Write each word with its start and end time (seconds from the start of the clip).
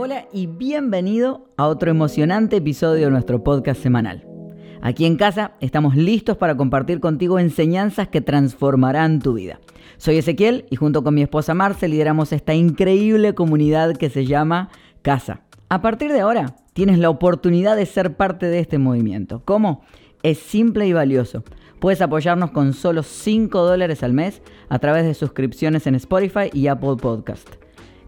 Hola 0.00 0.28
y 0.32 0.46
bienvenido 0.46 1.48
a 1.56 1.66
otro 1.66 1.90
emocionante 1.90 2.58
episodio 2.58 3.06
de 3.06 3.10
nuestro 3.10 3.42
podcast 3.42 3.82
semanal. 3.82 4.24
Aquí 4.80 5.04
en 5.06 5.16
casa 5.16 5.54
estamos 5.58 5.96
listos 5.96 6.36
para 6.36 6.56
compartir 6.56 7.00
contigo 7.00 7.40
enseñanzas 7.40 8.06
que 8.06 8.20
transformarán 8.20 9.18
tu 9.18 9.32
vida. 9.34 9.58
Soy 9.96 10.18
Ezequiel 10.18 10.66
y 10.70 10.76
junto 10.76 11.02
con 11.02 11.14
mi 11.14 11.22
esposa 11.22 11.52
Marce 11.52 11.88
lideramos 11.88 12.32
esta 12.32 12.54
increíble 12.54 13.34
comunidad 13.34 13.96
que 13.96 14.08
se 14.08 14.24
llama 14.24 14.68
Casa. 15.02 15.40
A 15.68 15.82
partir 15.82 16.12
de 16.12 16.20
ahora 16.20 16.54
tienes 16.74 17.00
la 17.00 17.10
oportunidad 17.10 17.74
de 17.74 17.84
ser 17.84 18.16
parte 18.16 18.46
de 18.46 18.60
este 18.60 18.78
movimiento. 18.78 19.42
¿Cómo? 19.44 19.82
Es 20.22 20.38
simple 20.38 20.86
y 20.86 20.92
valioso. 20.92 21.42
Puedes 21.80 22.02
apoyarnos 22.02 22.52
con 22.52 22.72
solo 22.72 23.02
5 23.02 23.62
dólares 23.62 24.04
al 24.04 24.12
mes 24.12 24.42
a 24.68 24.78
través 24.78 25.02
de 25.06 25.14
suscripciones 25.14 25.88
en 25.88 25.96
Spotify 25.96 26.50
y 26.52 26.68
Apple 26.68 26.98
Podcast. 27.02 27.48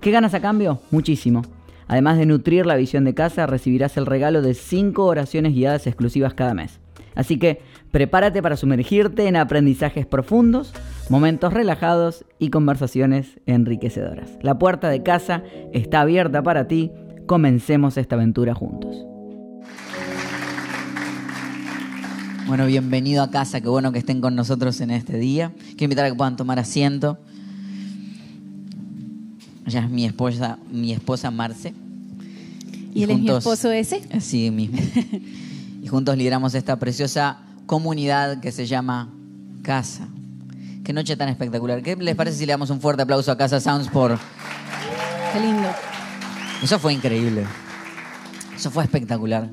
¿Qué 0.00 0.12
ganas 0.12 0.34
a 0.34 0.40
cambio? 0.40 0.78
Muchísimo. 0.92 1.42
Además 1.90 2.18
de 2.18 2.26
nutrir 2.26 2.66
la 2.66 2.76
visión 2.76 3.02
de 3.02 3.14
casa, 3.14 3.48
recibirás 3.48 3.96
el 3.96 4.06
regalo 4.06 4.42
de 4.42 4.54
5 4.54 5.04
oraciones 5.04 5.54
guiadas 5.54 5.88
exclusivas 5.88 6.34
cada 6.34 6.54
mes. 6.54 6.78
Así 7.16 7.36
que 7.36 7.62
prepárate 7.90 8.40
para 8.40 8.56
sumergirte 8.56 9.26
en 9.26 9.34
aprendizajes 9.34 10.06
profundos, 10.06 10.72
momentos 11.08 11.52
relajados 11.52 12.24
y 12.38 12.50
conversaciones 12.50 13.40
enriquecedoras. 13.46 14.30
La 14.40 14.56
puerta 14.56 14.88
de 14.88 15.02
casa 15.02 15.42
está 15.72 16.02
abierta 16.02 16.44
para 16.44 16.68
ti. 16.68 16.92
Comencemos 17.26 17.96
esta 17.96 18.14
aventura 18.14 18.54
juntos. 18.54 19.04
Bueno, 22.46 22.66
bienvenido 22.66 23.24
a 23.24 23.32
casa, 23.32 23.60
qué 23.60 23.68
bueno 23.68 23.90
que 23.90 23.98
estén 23.98 24.20
con 24.20 24.36
nosotros 24.36 24.80
en 24.80 24.92
este 24.92 25.18
día. 25.18 25.54
Quiero 25.70 25.86
invitar 25.86 26.04
a 26.04 26.10
que 26.10 26.14
puedan 26.14 26.36
tomar 26.36 26.60
asiento. 26.60 27.18
Ella 29.66 29.80
es 29.80 29.90
mi 29.90 30.04
esposa, 30.04 30.58
mi 30.70 30.92
esposa 30.92 31.30
Marce. 31.30 31.74
¿Y, 32.94 33.04
él 33.04 33.10
es 33.10 33.18
mi 33.18 33.30
esposo 33.30 33.70
ese? 33.70 34.02
Sí, 34.20 34.50
mismo. 34.50 34.78
y 35.82 35.86
juntos 35.86 36.16
lideramos 36.16 36.54
esta 36.54 36.78
preciosa 36.78 37.38
comunidad 37.66 38.40
que 38.40 38.50
se 38.50 38.66
llama 38.66 39.10
Casa. 39.62 40.08
Qué 40.84 40.92
noche 40.92 41.16
tan 41.16 41.28
espectacular. 41.28 41.82
¿Qué 41.82 41.94
les 41.96 42.16
parece 42.16 42.38
si 42.38 42.46
le 42.46 42.52
damos 42.52 42.70
un 42.70 42.80
fuerte 42.80 43.02
aplauso 43.02 43.30
a 43.30 43.36
Casa 43.36 43.60
Sounds 43.60 43.88
por... 43.88 44.18
Qué 45.32 45.40
lindo. 45.40 45.68
Eso 46.62 46.78
fue 46.78 46.92
increíble. 46.92 47.44
Eso 48.56 48.70
fue 48.70 48.82
espectacular. 48.82 49.50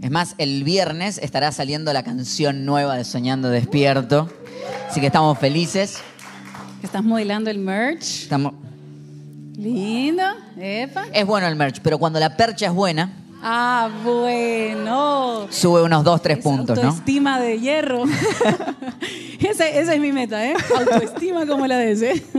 Es 0.00 0.10
más, 0.10 0.34
el 0.38 0.64
viernes 0.64 1.18
estará 1.18 1.52
saliendo 1.52 1.92
la 1.92 2.02
canción 2.02 2.64
nueva 2.64 2.96
de 2.96 3.04
Soñando 3.04 3.50
Despierto. 3.50 4.30
Así 4.88 5.00
que 5.00 5.06
estamos 5.06 5.38
felices. 5.38 5.98
¿Estás 6.82 7.04
modelando 7.04 7.50
el 7.50 7.58
merch? 7.58 8.22
Estamos... 8.22 8.54
Lindo, 9.60 10.22
epa. 10.58 11.04
Es 11.12 11.26
bueno 11.26 11.46
el 11.46 11.54
merch, 11.54 11.80
pero 11.82 11.98
cuando 11.98 12.18
la 12.18 12.34
percha 12.34 12.66
es 12.66 12.72
buena, 12.72 13.12
Ah, 13.42 13.90
bueno. 14.02 15.46
sube 15.50 15.82
unos 15.82 16.02
2, 16.02 16.22
3 16.22 16.38
Es 16.38 16.44
puntos, 16.44 16.76
¿no? 16.78 16.88
Autoestima 16.88 17.38
de 17.40 17.58
hierro. 17.60 18.04
esa, 19.40 19.68
esa 19.68 19.94
es 19.94 20.00
mi 20.00 20.12
meta, 20.12 20.46
¿eh? 20.46 20.54
Autoestima 20.78 21.46
como 21.46 21.66
la 21.66 21.76
de 21.78 21.92
ese. 21.92 22.22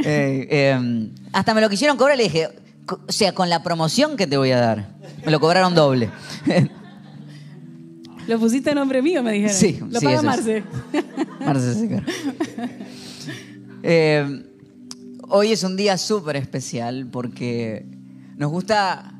Eh, 0.00 0.46
eh, 0.50 1.08
hasta 1.32 1.54
me 1.54 1.60
lo 1.60 1.68
quisieron 1.68 1.96
cobrar 1.96 2.14
y 2.14 2.18
le 2.18 2.24
dije, 2.24 2.48
o 2.88 3.10
sea, 3.12 3.32
con 3.34 3.50
la 3.50 3.64
promoción 3.64 4.16
que 4.16 4.28
te 4.28 4.36
voy 4.36 4.52
a 4.52 4.60
dar. 4.60 4.86
Me 5.26 5.32
lo 5.32 5.40
cobraron 5.40 5.74
doble. 5.74 6.08
Lo 8.28 8.38
pusiste 8.38 8.70
a 8.70 8.74
nombre 8.74 9.02
mío, 9.02 9.20
me 9.24 9.32
dijeron. 9.32 9.56
Sí, 9.56 9.80
Lo 9.90 9.98
sí, 9.98 10.06
paga 10.06 10.18
es. 10.18 10.22
Marce. 10.22 10.62
Marce 11.44 11.74
Secar. 11.74 12.04
Eh, 13.82 14.47
hoy 15.28 15.52
es 15.52 15.62
un 15.62 15.76
día 15.76 15.98
súper 15.98 16.36
especial 16.36 17.06
porque 17.10 17.86
nos 18.36 18.50
gusta 18.50 19.12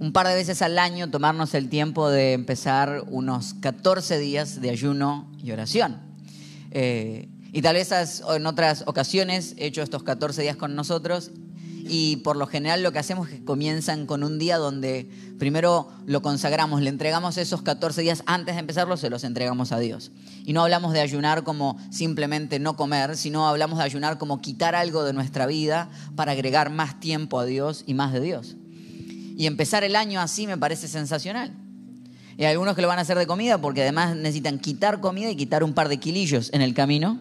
un 0.00 0.12
par 0.12 0.28
de 0.28 0.34
veces 0.34 0.62
al 0.62 0.78
año 0.78 1.10
tomarnos 1.10 1.54
el 1.54 1.68
tiempo 1.68 2.08
de 2.08 2.32
empezar 2.32 3.04
unos 3.08 3.54
14 3.54 4.18
días 4.18 4.60
de 4.60 4.70
ayuno 4.70 5.30
y 5.42 5.50
oración. 5.50 5.98
Eh, 6.70 7.28
y 7.52 7.62
tal 7.62 7.74
vez 7.74 7.90
en 7.92 8.46
otras 8.46 8.84
ocasiones 8.86 9.54
he 9.58 9.66
hecho 9.66 9.82
estos 9.82 10.02
14 10.02 10.42
días 10.42 10.56
con 10.56 10.74
nosotros 10.74 11.30
y 11.88 12.16
por 12.16 12.36
lo 12.36 12.46
general 12.46 12.82
lo 12.82 12.92
que 12.92 12.98
hacemos 12.98 13.28
es 13.28 13.38
que 13.38 13.44
comienzan 13.44 14.06
con 14.06 14.22
un 14.22 14.38
día 14.38 14.58
donde 14.58 15.08
primero 15.38 15.88
lo 16.06 16.22
consagramos, 16.22 16.82
le 16.82 16.90
entregamos 16.90 17.38
esos 17.38 17.62
14 17.62 18.02
días 18.02 18.22
antes 18.26 18.54
de 18.54 18.60
empezarlo, 18.60 18.96
se 18.96 19.10
los 19.10 19.24
entregamos 19.24 19.72
a 19.72 19.78
Dios. 19.78 20.10
Y 20.44 20.52
no 20.52 20.62
hablamos 20.62 20.92
de 20.92 21.00
ayunar 21.00 21.44
como 21.44 21.78
simplemente 21.90 22.58
no 22.58 22.76
comer, 22.76 23.16
sino 23.16 23.48
hablamos 23.48 23.78
de 23.78 23.84
ayunar 23.84 24.18
como 24.18 24.40
quitar 24.40 24.74
algo 24.74 25.04
de 25.04 25.12
nuestra 25.12 25.46
vida 25.46 25.88
para 26.16 26.32
agregar 26.32 26.70
más 26.70 27.00
tiempo 27.00 27.40
a 27.40 27.44
Dios 27.44 27.84
y 27.86 27.94
más 27.94 28.12
de 28.12 28.20
Dios. 28.20 28.56
Y 29.36 29.46
empezar 29.46 29.84
el 29.84 29.96
año 29.96 30.20
así 30.20 30.46
me 30.46 30.58
parece 30.58 30.88
sensacional. 30.88 31.54
Y 32.36 32.44
hay 32.44 32.52
algunos 32.52 32.76
que 32.76 32.82
lo 32.82 32.88
van 32.88 32.98
a 32.98 33.02
hacer 33.02 33.18
de 33.18 33.26
comida 33.26 33.60
porque 33.60 33.82
además 33.82 34.16
necesitan 34.16 34.58
quitar 34.58 35.00
comida 35.00 35.30
y 35.30 35.36
quitar 35.36 35.64
un 35.64 35.74
par 35.74 35.88
de 35.88 35.98
kilillos 35.98 36.50
en 36.52 36.62
el 36.62 36.74
camino 36.74 37.18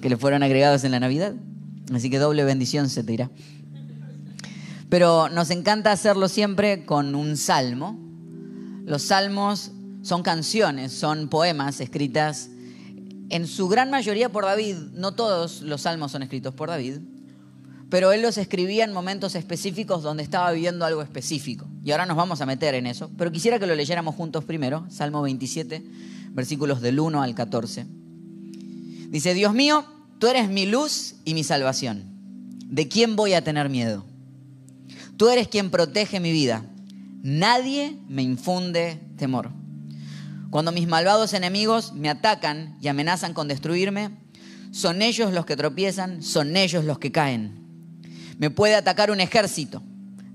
que 0.00 0.08
le 0.08 0.16
fueron 0.16 0.42
agregados 0.42 0.84
en 0.84 0.92
la 0.92 1.00
Navidad. 1.00 1.34
Así 1.94 2.10
que 2.10 2.18
doble 2.18 2.44
bendición 2.44 2.88
se 2.88 3.04
te. 3.04 3.30
Pero 4.96 5.28
nos 5.28 5.50
encanta 5.50 5.92
hacerlo 5.92 6.26
siempre 6.26 6.86
con 6.86 7.14
un 7.14 7.36
salmo. 7.36 7.98
Los 8.86 9.02
salmos 9.02 9.72
son 10.00 10.22
canciones, 10.22 10.90
son 10.90 11.28
poemas 11.28 11.82
escritas 11.82 12.48
en 13.28 13.46
su 13.46 13.68
gran 13.68 13.90
mayoría 13.90 14.30
por 14.30 14.46
David. 14.46 14.76
No 14.94 15.12
todos 15.12 15.60
los 15.60 15.82
salmos 15.82 16.12
son 16.12 16.22
escritos 16.22 16.54
por 16.54 16.70
David, 16.70 17.00
pero 17.90 18.10
él 18.10 18.22
los 18.22 18.38
escribía 18.38 18.84
en 18.84 18.94
momentos 18.94 19.34
específicos 19.34 20.02
donde 20.02 20.22
estaba 20.22 20.50
viviendo 20.52 20.86
algo 20.86 21.02
específico. 21.02 21.68
Y 21.84 21.90
ahora 21.90 22.06
nos 22.06 22.16
vamos 22.16 22.40
a 22.40 22.46
meter 22.46 22.74
en 22.74 22.86
eso, 22.86 23.10
pero 23.18 23.30
quisiera 23.30 23.58
que 23.58 23.66
lo 23.66 23.74
leyéramos 23.74 24.14
juntos 24.14 24.46
primero, 24.46 24.86
Salmo 24.88 25.20
27, 25.20 25.84
versículos 26.30 26.80
del 26.80 27.00
1 27.00 27.22
al 27.22 27.34
14. 27.34 27.86
Dice, 29.10 29.34
Dios 29.34 29.52
mío, 29.52 29.84
tú 30.18 30.26
eres 30.28 30.48
mi 30.48 30.64
luz 30.64 31.16
y 31.26 31.34
mi 31.34 31.44
salvación. 31.44 32.04
¿De 32.64 32.88
quién 32.88 33.14
voy 33.14 33.34
a 33.34 33.44
tener 33.44 33.68
miedo? 33.68 34.06
Tú 35.16 35.28
eres 35.28 35.48
quien 35.48 35.70
protege 35.70 36.20
mi 36.20 36.32
vida. 36.32 36.64
Nadie 37.22 37.96
me 38.08 38.22
infunde 38.22 39.00
temor. 39.16 39.50
Cuando 40.50 40.72
mis 40.72 40.86
malvados 40.86 41.32
enemigos 41.32 41.92
me 41.92 42.08
atacan 42.08 42.76
y 42.80 42.88
amenazan 42.88 43.34
con 43.34 43.48
destruirme, 43.48 44.10
son 44.70 45.02
ellos 45.02 45.32
los 45.32 45.46
que 45.46 45.56
tropiezan, 45.56 46.22
son 46.22 46.56
ellos 46.56 46.84
los 46.84 46.98
que 46.98 47.12
caen. 47.12 47.66
Me 48.38 48.50
puede 48.50 48.74
atacar 48.74 49.10
un 49.10 49.20
ejército, 49.20 49.82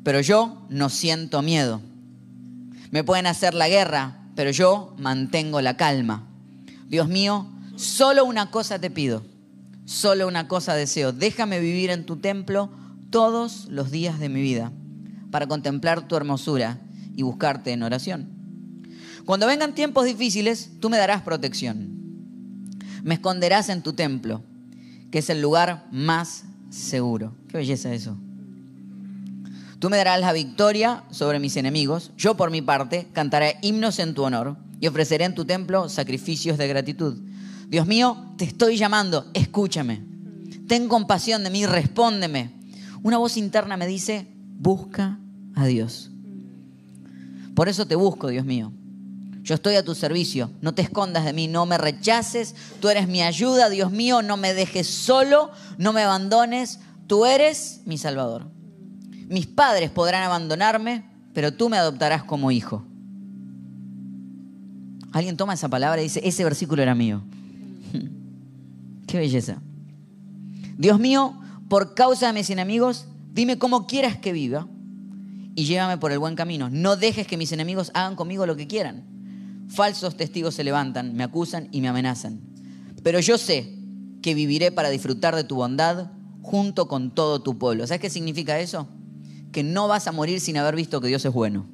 pero 0.03 0.19
yo 0.19 0.65
no 0.69 0.89
siento 0.89 1.41
miedo. 1.41 1.81
Me 2.89 3.03
pueden 3.03 3.27
hacer 3.27 3.53
la 3.53 3.69
guerra, 3.69 4.17
pero 4.35 4.51
yo 4.51 4.95
mantengo 4.97 5.61
la 5.61 5.77
calma. 5.77 6.27
Dios 6.87 7.07
mío, 7.07 7.47
solo 7.75 8.25
una 8.25 8.51
cosa 8.51 8.79
te 8.79 8.89
pido, 8.89 9.23
solo 9.85 10.27
una 10.27 10.47
cosa 10.47 10.73
deseo. 10.73 11.13
Déjame 11.13 11.59
vivir 11.59 11.89
en 11.89 12.05
tu 12.05 12.17
templo 12.17 12.69
todos 13.11 13.67
los 13.69 13.91
días 13.91 14.19
de 14.19 14.29
mi 14.29 14.41
vida 14.41 14.71
para 15.29 15.47
contemplar 15.47 16.07
tu 16.07 16.15
hermosura 16.15 16.79
y 17.15 17.21
buscarte 17.21 17.71
en 17.71 17.83
oración. 17.83 18.29
Cuando 19.25 19.45
vengan 19.45 19.75
tiempos 19.75 20.05
difíciles, 20.05 20.71
tú 20.79 20.89
me 20.89 20.97
darás 20.97 21.21
protección. 21.21 21.89
Me 23.03 23.15
esconderás 23.15 23.69
en 23.69 23.83
tu 23.83 23.93
templo, 23.93 24.41
que 25.11 25.19
es 25.19 25.29
el 25.29 25.41
lugar 25.41 25.87
más 25.91 26.45
seguro. 26.69 27.35
Qué 27.47 27.57
belleza 27.57 27.93
eso. 27.93 28.17
Tú 29.79 29.89
me 29.89 29.97
darás 29.97 30.21
la 30.21 30.33
victoria 30.33 31.03
sobre 31.11 31.39
mis 31.39 31.57
enemigos. 31.57 32.11
Yo, 32.17 32.37
por 32.37 32.51
mi 32.51 32.61
parte, 32.61 33.07
cantaré 33.13 33.57
himnos 33.61 33.99
en 33.99 34.13
tu 34.13 34.23
honor 34.23 34.55
y 34.79 34.87
ofreceré 34.87 35.25
en 35.25 35.35
tu 35.35 35.45
templo 35.45 35.89
sacrificios 35.89 36.57
de 36.57 36.67
gratitud. 36.67 37.17
Dios 37.67 37.87
mío, 37.87 38.33
te 38.37 38.45
estoy 38.45 38.77
llamando, 38.77 39.29
escúchame. 39.33 40.03
Ten 40.67 40.87
compasión 40.87 41.43
de 41.43 41.49
mí, 41.49 41.65
respóndeme. 41.65 42.60
Una 43.03 43.17
voz 43.17 43.37
interna 43.37 43.77
me 43.77 43.87
dice, 43.87 44.27
busca 44.59 45.19
a 45.55 45.65
Dios. 45.65 46.11
Por 47.55 47.67
eso 47.69 47.85
te 47.85 47.95
busco, 47.95 48.27
Dios 48.27 48.45
mío. 48.45 48.71
Yo 49.43 49.55
estoy 49.55 49.75
a 49.75 49.83
tu 49.83 49.95
servicio, 49.95 50.51
no 50.61 50.73
te 50.73 50.83
escondas 50.83 51.25
de 51.25 51.33
mí, 51.33 51.47
no 51.47 51.65
me 51.65 51.79
rechaces, 51.79 52.55
tú 52.79 52.89
eres 52.89 53.07
mi 53.07 53.23
ayuda, 53.23 53.69
Dios 53.69 53.91
mío, 53.91 54.21
no 54.21 54.37
me 54.37 54.53
dejes 54.53 54.87
solo, 54.87 55.49
no 55.79 55.93
me 55.93 56.03
abandones, 56.03 56.79
tú 57.07 57.25
eres 57.25 57.81
mi 57.85 57.97
Salvador. 57.97 58.47
Mis 59.27 59.47
padres 59.47 59.89
podrán 59.89 60.23
abandonarme, 60.23 61.05
pero 61.33 61.53
tú 61.53 61.69
me 61.69 61.77
adoptarás 61.77 62.23
como 62.23 62.51
hijo. 62.51 62.85
Alguien 65.11 65.37
toma 65.37 65.55
esa 65.55 65.69
palabra 65.69 66.01
y 66.01 66.05
dice, 66.05 66.21
ese 66.23 66.43
versículo 66.43 66.83
era 66.83 66.93
mío. 66.93 67.23
Qué 69.07 69.17
belleza. 69.17 69.57
Dios 70.77 70.99
mío, 70.99 71.35
por 71.71 71.93
causa 71.93 72.27
de 72.27 72.33
mis 72.33 72.49
enemigos, 72.49 73.05
dime 73.31 73.57
cómo 73.57 73.87
quieras 73.87 74.17
que 74.17 74.33
viva 74.33 74.67
y 75.55 75.63
llévame 75.63 75.97
por 75.97 76.11
el 76.11 76.19
buen 76.19 76.35
camino. 76.35 76.69
No 76.69 76.97
dejes 76.97 77.25
que 77.25 77.37
mis 77.37 77.53
enemigos 77.53 77.91
hagan 77.93 78.17
conmigo 78.17 78.45
lo 78.45 78.57
que 78.57 78.67
quieran. 78.67 79.05
Falsos 79.69 80.17
testigos 80.17 80.53
se 80.53 80.65
levantan, 80.65 81.15
me 81.15 81.23
acusan 81.23 81.69
y 81.71 81.79
me 81.79 81.87
amenazan. 81.87 82.41
Pero 83.03 83.21
yo 83.21 83.37
sé 83.37 83.73
que 84.21 84.33
viviré 84.33 84.73
para 84.73 84.89
disfrutar 84.89 85.33
de 85.33 85.45
tu 85.45 85.55
bondad 85.55 86.11
junto 86.41 86.89
con 86.89 87.15
todo 87.15 87.41
tu 87.41 87.57
pueblo. 87.57 87.87
¿Sabes 87.87 88.01
qué 88.01 88.09
significa 88.09 88.59
eso? 88.59 88.89
Que 89.53 89.63
no 89.63 89.87
vas 89.87 90.07
a 90.07 90.11
morir 90.11 90.41
sin 90.41 90.57
haber 90.57 90.75
visto 90.75 90.99
que 90.99 91.07
Dios 91.07 91.23
es 91.23 91.31
bueno. 91.31 91.67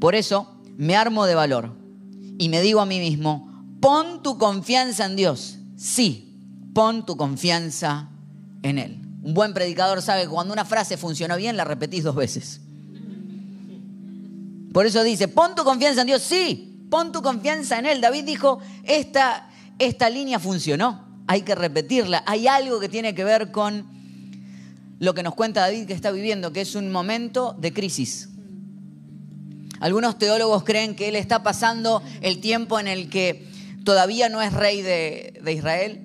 Por 0.00 0.16
eso 0.16 0.60
me 0.76 0.96
armo 0.96 1.24
de 1.24 1.36
valor 1.36 1.76
y 2.36 2.48
me 2.48 2.60
digo 2.60 2.80
a 2.80 2.86
mí 2.86 2.98
mismo, 2.98 3.48
pon 3.80 4.22
tu 4.22 4.38
confianza 4.38 5.06
en 5.06 5.16
Dios. 5.16 5.58
Sí, 5.76 6.36
pon 6.74 7.04
tu 7.06 7.16
confianza 7.16 8.08
en 8.62 8.78
Él. 8.78 9.00
Un 9.22 9.34
buen 9.34 9.54
predicador 9.54 10.02
sabe 10.02 10.22
que 10.22 10.28
cuando 10.28 10.52
una 10.52 10.64
frase 10.64 10.96
funciona 10.96 11.36
bien, 11.36 11.56
la 11.56 11.64
repetís 11.64 12.04
dos 12.04 12.14
veces. 12.14 12.60
Por 14.72 14.86
eso 14.86 15.02
dice, 15.02 15.28
pon 15.28 15.54
tu 15.54 15.64
confianza 15.64 16.02
en 16.02 16.06
Dios. 16.06 16.22
Sí, 16.22 16.86
pon 16.90 17.12
tu 17.12 17.22
confianza 17.22 17.78
en 17.78 17.86
Él. 17.86 18.00
David 18.00 18.24
dijo, 18.24 18.60
esta, 18.84 19.50
esta 19.78 20.10
línea 20.10 20.38
funcionó. 20.38 21.06
Hay 21.26 21.42
que 21.42 21.54
repetirla. 21.54 22.22
Hay 22.26 22.46
algo 22.46 22.80
que 22.80 22.88
tiene 22.88 23.14
que 23.14 23.24
ver 23.24 23.50
con 23.50 23.86
lo 24.98 25.14
que 25.14 25.22
nos 25.22 25.34
cuenta 25.34 25.60
David 25.60 25.86
que 25.86 25.92
está 25.92 26.10
viviendo, 26.10 26.52
que 26.52 26.60
es 26.60 26.74
un 26.74 26.90
momento 26.90 27.54
de 27.58 27.72
crisis. 27.72 28.28
Algunos 29.80 30.18
teólogos 30.18 30.64
creen 30.64 30.96
que 30.96 31.08
él 31.08 31.16
está 31.16 31.42
pasando 31.42 32.02
el 32.20 32.40
tiempo 32.40 32.80
en 32.80 32.88
el 32.88 33.08
que 33.08 33.46
todavía 33.88 34.28
no 34.28 34.42
es 34.42 34.52
rey 34.52 34.82
de, 34.82 35.40
Israel. 35.50 36.02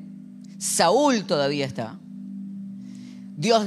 Saúl 0.57 1.25
todavía 1.25 1.65
está. 1.65 1.99
Dios 3.35 3.65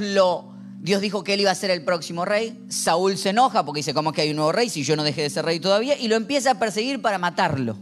Dios 0.80 1.02
dijo 1.02 1.22
que 1.22 1.34
él 1.34 1.42
iba 1.42 1.50
a 1.50 1.54
ser 1.54 1.70
el 1.70 1.84
próximo 1.84 2.24
rey. 2.24 2.58
Saúl 2.70 3.18
se 3.18 3.28
enoja 3.28 3.66
porque 3.66 3.80
dice, 3.80 3.92
¿cómo 3.92 4.08
es 4.08 4.16
que 4.16 4.22
hay 4.22 4.30
un 4.30 4.36
nuevo 4.36 4.52
rey 4.52 4.70
si 4.70 4.84
yo 4.84 4.96
no 4.96 5.04
dejé 5.04 5.20
de 5.20 5.28
ser 5.28 5.44
rey 5.44 5.60
todavía? 5.60 5.98
Y 5.98 6.08
lo 6.08 6.16
empieza 6.16 6.52
a 6.52 6.54
perseguir 6.58 7.02
para 7.02 7.18
matarlo. 7.18 7.76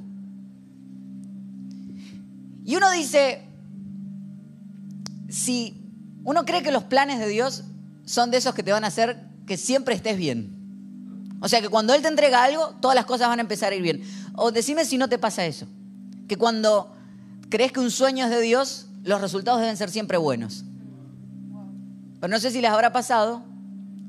Y 2.64 2.74
uno 2.74 2.90
dice, 2.90 3.42
si 5.28 5.84
uno 6.24 6.44
cree 6.44 6.64
que 6.64 6.72
los 6.72 6.82
planes 6.82 7.20
de 7.20 7.28
Dios 7.28 7.62
son 8.06 8.32
de 8.32 8.38
esos 8.38 8.56
que 8.56 8.64
te 8.64 8.72
van 8.72 8.82
a 8.82 8.88
hacer 8.88 9.22
que 9.46 9.56
siempre 9.56 9.94
estés 9.94 10.16
bien. 10.16 11.38
O 11.40 11.48
sea 11.48 11.60
que 11.60 11.68
cuando 11.68 11.94
Él 11.94 12.02
te 12.02 12.08
entrega 12.08 12.42
algo, 12.42 12.74
todas 12.80 12.96
las 12.96 13.04
cosas 13.04 13.28
van 13.28 13.38
a 13.38 13.42
empezar 13.42 13.72
a 13.72 13.76
ir 13.76 13.82
bien. 13.82 14.02
O 14.34 14.50
decime 14.50 14.84
si 14.84 14.98
no 14.98 15.08
te 15.08 15.16
pasa 15.16 15.46
eso. 15.46 15.68
Que 16.28 16.36
cuando 16.36 16.92
crees 17.48 17.72
que 17.72 17.80
un 17.80 17.90
sueño 17.90 18.24
es 18.24 18.30
de 18.30 18.40
Dios, 18.40 18.86
los 19.02 19.20
resultados 19.20 19.60
deben 19.60 19.76
ser 19.76 19.90
siempre 19.90 20.16
buenos. 20.18 20.64
Pero 22.20 22.30
no 22.30 22.40
sé 22.40 22.50
si 22.50 22.60
les 22.60 22.70
habrá 22.70 22.92
pasado 22.92 23.42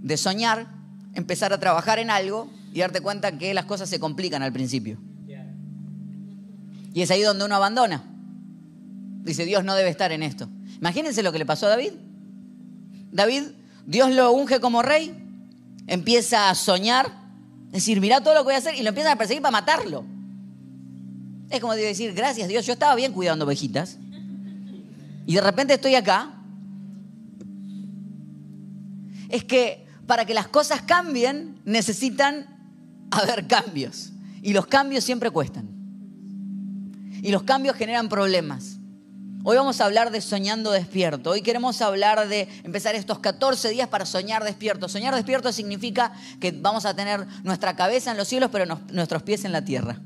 de 0.02 0.18
soñar, 0.18 0.68
empezar 1.14 1.52
a 1.52 1.60
trabajar 1.60 2.00
en 2.00 2.10
algo 2.10 2.50
y 2.74 2.80
darte 2.80 3.02
cuenta 3.02 3.38
que 3.38 3.54
las 3.54 3.66
cosas 3.66 3.90
se 3.90 4.00
complican 4.00 4.42
al 4.44 4.54
principio. 4.54 4.98
Y 6.94 7.02
es 7.02 7.12
ahí 7.12 7.22
donde 7.22 7.44
uno 7.44 7.56
abandona. 7.56 8.04
Dice, 9.24 9.44
Dios 9.44 9.66
no 9.66 9.76
debe 9.76 9.90
estar 9.90 10.14
en 10.14 10.24
esto. 10.24 10.48
Imagínense 10.78 11.24
lo 11.24 11.34
que 11.34 11.40
le 11.40 11.46
pasó 11.46 11.66
a 11.66 11.70
David. 11.70 11.92
David, 13.12 13.44
Dios 13.86 14.12
lo 14.12 14.32
unge 14.32 14.60
como 14.60 14.82
rey, 14.82 15.14
empieza 15.88 16.50
a 16.50 16.56
soñar 16.56 17.12
decir, 17.72 18.00
mira 18.00 18.22
todo 18.22 18.34
lo 18.34 18.42
que 18.42 18.46
voy 18.46 18.54
a 18.54 18.60
hacer 18.60 18.76
y 18.76 18.84
lo 18.84 18.90
empiezan 18.90 19.14
a 19.14 19.18
perseguir 19.18 19.42
para 19.42 19.52
matarlo. 19.52 20.06
Es 21.56 21.62
como 21.62 21.74
decir, 21.74 22.14
gracias 22.14 22.50
Dios, 22.50 22.66
yo 22.66 22.74
estaba 22.74 22.96
bien 22.96 23.14
cuidando 23.14 23.46
ovejitas. 23.46 23.98
Y 25.26 25.36
de 25.36 25.42
repente 25.42 25.76
estoy 25.76 25.96
acá. 25.96 26.34
Es 29.30 29.46
que 29.46 29.88
para 30.06 30.26
que 30.26 30.34
las 30.34 30.50
cosas 30.50 30.82
cambien 30.82 31.62
necesitan 31.64 32.46
haber 33.10 33.48
cambios. 33.48 34.12
Y 34.42 34.52
los 34.52 34.68
cambios 34.68 35.06
siempre 35.06 35.32
cuestan. 35.32 35.70
Y 37.24 37.32
los 37.32 37.44
cambios 37.44 37.78
generan 37.78 38.10
problemas. 38.10 38.76
Hoy 39.46 39.56
vamos 39.56 39.80
a 39.80 39.86
hablar 39.86 40.12
de 40.12 40.20
soñando 40.20 40.72
despierto. 40.72 41.30
Hoy 41.30 41.42
queremos 41.42 41.82
hablar 41.82 42.28
de 42.28 42.50
empezar 42.66 42.96
estos 42.96 43.20
14 43.20 43.70
días 43.70 43.88
para 43.88 44.06
soñar 44.06 44.44
despierto. 44.44 44.90
Soñar 44.90 45.16
despierto 45.16 45.54
significa 45.54 46.12
que 46.42 46.52
vamos 46.52 46.86
a 46.86 46.94
tener 46.96 47.26
nuestra 47.44 47.78
cabeza 47.78 48.12
en 48.12 48.18
los 48.18 48.28
cielos, 48.28 48.50
pero 48.52 48.66
nuestros 48.92 49.24
pies 49.24 49.46
en 49.46 49.54
la 49.54 49.64
tierra. 49.64 50.02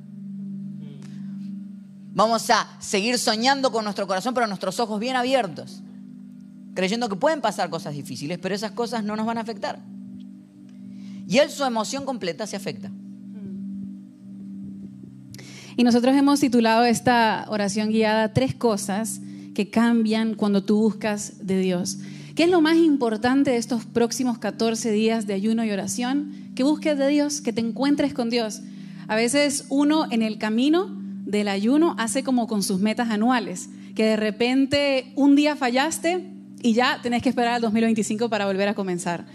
Vamos 2.13 2.49
a 2.49 2.67
seguir 2.79 3.17
soñando 3.19 3.71
con 3.71 3.83
nuestro 3.83 4.07
corazón, 4.07 4.33
pero 4.33 4.47
nuestros 4.47 4.79
ojos 4.79 4.99
bien 4.99 5.15
abiertos. 5.15 5.81
Creyendo 6.73 7.09
que 7.09 7.15
pueden 7.15 7.41
pasar 7.41 7.69
cosas 7.69 7.93
difíciles, 7.93 8.39
pero 8.39 8.55
esas 8.55 8.71
cosas 8.71 9.03
no 9.03 9.15
nos 9.15 9.25
van 9.25 9.37
a 9.37 9.41
afectar. 9.41 9.79
Y 11.27 11.37
él 11.37 11.49
su 11.49 11.63
emoción 11.63 12.05
completa 12.05 12.47
se 12.47 12.55
afecta. 12.55 12.91
Y 15.77 15.83
nosotros 15.83 16.15
hemos 16.15 16.39
titulado 16.39 16.83
esta 16.83 17.45
oración 17.47 17.89
guiada 17.89 18.33
Tres 18.33 18.53
cosas 18.53 19.21
que 19.53 19.69
cambian 19.69 20.33
cuando 20.33 20.63
tú 20.63 20.77
buscas 20.77 21.45
de 21.45 21.59
Dios. 21.59 21.99
¿Qué 22.35 22.43
es 22.43 22.49
lo 22.49 22.61
más 22.61 22.77
importante 22.77 23.51
de 23.51 23.57
estos 23.57 23.85
próximos 23.85 24.39
14 24.39 24.91
días 24.91 25.27
de 25.27 25.35
ayuno 25.35 25.63
y 25.63 25.71
oración? 25.71 26.51
Que 26.55 26.63
busques 26.63 26.97
de 26.97 27.07
Dios, 27.07 27.41
que 27.41 27.53
te 27.53 27.61
encuentres 27.61 28.13
con 28.13 28.29
Dios. 28.29 28.61
A 29.07 29.15
veces 29.15 29.65
uno 29.69 30.05
en 30.11 30.21
el 30.21 30.37
camino 30.37 30.98
del 31.29 31.47
ayuno 31.47 31.95
hace 31.97 32.23
como 32.23 32.47
con 32.47 32.63
sus 32.63 32.79
metas 32.79 33.09
anuales, 33.09 33.69
que 33.95 34.03
de 34.03 34.15
repente 34.15 35.11
un 35.15 35.35
día 35.35 35.55
fallaste 35.55 36.25
y 36.61 36.73
ya 36.73 36.99
tenés 37.01 37.21
que 37.21 37.29
esperar 37.29 37.53
al 37.55 37.61
2025 37.61 38.29
para 38.29 38.45
volver 38.45 38.67
a 38.67 38.73
comenzar. 38.73 39.25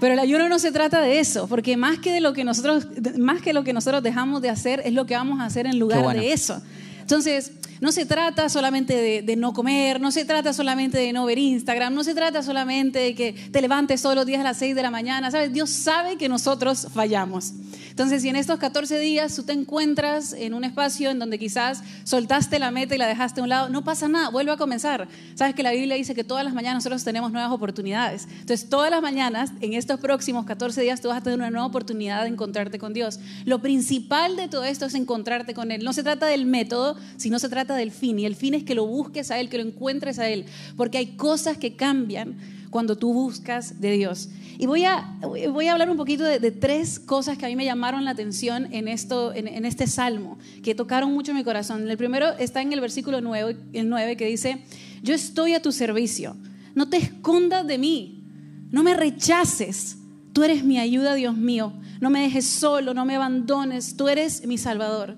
Pero 0.00 0.12
el 0.12 0.18
ayuno 0.18 0.48
no 0.48 0.58
se 0.58 0.72
trata 0.72 1.00
de 1.00 1.20
eso, 1.20 1.46
porque 1.46 1.76
más 1.76 1.98
que 1.98 2.12
de 2.12 2.20
lo 2.20 2.32
que 2.32 2.44
nosotros, 2.44 2.86
más 3.16 3.40
que 3.40 3.52
lo 3.54 3.64
que 3.64 3.72
nosotros 3.72 4.02
dejamos 4.02 4.42
de 4.42 4.50
hacer 4.50 4.82
es 4.84 4.92
lo 4.92 5.06
que 5.06 5.14
vamos 5.14 5.40
a 5.40 5.46
hacer 5.46 5.66
en 5.66 5.78
lugar 5.78 6.14
de 6.14 6.32
eso. 6.32 6.60
Entonces, 7.00 7.52
no 7.80 7.92
se 7.92 8.04
trata 8.04 8.48
solamente 8.48 9.22
de, 9.22 9.36
no 9.36 9.52
comer, 9.52 10.00
no 10.00 10.10
se 10.10 10.24
trata 10.24 10.52
solamente 10.52 10.98
de 10.98 11.12
no 11.12 11.24
ver 11.24 11.38
Instagram, 11.38 11.94
no 11.94 12.04
se 12.04 12.14
trata 12.14 12.42
solamente 12.42 12.98
de 12.98 13.14
que 13.14 13.32
te 13.32 13.60
levantes 13.60 14.02
todos 14.02 14.16
los 14.16 14.26
días 14.26 14.40
a 14.40 14.44
las 14.44 14.58
6 14.58 14.74
de 14.74 14.82
la 14.82 14.90
mañana, 14.90 15.30
¿sabes? 15.30 15.52
Dios 15.52 15.70
sabe 15.70 16.16
que 16.16 16.28
nosotros 16.28 16.88
fallamos. 16.92 17.52
Entonces, 17.96 18.20
si 18.20 18.28
en 18.28 18.36
estos 18.36 18.58
14 18.58 18.98
días 18.98 19.34
tú 19.34 19.42
te 19.42 19.54
encuentras 19.54 20.34
en 20.34 20.52
un 20.52 20.64
espacio 20.64 21.10
en 21.10 21.18
donde 21.18 21.38
quizás 21.38 21.82
soltaste 22.04 22.58
la 22.58 22.70
meta 22.70 22.94
y 22.94 22.98
la 22.98 23.06
dejaste 23.06 23.40
a 23.40 23.42
un 23.42 23.48
lado, 23.48 23.70
no 23.70 23.84
pasa 23.84 24.06
nada, 24.06 24.28
vuelve 24.28 24.52
a 24.52 24.58
comenzar. 24.58 25.08
Sabes 25.34 25.54
que 25.54 25.62
la 25.62 25.70
Biblia 25.70 25.96
dice 25.96 26.14
que 26.14 26.22
todas 26.22 26.44
las 26.44 26.52
mañanas 26.52 26.84
nosotros 26.84 27.04
tenemos 27.04 27.32
nuevas 27.32 27.50
oportunidades. 27.50 28.28
Entonces, 28.30 28.68
todas 28.68 28.90
las 28.90 29.00
mañanas, 29.00 29.50
en 29.62 29.72
estos 29.72 29.98
próximos 29.98 30.44
14 30.44 30.82
días, 30.82 31.00
tú 31.00 31.08
vas 31.08 31.16
a 31.16 31.20
tener 31.22 31.38
una 31.38 31.48
nueva 31.48 31.64
oportunidad 31.64 32.24
de 32.24 32.28
encontrarte 32.28 32.78
con 32.78 32.92
Dios. 32.92 33.18
Lo 33.46 33.62
principal 33.62 34.36
de 34.36 34.48
todo 34.48 34.64
esto 34.64 34.84
es 34.84 34.94
encontrarte 34.94 35.54
con 35.54 35.70
Él. 35.70 35.82
No 35.82 35.94
se 35.94 36.02
trata 36.02 36.26
del 36.26 36.44
método, 36.44 36.98
sino 37.16 37.38
se 37.38 37.48
trata 37.48 37.76
del 37.76 37.92
fin. 37.92 38.18
Y 38.18 38.26
el 38.26 38.36
fin 38.36 38.52
es 38.52 38.62
que 38.62 38.74
lo 38.74 38.84
busques 38.84 39.30
a 39.30 39.40
Él, 39.40 39.48
que 39.48 39.56
lo 39.56 39.64
encuentres 39.64 40.18
a 40.18 40.28
Él. 40.28 40.44
Porque 40.76 40.98
hay 40.98 41.16
cosas 41.16 41.56
que 41.56 41.76
cambian 41.76 42.36
cuando 42.76 42.98
tú 42.98 43.14
buscas 43.14 43.80
de 43.80 43.92
Dios. 43.92 44.28
Y 44.58 44.66
voy 44.66 44.84
a, 44.84 45.18
voy 45.50 45.66
a 45.66 45.72
hablar 45.72 45.88
un 45.88 45.96
poquito 45.96 46.24
de, 46.24 46.50
tres 46.50 46.98
cosas 46.98 47.38
que 47.38 47.46
a 47.46 47.48
mí 47.48 47.56
me 47.56 47.64
llamaron 47.64 48.04
la 48.04 48.10
atención 48.10 48.68
en, 48.70 48.86
esto, 48.86 49.32
en, 49.34 49.64
este 49.64 49.86
salmo, 49.86 50.36
que 50.62 50.74
tocaron 50.74 51.10
mucho 51.10 51.32
mi 51.32 51.42
corazón. 51.42 51.88
El 51.88 51.96
primero 51.96 52.36
está 52.36 52.60
en 52.60 52.74
el 52.74 52.82
versículo 52.82 53.22
9, 53.22 53.56
el 53.72 53.88
9, 53.88 54.18
que 54.18 54.26
dice, 54.26 54.62
yo 55.02 55.14
estoy 55.14 55.54
a 55.54 55.62
tu 55.62 55.72
servicio, 55.72 56.36
no 56.74 56.90
te 56.90 56.98
escondas 56.98 57.66
de 57.66 57.78
mí, 57.78 58.22
no 58.70 58.82
me 58.82 58.92
rechaces, 58.92 59.96
tú 60.34 60.44
eres 60.44 60.62
mi 60.62 60.78
ayuda, 60.78 61.14
Dios 61.14 61.34
mío, 61.34 61.72
no 62.02 62.10
me 62.10 62.20
dejes 62.20 62.44
solo, 62.44 62.92
no 62.92 63.06
me 63.06 63.16
abandones, 63.16 63.96
tú 63.96 64.06
eres 64.08 64.46
mi 64.46 64.58
salvador. 64.58 65.16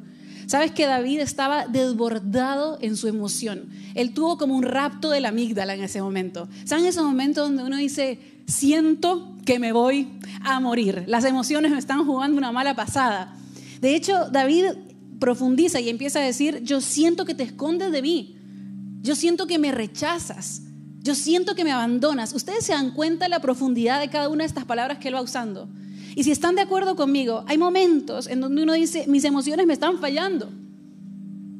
Sabes 0.48 0.72
que 0.72 0.86
David 0.86 1.20
estaba 1.20 1.66
desbordado 1.66 2.78
en 2.80 2.96
su 2.96 3.06
emoción. 3.06 3.68
Él 3.94 4.14
tuvo 4.14 4.38
como 4.38 4.56
un 4.56 4.62
rapto 4.62 5.10
de 5.10 5.20
la 5.20 5.28
amígdala 5.28 5.74
en 5.74 5.82
ese 5.82 6.00
momento. 6.00 6.48
¿Saben 6.64 6.86
esos 6.86 7.04
momentos 7.04 7.46
donde 7.48 7.64
uno 7.64 7.76
dice, 7.76 8.18
siento 8.46 9.36
que 9.44 9.58
me 9.58 9.72
voy 9.72 10.08
a 10.40 10.58
morir? 10.58 11.04
Las 11.06 11.26
emociones 11.26 11.70
me 11.70 11.78
están 11.78 12.06
jugando 12.06 12.38
una 12.38 12.50
mala 12.50 12.74
pasada. 12.74 13.36
De 13.82 13.94
hecho, 13.94 14.30
David 14.30 14.64
profundiza 15.20 15.80
y 15.80 15.90
empieza 15.90 16.20
a 16.20 16.22
decir, 16.22 16.62
yo 16.62 16.80
siento 16.80 17.26
que 17.26 17.34
te 17.34 17.42
escondes 17.42 17.92
de 17.92 18.00
mí. 18.00 18.38
Yo 19.02 19.16
siento 19.16 19.46
que 19.46 19.58
me 19.58 19.70
rechazas. 19.70 20.62
Yo 21.02 21.14
siento 21.14 21.54
que 21.56 21.64
me 21.64 21.72
abandonas. 21.72 22.32
Ustedes 22.32 22.64
se 22.64 22.72
dan 22.72 22.92
cuenta 22.92 23.26
de 23.26 23.28
la 23.28 23.40
profundidad 23.40 24.00
de 24.00 24.08
cada 24.08 24.30
una 24.30 24.44
de 24.44 24.48
estas 24.48 24.64
palabras 24.64 24.96
que 24.96 25.08
él 25.08 25.14
va 25.14 25.20
usando. 25.20 25.68
Y 26.18 26.24
si 26.24 26.32
están 26.32 26.56
de 26.56 26.62
acuerdo 26.62 26.96
conmigo, 26.96 27.44
hay 27.46 27.58
momentos 27.58 28.26
en 28.26 28.40
donde 28.40 28.64
uno 28.64 28.72
dice, 28.72 29.04
mis 29.06 29.22
emociones 29.22 29.68
me 29.68 29.72
están 29.72 30.00
fallando. 30.00 30.50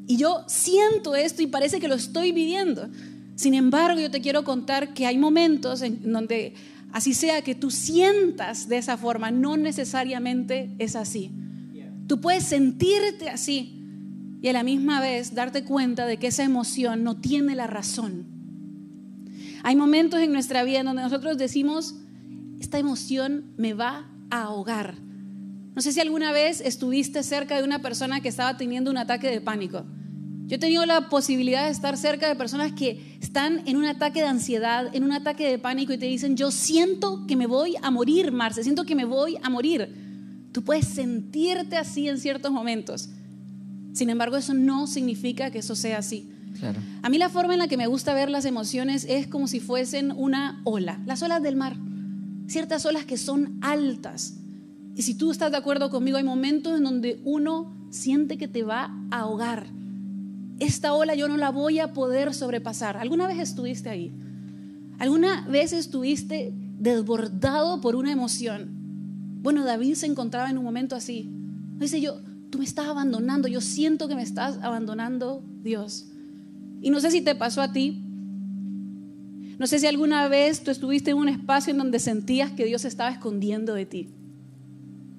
Y 0.08 0.16
yo 0.16 0.42
siento 0.48 1.14
esto 1.14 1.42
y 1.42 1.46
parece 1.46 1.78
que 1.78 1.86
lo 1.86 1.94
estoy 1.94 2.32
viviendo. 2.32 2.88
Sin 3.36 3.54
embargo, 3.54 4.00
yo 4.00 4.10
te 4.10 4.20
quiero 4.20 4.42
contar 4.42 4.94
que 4.94 5.06
hay 5.06 5.16
momentos 5.16 5.80
en 5.82 6.10
donde, 6.10 6.54
así 6.90 7.14
sea 7.14 7.42
que 7.42 7.54
tú 7.54 7.70
sientas 7.70 8.68
de 8.68 8.78
esa 8.78 8.96
forma, 8.96 9.30
no 9.30 9.56
necesariamente 9.56 10.74
es 10.80 10.96
así. 10.96 11.30
Tú 12.08 12.20
puedes 12.20 12.42
sentirte 12.42 13.28
así 13.28 13.80
y 14.42 14.48
a 14.48 14.52
la 14.52 14.64
misma 14.64 15.00
vez 15.00 15.36
darte 15.36 15.62
cuenta 15.62 16.04
de 16.04 16.16
que 16.16 16.26
esa 16.26 16.42
emoción 16.42 17.04
no 17.04 17.20
tiene 17.20 17.54
la 17.54 17.68
razón. 17.68 18.26
Hay 19.62 19.76
momentos 19.76 20.18
en 20.18 20.32
nuestra 20.32 20.64
vida 20.64 20.80
en 20.80 20.86
donde 20.86 21.02
nosotros 21.02 21.38
decimos, 21.38 21.94
esta 22.58 22.80
emoción 22.80 23.52
me 23.56 23.72
va 23.72 24.10
ahogar. 24.30 24.94
No 25.74 25.82
sé 25.82 25.92
si 25.92 26.00
alguna 26.00 26.32
vez 26.32 26.60
estuviste 26.60 27.22
cerca 27.22 27.56
de 27.56 27.62
una 27.62 27.80
persona 27.80 28.20
que 28.20 28.28
estaba 28.28 28.56
teniendo 28.56 28.90
un 28.90 28.98
ataque 28.98 29.30
de 29.30 29.40
pánico 29.40 29.84
Yo 30.46 30.56
he 30.56 30.58
tenido 30.58 30.84
la 30.86 31.08
posibilidad 31.08 31.66
de 31.66 31.70
estar 31.70 31.96
cerca 31.96 32.26
de 32.26 32.34
personas 32.34 32.72
que 32.72 33.16
están 33.20 33.62
en 33.68 33.76
un 33.76 33.84
ataque 33.84 34.20
de 34.20 34.26
ansiedad, 34.26 34.92
en 34.92 35.04
un 35.04 35.12
ataque 35.12 35.48
de 35.48 35.58
pánico 35.58 35.92
y 35.92 35.98
te 35.98 36.06
dicen, 36.06 36.36
yo 36.36 36.50
siento 36.50 37.26
que 37.28 37.36
me 37.36 37.46
voy 37.46 37.76
a 37.80 37.90
morir, 37.90 38.32
Marce, 38.32 38.64
siento 38.64 38.84
que 38.84 38.96
me 38.96 39.04
voy 39.04 39.38
a 39.42 39.50
morir. 39.50 40.48
Tú 40.52 40.64
puedes 40.64 40.88
sentirte 40.88 41.76
así 41.76 42.08
en 42.08 42.18
ciertos 42.18 42.50
momentos. 42.50 43.10
Sin 43.92 44.10
embargo, 44.10 44.36
eso 44.36 44.54
no 44.54 44.86
significa 44.86 45.50
que 45.50 45.58
eso 45.58 45.76
sea 45.76 45.98
así. 45.98 46.32
Claro. 46.58 46.80
A 47.02 47.08
mí 47.08 47.18
la 47.18 47.28
forma 47.28 47.52
en 47.52 47.60
la 47.60 47.68
que 47.68 47.76
me 47.76 47.86
gusta 47.86 48.14
ver 48.14 48.30
las 48.30 48.44
emociones 48.44 49.06
es 49.08 49.28
como 49.28 49.46
si 49.46 49.60
fuesen 49.60 50.10
una 50.10 50.60
ola, 50.64 51.00
las 51.06 51.22
olas 51.22 51.42
del 51.42 51.54
mar. 51.54 51.76
Ciertas 52.48 52.84
olas 52.84 53.04
que 53.04 53.16
son 53.16 53.58
altas. 53.60 54.34
Y 54.96 55.02
si 55.02 55.14
tú 55.14 55.30
estás 55.30 55.52
de 55.52 55.58
acuerdo 55.58 55.90
conmigo, 55.90 56.16
hay 56.16 56.24
momentos 56.24 56.76
en 56.76 56.82
donde 56.82 57.20
uno 57.24 57.72
siente 57.90 58.36
que 58.36 58.48
te 58.48 58.64
va 58.64 58.92
a 59.10 59.20
ahogar 59.20 59.78
esta 60.58 60.92
ola 60.92 61.14
yo 61.14 61.28
no 61.28 61.36
la 61.36 61.50
voy 61.50 61.78
a 61.78 61.92
poder 61.92 62.34
sobrepasar. 62.34 62.96
¿Alguna 62.96 63.26
vez 63.26 63.38
estuviste 63.38 63.88
ahí? 63.88 64.12
¿Alguna 64.98 65.46
vez 65.48 65.72
estuviste 65.72 66.52
desbordado 66.78 67.80
por 67.80 67.94
una 67.94 68.10
emoción? 68.10 68.68
Bueno, 69.40 69.64
David 69.64 69.94
se 69.94 70.06
encontraba 70.06 70.50
en 70.50 70.58
un 70.58 70.64
momento 70.64 70.96
así. 70.96 71.30
Dice 71.78 72.00
yo, 72.00 72.20
tú 72.50 72.58
me 72.58 72.64
estás 72.64 72.86
abandonando, 72.88 73.46
yo 73.46 73.60
siento 73.60 74.08
que 74.08 74.16
me 74.16 74.22
estás 74.22 74.58
abandonando, 74.62 75.44
Dios. 75.62 76.06
Y 76.80 76.90
no 76.90 76.98
sé 76.98 77.12
si 77.12 77.20
te 77.20 77.36
pasó 77.36 77.62
a 77.62 77.72
ti. 77.72 78.02
No 79.58 79.66
sé 79.66 79.78
si 79.78 79.86
alguna 79.86 80.28
vez 80.28 80.62
tú 80.62 80.70
estuviste 80.70 81.10
en 81.10 81.16
un 81.16 81.28
espacio 81.28 81.72
en 81.72 81.78
donde 81.78 81.98
sentías 81.98 82.52
que 82.52 82.64
Dios 82.64 82.84
estaba 82.84 83.10
escondiendo 83.10 83.74
de 83.74 83.86
ti, 83.86 84.08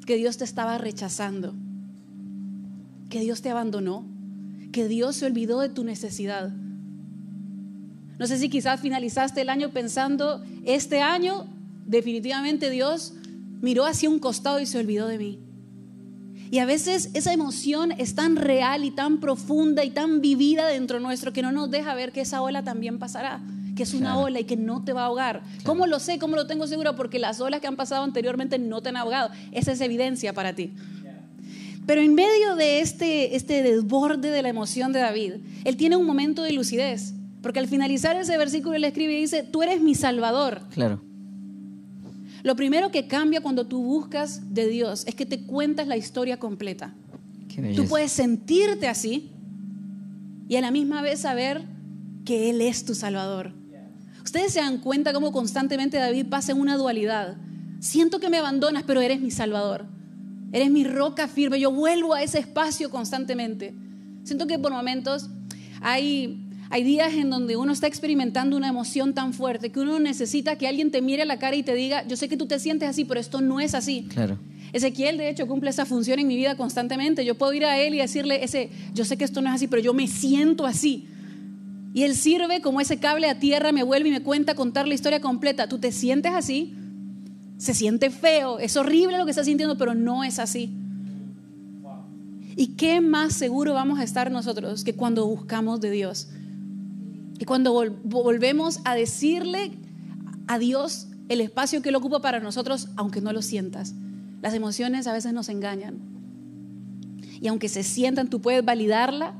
que 0.05 0.15
Dios 0.15 0.37
te 0.37 0.45
estaba 0.45 0.77
rechazando, 0.77 1.53
que 3.09 3.19
Dios 3.19 3.41
te 3.41 3.49
abandonó 3.49 4.05
que 4.71 4.87
Dios 4.87 5.15
se 5.15 5.25
olvidó 5.25 5.59
de 5.59 5.69
tu 5.69 5.83
necesidad. 5.83 6.51
No 8.17 8.27
sé 8.27 8.37
si 8.37 8.49
quizás 8.49 8.81
finalizaste 8.81 9.41
el 9.41 9.49
año 9.49 9.69
pensando, 9.69 10.43
este 10.65 11.01
año 11.01 11.47
definitivamente 11.85 12.69
Dios 12.69 13.13
miró 13.61 13.85
hacia 13.85 14.09
un 14.09 14.19
costado 14.19 14.59
y 14.59 14.65
se 14.65 14.77
olvidó 14.77 15.07
de 15.07 15.17
mí. 15.17 15.39
Y 16.51 16.59
a 16.59 16.65
veces 16.65 17.11
esa 17.13 17.31
emoción 17.31 17.91
es 17.93 18.15
tan 18.15 18.35
real 18.35 18.83
y 18.83 18.91
tan 18.91 19.19
profunda 19.19 19.83
y 19.83 19.91
tan 19.91 20.19
vivida 20.19 20.67
dentro 20.67 20.99
nuestro 20.99 21.31
que 21.31 21.41
no 21.41 21.51
nos 21.51 21.69
deja 21.69 21.93
ver 21.93 22.11
que 22.11 22.21
esa 22.21 22.41
ola 22.41 22.63
también 22.63 22.99
pasará, 22.99 23.41
que 23.79 23.83
es 23.83 23.93
una 23.93 24.17
ola 24.17 24.41
y 24.41 24.43
que 24.43 24.57
no 24.57 24.83
te 24.83 24.91
va 24.91 25.03
a 25.03 25.05
ahogar. 25.05 25.41
¿Cómo 25.63 25.87
lo 25.87 26.01
sé? 26.01 26.19
¿Cómo 26.19 26.35
lo 26.35 26.45
tengo 26.47 26.67
seguro? 26.67 26.97
Porque 26.97 27.17
las 27.17 27.39
olas 27.39 27.61
que 27.61 27.67
han 27.67 27.77
pasado 27.77 28.03
anteriormente 28.03 28.59
no 28.59 28.81
te 28.81 28.89
han 28.89 28.97
ahogado. 28.97 29.29
Esa 29.53 29.71
es 29.71 29.79
evidencia 29.79 30.33
para 30.33 30.53
ti. 30.53 30.73
Pero 31.85 32.01
en 32.01 32.13
medio 32.13 32.57
de 32.57 32.81
este, 32.81 33.37
este 33.37 33.63
desborde 33.63 34.31
de 34.31 34.41
la 34.41 34.49
emoción 34.49 34.91
de 34.91 34.99
David, 34.99 35.35
él 35.63 35.77
tiene 35.77 35.95
un 35.95 36.05
momento 36.05 36.43
de 36.43 36.51
lucidez. 36.51 37.13
Porque 37.41 37.59
al 37.59 37.69
finalizar 37.69 38.17
ese 38.17 38.37
versículo 38.37 38.75
él 38.75 38.83
escribe 38.83 39.13
y 39.13 39.21
dice, 39.21 39.43
tú 39.43 39.63
eres 39.63 39.79
mi 39.79 39.95
salvador. 39.95 40.59
Claro. 40.71 41.01
Lo 42.43 42.57
primero 42.57 42.91
que 42.91 43.07
cambia 43.07 43.39
cuando 43.39 43.65
tú 43.65 43.81
buscas 43.81 44.53
de 44.53 44.67
Dios 44.67 45.05
es 45.07 45.15
que 45.15 45.25
te 45.25 45.45
cuentas 45.45 45.87
la 45.87 45.95
historia 45.95 46.37
completa. 46.37 46.93
tú 47.77 47.85
puedes 47.85 48.11
sentirte 48.11 48.89
así 48.89 49.31
y 50.49 50.57
a 50.57 50.61
la 50.61 50.69
misma 50.69 51.01
vez 51.01 51.21
saber 51.21 51.63
que 52.25 52.49
Él 52.49 52.59
es 52.59 52.83
tu 52.83 52.93
salvador. 52.93 53.53
Ustedes 54.29 54.53
se 54.53 54.59
dan 54.59 54.77
cuenta 54.77 55.11
cómo 55.11 55.31
constantemente 55.31 55.97
David 55.97 56.27
pasa 56.27 56.51
en 56.51 56.59
una 56.59 56.77
dualidad. 56.77 57.35
Siento 57.79 58.19
que 58.19 58.29
me 58.29 58.37
abandonas, 58.37 58.83
pero 58.85 59.01
eres 59.01 59.21
mi 59.21 59.31
salvador. 59.31 59.87
Eres 60.51 60.69
mi 60.69 60.83
roca 60.83 61.27
firme. 61.27 61.59
Yo 61.59 61.71
vuelvo 61.71 62.13
a 62.13 62.21
ese 62.21 62.37
espacio 62.37 62.91
constantemente. 62.91 63.73
Siento 64.23 64.45
que 64.45 64.59
por 64.59 64.71
momentos 64.71 65.31
hay, 65.81 66.45
hay 66.69 66.83
días 66.83 67.15
en 67.15 67.31
donde 67.31 67.57
uno 67.57 67.73
está 67.73 67.87
experimentando 67.87 68.55
una 68.55 68.67
emoción 68.67 69.15
tan 69.15 69.33
fuerte 69.33 69.71
que 69.71 69.79
uno 69.79 69.97
necesita 69.97 70.59
que 70.59 70.67
alguien 70.67 70.91
te 70.91 71.01
mire 71.01 71.23
a 71.23 71.25
la 71.25 71.39
cara 71.39 71.55
y 71.55 71.63
te 71.63 71.73
diga, 71.73 72.05
yo 72.05 72.15
sé 72.15 72.29
que 72.29 72.37
tú 72.37 72.45
te 72.45 72.59
sientes 72.59 72.87
así, 72.87 73.05
pero 73.05 73.19
esto 73.19 73.41
no 73.41 73.59
es 73.59 73.73
así. 73.73 74.05
Claro. 74.13 74.37
Ezequiel, 74.73 75.17
de 75.17 75.29
hecho, 75.29 75.47
cumple 75.47 75.71
esa 75.71 75.87
función 75.87 76.19
en 76.19 76.27
mi 76.27 76.35
vida 76.35 76.55
constantemente. 76.55 77.25
Yo 77.25 77.33
puedo 77.33 77.51
ir 77.53 77.65
a 77.65 77.79
él 77.79 77.95
y 77.95 77.97
decirle, 77.97 78.43
ese, 78.43 78.69
yo 78.93 79.05
sé 79.05 79.17
que 79.17 79.23
esto 79.23 79.41
no 79.41 79.49
es 79.49 79.55
así, 79.55 79.65
pero 79.65 79.81
yo 79.81 79.95
me 79.95 80.05
siento 80.05 80.67
así. 80.67 81.07
Y 81.93 82.03
él 82.03 82.15
sirve 82.15 82.61
como 82.61 82.81
ese 82.81 82.99
cable 82.99 83.29
a 83.29 83.39
tierra, 83.39 83.71
me 83.71 83.83
vuelve 83.83 84.09
y 84.09 84.11
me 84.11 84.21
cuenta 84.21 84.55
contar 84.55 84.87
la 84.87 84.93
historia 84.93 85.21
completa. 85.21 85.67
¿Tú 85.67 85.79
te 85.79 85.91
sientes 85.91 86.33
así? 86.33 86.75
se 87.59 87.73
siente 87.73 88.09
feo, 88.09 88.57
es 88.57 88.77
horrible 88.77 89.17
lo 89.17 89.25
que 89.25 89.31
está 89.31 89.43
sintiendo, 89.43 89.77
pero 89.77 89.93
no 89.93 90.23
es 90.23 90.39
así. 90.39 90.73
¿Y 92.55 92.67
qué 92.77 93.01
más 93.01 93.33
seguro 93.33 93.73
vamos 93.73 93.99
a 93.99 94.03
estar 94.03 94.31
nosotros 94.31 94.85
que 94.85 94.95
cuando 94.95 95.27
buscamos 95.27 95.81
de 95.81 95.91
Dios? 95.91 96.29
Y 97.37 97.43
cuando 97.43 97.73
volvemos 98.03 98.79
a 98.85 98.95
decirle 98.95 99.71
a 100.47 100.57
Dios 100.57 101.09
el 101.27 101.41
espacio 101.41 101.81
que 101.81 101.89
Él 101.89 101.95
ocupa 101.95 102.21
para 102.21 102.39
nosotros, 102.39 102.87
aunque 102.95 103.19
no 103.19 103.33
lo 103.33 103.41
sientas. 103.41 103.93
Las 104.41 104.53
emociones 104.53 105.05
a 105.05 105.13
veces 105.13 105.33
nos 105.33 105.49
engañan. 105.49 105.99
Y 107.41 107.49
aunque 107.49 107.67
se 107.67 107.83
sientan, 107.83 108.29
tú 108.29 108.39
puedes 108.39 108.63
validarla, 108.63 109.33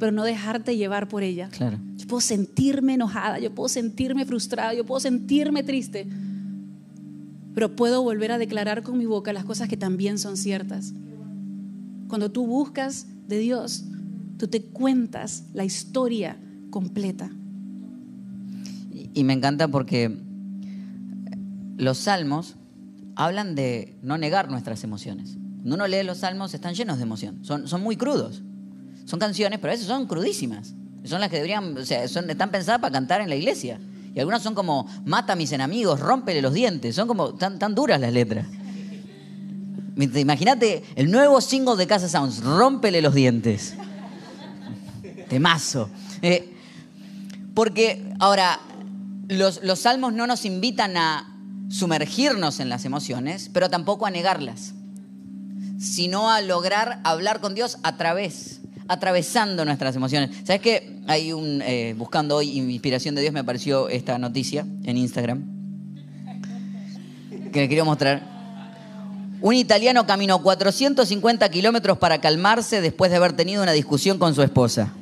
pero 0.00 0.12
no 0.12 0.24
dejarte 0.24 0.76
llevar 0.78 1.08
por 1.08 1.22
ella. 1.22 1.50
Claro. 1.50 1.78
Yo 1.96 2.06
puedo 2.08 2.22
sentirme 2.22 2.94
enojada, 2.94 3.38
yo 3.38 3.54
puedo 3.54 3.68
sentirme 3.68 4.24
frustrada, 4.24 4.72
yo 4.74 4.84
puedo 4.84 4.98
sentirme 4.98 5.62
triste, 5.62 6.08
pero 7.54 7.76
puedo 7.76 8.02
volver 8.02 8.32
a 8.32 8.38
declarar 8.38 8.82
con 8.82 8.96
mi 8.98 9.04
boca 9.04 9.34
las 9.34 9.44
cosas 9.44 9.68
que 9.68 9.76
también 9.76 10.18
son 10.18 10.38
ciertas. 10.38 10.94
Cuando 12.08 12.32
tú 12.32 12.46
buscas 12.46 13.06
de 13.28 13.38
Dios, 13.38 13.84
tú 14.38 14.48
te 14.48 14.62
cuentas 14.62 15.44
la 15.52 15.64
historia 15.64 16.38
completa. 16.70 17.30
Y 19.12 19.22
me 19.22 19.34
encanta 19.34 19.68
porque 19.68 20.16
los 21.76 21.98
salmos 21.98 22.56
hablan 23.16 23.54
de 23.54 23.98
no 24.02 24.16
negar 24.16 24.50
nuestras 24.50 24.82
emociones. 24.82 25.36
Cuando 25.62 25.74
uno 25.74 25.86
lee 25.86 26.04
los 26.04 26.18
salmos 26.18 26.54
están 26.54 26.74
llenos 26.74 26.96
de 26.96 27.02
emoción, 27.02 27.44
son, 27.44 27.68
son 27.68 27.82
muy 27.82 27.96
crudos. 27.96 28.42
Son 29.10 29.18
canciones, 29.18 29.58
pero 29.58 29.72
a 29.72 29.74
veces 29.74 29.88
son 29.88 30.06
crudísimas. 30.06 30.72
Son 31.02 31.20
las 31.20 31.30
que 31.30 31.34
deberían, 31.34 31.76
o 31.76 31.84
sea, 31.84 32.06
son, 32.06 32.30
están 32.30 32.52
pensadas 32.52 32.80
para 32.80 32.92
cantar 32.92 33.20
en 33.20 33.28
la 33.28 33.34
iglesia. 33.34 33.80
Y 34.14 34.20
algunas 34.20 34.40
son 34.40 34.54
como, 34.54 34.86
mata 35.04 35.32
a 35.32 35.36
mis 35.36 35.50
enemigos, 35.50 35.98
rómpele 35.98 36.40
los 36.40 36.54
dientes. 36.54 36.94
Son 36.94 37.08
como 37.08 37.34
tan, 37.34 37.58
tan 37.58 37.74
duras 37.74 38.00
las 38.00 38.12
letras. 38.12 38.46
Imagínate 39.96 40.84
el 40.94 41.10
nuevo 41.10 41.40
single 41.40 41.74
de 41.74 41.88
Casa 41.88 42.08
Sounds, 42.08 42.40
rómpele 42.44 43.02
los 43.02 43.12
dientes. 43.12 43.74
Temazo. 45.28 45.90
Eh, 46.22 46.54
porque 47.52 48.14
ahora, 48.20 48.60
los, 49.26 49.64
los 49.64 49.80
salmos 49.80 50.12
no 50.12 50.28
nos 50.28 50.44
invitan 50.44 50.96
a 50.96 51.36
sumergirnos 51.68 52.60
en 52.60 52.68
las 52.68 52.84
emociones, 52.84 53.50
pero 53.52 53.68
tampoco 53.70 54.06
a 54.06 54.12
negarlas, 54.12 54.74
sino 55.80 56.30
a 56.30 56.40
lograr 56.42 57.00
hablar 57.02 57.40
con 57.40 57.56
Dios 57.56 57.78
a 57.82 57.96
través 57.96 58.59
atravesando 58.90 59.64
nuestras 59.64 59.94
emociones. 59.94 60.30
¿Sabes 60.44 60.60
qué? 60.60 60.98
Hay 61.06 61.32
un, 61.32 61.62
eh, 61.62 61.94
buscando 61.96 62.36
hoy 62.36 62.58
inspiración 62.58 63.14
de 63.14 63.20
Dios, 63.20 63.32
me 63.32 63.40
apareció 63.40 63.88
esta 63.88 64.18
noticia 64.18 64.66
en 64.84 64.96
Instagram 64.96 65.60
que 67.52 67.60
le 67.60 67.68
quiero 67.68 67.84
mostrar. 67.84 68.20
Un 69.40 69.54
italiano 69.54 70.06
caminó 70.06 70.42
450 70.42 71.48
kilómetros 71.50 71.98
para 71.98 72.20
calmarse 72.20 72.80
después 72.80 73.12
de 73.12 73.16
haber 73.16 73.32
tenido 73.32 73.62
una 73.62 73.72
discusión 73.72 74.18
con 74.18 74.34
su 74.34 74.42
esposa. 74.42 74.92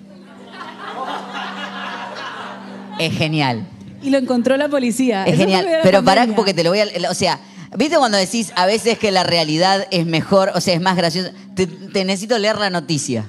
Es 2.98 3.16
genial. 3.16 3.66
Y 4.02 4.10
lo 4.10 4.18
encontró 4.18 4.56
la 4.56 4.68
policía. 4.68 5.24
Es 5.24 5.36
genial. 5.36 5.66
Pero 5.82 6.04
pará 6.04 6.26
porque 6.36 6.52
te 6.52 6.62
lo 6.62 6.70
voy 6.70 6.80
a... 6.80 7.10
O 7.10 7.14
sea, 7.14 7.40
¿viste 7.76 7.96
cuando 7.96 8.18
decís 8.18 8.52
a 8.54 8.66
veces 8.66 8.98
que 8.98 9.10
la 9.10 9.24
realidad 9.24 9.86
es 9.90 10.04
mejor, 10.04 10.52
o 10.54 10.60
sea, 10.60 10.74
es 10.74 10.80
más 10.80 10.96
graciosa? 10.96 11.32
te 11.54 12.04
necesito 12.04 12.38
leer 12.38 12.58
la 12.58 12.70
noticia. 12.70 13.24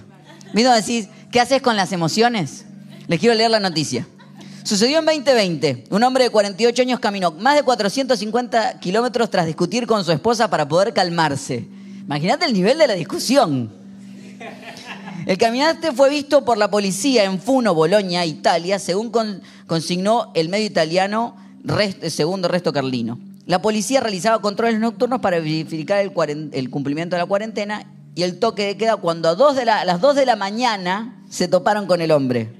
¿Qué 1.32 1.39
haces 1.39 1.62
con 1.62 1.75
las 1.75 1.91
emociones? 1.91 2.65
Les 3.08 3.20
quiero 3.20 3.36
leer 3.36 3.51
la 3.51 3.60
noticia. 3.60 4.08
Sucedió 4.63 5.00
en 5.00 5.06
2020. 5.06 5.86
Un 5.89 6.03
hombre 6.03 6.25
de 6.25 6.29
48 6.29 6.82
años 6.82 7.00
caminó 7.00 7.32
más 7.32 7.56
de 7.56 7.63
450 7.63 8.79
kilómetros 8.79 9.29
tras 9.29 9.46
discutir 9.46 9.88
con 9.88 10.03
su 10.03 10.12
esposa 10.12 10.50
para 10.50 10.68
poder 10.68 10.94
calmarse. 10.94 11.68
Imagínate 12.01 12.46
el 12.46 12.53
nivel 12.53 12.77
de 12.77 12.88
la 12.88 12.94
discusión. 12.94 13.72
El 15.25 15.38
caminante 15.38 15.91
fue 15.91 16.10
visto 16.10 16.46
por 16.46 16.58
la 16.58 16.70
policía 16.70 17.24
en 17.24 17.39
Funo, 17.39 17.74
Bolonia, 17.74 18.25
Italia, 18.25 18.79
según 18.79 19.12
consignó 19.68 20.32
el 20.34 20.50
medio 20.50 20.65
italiano 20.65 21.36
segundo 22.08 22.48
Resto 22.48 22.74
Carlino. 22.74 23.20
La 23.46 23.62
policía 23.62 24.00
realizaba 24.00 24.41
controles 24.41 24.79
nocturnos 24.79 25.20
para 25.20 25.39
verificar 25.39 26.00
el 26.00 26.70
cumplimiento 26.70 27.15
de 27.15 27.22
la 27.22 27.27
cuarentena 27.27 27.86
y 28.16 28.24
el 28.24 28.39
toque 28.39 28.66
de 28.66 28.78
queda 28.78 28.98
cuando 28.98 29.30
a, 29.30 29.86
las 29.86 30.01
2 30.01 30.16
de 30.16 30.25
la 30.25 30.36
mañana 30.36 31.24
se 31.30 31.48
toparon 31.48 31.86
con 31.86 32.01
el 32.01 32.12
hombre. 32.12 32.54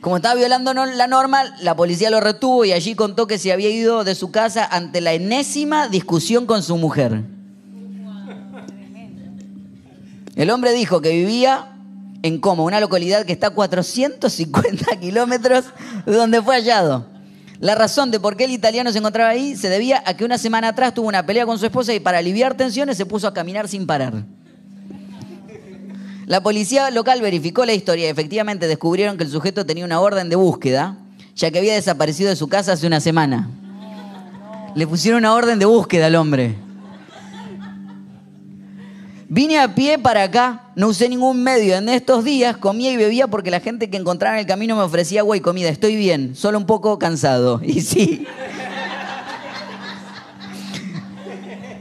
Como 0.00 0.16
estaba 0.16 0.36
violando 0.36 0.72
la 0.72 1.06
norma, 1.08 1.42
la 1.62 1.74
policía 1.74 2.10
lo 2.10 2.20
retuvo 2.20 2.64
y 2.64 2.72
allí 2.72 2.94
contó 2.94 3.26
que 3.26 3.38
se 3.38 3.52
había 3.52 3.70
ido 3.70 4.04
de 4.04 4.14
su 4.14 4.30
casa 4.30 4.64
ante 4.64 5.00
la 5.00 5.12
enésima 5.12 5.88
discusión 5.88 6.46
con 6.46 6.62
su 6.62 6.76
mujer. 6.76 7.24
El 10.36 10.50
hombre 10.50 10.72
dijo 10.72 11.00
que 11.00 11.10
vivía 11.10 11.72
en 12.22 12.38
Como, 12.38 12.64
una 12.64 12.80
localidad 12.80 13.24
que 13.24 13.32
está 13.32 13.48
a 13.48 13.50
450 13.50 14.96
kilómetros 15.00 15.64
de 16.04 16.14
donde 16.14 16.42
fue 16.42 16.56
hallado. 16.56 17.15
La 17.58 17.74
razón 17.74 18.10
de 18.10 18.20
por 18.20 18.36
qué 18.36 18.44
el 18.44 18.50
italiano 18.50 18.92
se 18.92 18.98
encontraba 18.98 19.30
ahí 19.30 19.56
se 19.56 19.68
debía 19.68 20.02
a 20.04 20.14
que 20.14 20.24
una 20.24 20.38
semana 20.38 20.68
atrás 20.68 20.92
tuvo 20.92 21.08
una 21.08 21.24
pelea 21.24 21.46
con 21.46 21.58
su 21.58 21.64
esposa 21.64 21.94
y 21.94 22.00
para 22.00 22.18
aliviar 22.18 22.54
tensiones 22.54 22.96
se 22.96 23.06
puso 23.06 23.26
a 23.26 23.34
caminar 23.34 23.68
sin 23.68 23.86
parar. 23.86 24.24
La 26.26 26.42
policía 26.42 26.90
local 26.90 27.20
verificó 27.22 27.64
la 27.64 27.72
historia 27.72 28.06
y 28.06 28.10
efectivamente 28.10 28.66
descubrieron 28.66 29.16
que 29.16 29.24
el 29.24 29.30
sujeto 29.30 29.64
tenía 29.64 29.84
una 29.84 30.00
orden 30.00 30.28
de 30.28 30.36
búsqueda, 30.36 30.98
ya 31.36 31.50
que 31.50 31.58
había 31.58 31.74
desaparecido 31.74 32.30
de 32.30 32.36
su 32.36 32.48
casa 32.48 32.72
hace 32.72 32.86
una 32.86 33.00
semana. 33.00 33.48
Le 34.74 34.86
pusieron 34.86 35.18
una 35.18 35.34
orden 35.34 35.58
de 35.58 35.66
búsqueda 35.66 36.06
al 36.06 36.16
hombre. 36.16 36.65
Vine 39.28 39.58
a 39.58 39.74
pie 39.74 39.98
para 39.98 40.22
acá, 40.22 40.70
no 40.76 40.88
usé 40.88 41.08
ningún 41.08 41.42
medio. 41.42 41.76
En 41.76 41.88
estos 41.88 42.24
días 42.24 42.56
comía 42.58 42.92
y 42.92 42.96
bebía 42.96 43.26
porque 43.26 43.50
la 43.50 43.58
gente 43.58 43.90
que 43.90 43.96
encontraba 43.96 44.36
en 44.36 44.40
el 44.40 44.46
camino 44.46 44.76
me 44.76 44.82
ofrecía 44.82 45.20
agua 45.20 45.36
y 45.36 45.40
comida. 45.40 45.68
Estoy 45.68 45.96
bien, 45.96 46.36
solo 46.36 46.58
un 46.58 46.66
poco 46.66 46.98
cansado. 46.98 47.60
Y 47.66 47.80
sí. 47.80 48.24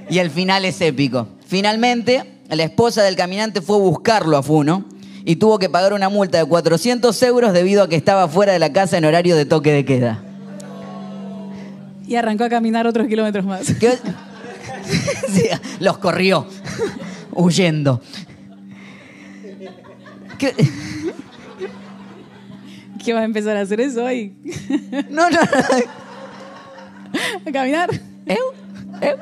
Y 0.09 0.19
el 0.19 0.31
final 0.31 0.65
es 0.65 0.81
épico. 0.81 1.27
Finalmente, 1.47 2.39
la 2.49 2.63
esposa 2.63 3.03
del 3.03 3.15
caminante 3.15 3.61
fue 3.61 3.75
a 3.75 3.79
buscarlo 3.79 4.37
a 4.37 4.43
Funo 4.43 4.85
y 5.23 5.35
tuvo 5.35 5.59
que 5.59 5.69
pagar 5.69 5.93
una 5.93 6.09
multa 6.09 6.37
de 6.39 6.45
400 6.45 7.21
euros 7.23 7.53
debido 7.53 7.83
a 7.83 7.89
que 7.89 7.95
estaba 7.95 8.27
fuera 8.27 8.53
de 8.53 8.59
la 8.59 8.71
casa 8.71 8.97
en 8.97 9.05
horario 9.05 9.35
de 9.35 9.45
toque 9.45 9.71
de 9.71 9.85
queda. 9.85 10.23
Y 12.07 12.15
arrancó 12.15 12.43
a 12.43 12.49
caminar 12.49 12.87
otros 12.87 13.07
kilómetros 13.07 13.45
más. 13.45 13.67
Los 15.79 15.97
corrió 15.97 16.47
huyendo. 17.36 18.01
¿Qué? 20.38 20.54
¿Qué 23.04 23.13
vas 23.13 23.22
a 23.22 23.25
empezar 23.25 23.56
a 23.56 23.62
hacer 23.62 23.80
eso 23.82 24.04
hoy? 24.04 24.34
No, 25.10 25.30
no, 25.30 25.39
no. 25.39 25.50
¿A 27.48 27.51
caminar? 27.51 27.89
¿Eu? 28.25 28.54
¿Eu? 29.01 29.18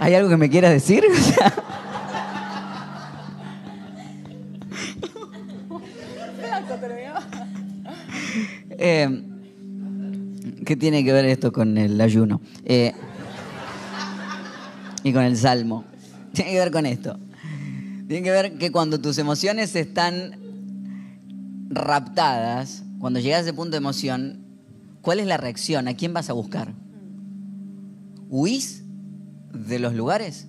¿Hay 0.00 0.14
algo 0.14 0.28
que 0.28 0.36
me 0.36 0.50
quieras 0.50 0.72
decir? 0.72 1.04
O 1.10 1.14
sea, 1.14 1.52
eh, 8.78 9.22
¿Qué 10.70 10.76
tiene 10.76 11.02
que 11.02 11.12
ver 11.12 11.24
esto 11.24 11.50
con 11.50 11.76
el 11.78 12.00
ayuno? 12.00 12.40
Eh, 12.64 12.92
y 15.02 15.12
con 15.12 15.24
el 15.24 15.36
salmo. 15.36 15.84
Tiene 16.32 16.52
que 16.52 16.58
ver 16.60 16.70
con 16.70 16.86
esto. 16.86 17.18
Tiene 18.06 18.22
que 18.22 18.30
ver 18.30 18.56
que 18.56 18.70
cuando 18.70 19.00
tus 19.00 19.18
emociones 19.18 19.74
están 19.74 20.38
raptadas, 21.70 22.84
cuando 23.00 23.18
llegas 23.18 23.40
a 23.40 23.42
ese 23.42 23.52
punto 23.52 23.72
de 23.72 23.78
emoción, 23.78 24.44
¿cuál 25.00 25.18
es 25.18 25.26
la 25.26 25.38
reacción? 25.38 25.88
¿A 25.88 25.94
quién 25.94 26.14
vas 26.14 26.30
a 26.30 26.34
buscar? 26.34 26.72
¿Huís 28.28 28.84
de 29.52 29.80
los 29.80 29.92
lugares? 29.96 30.46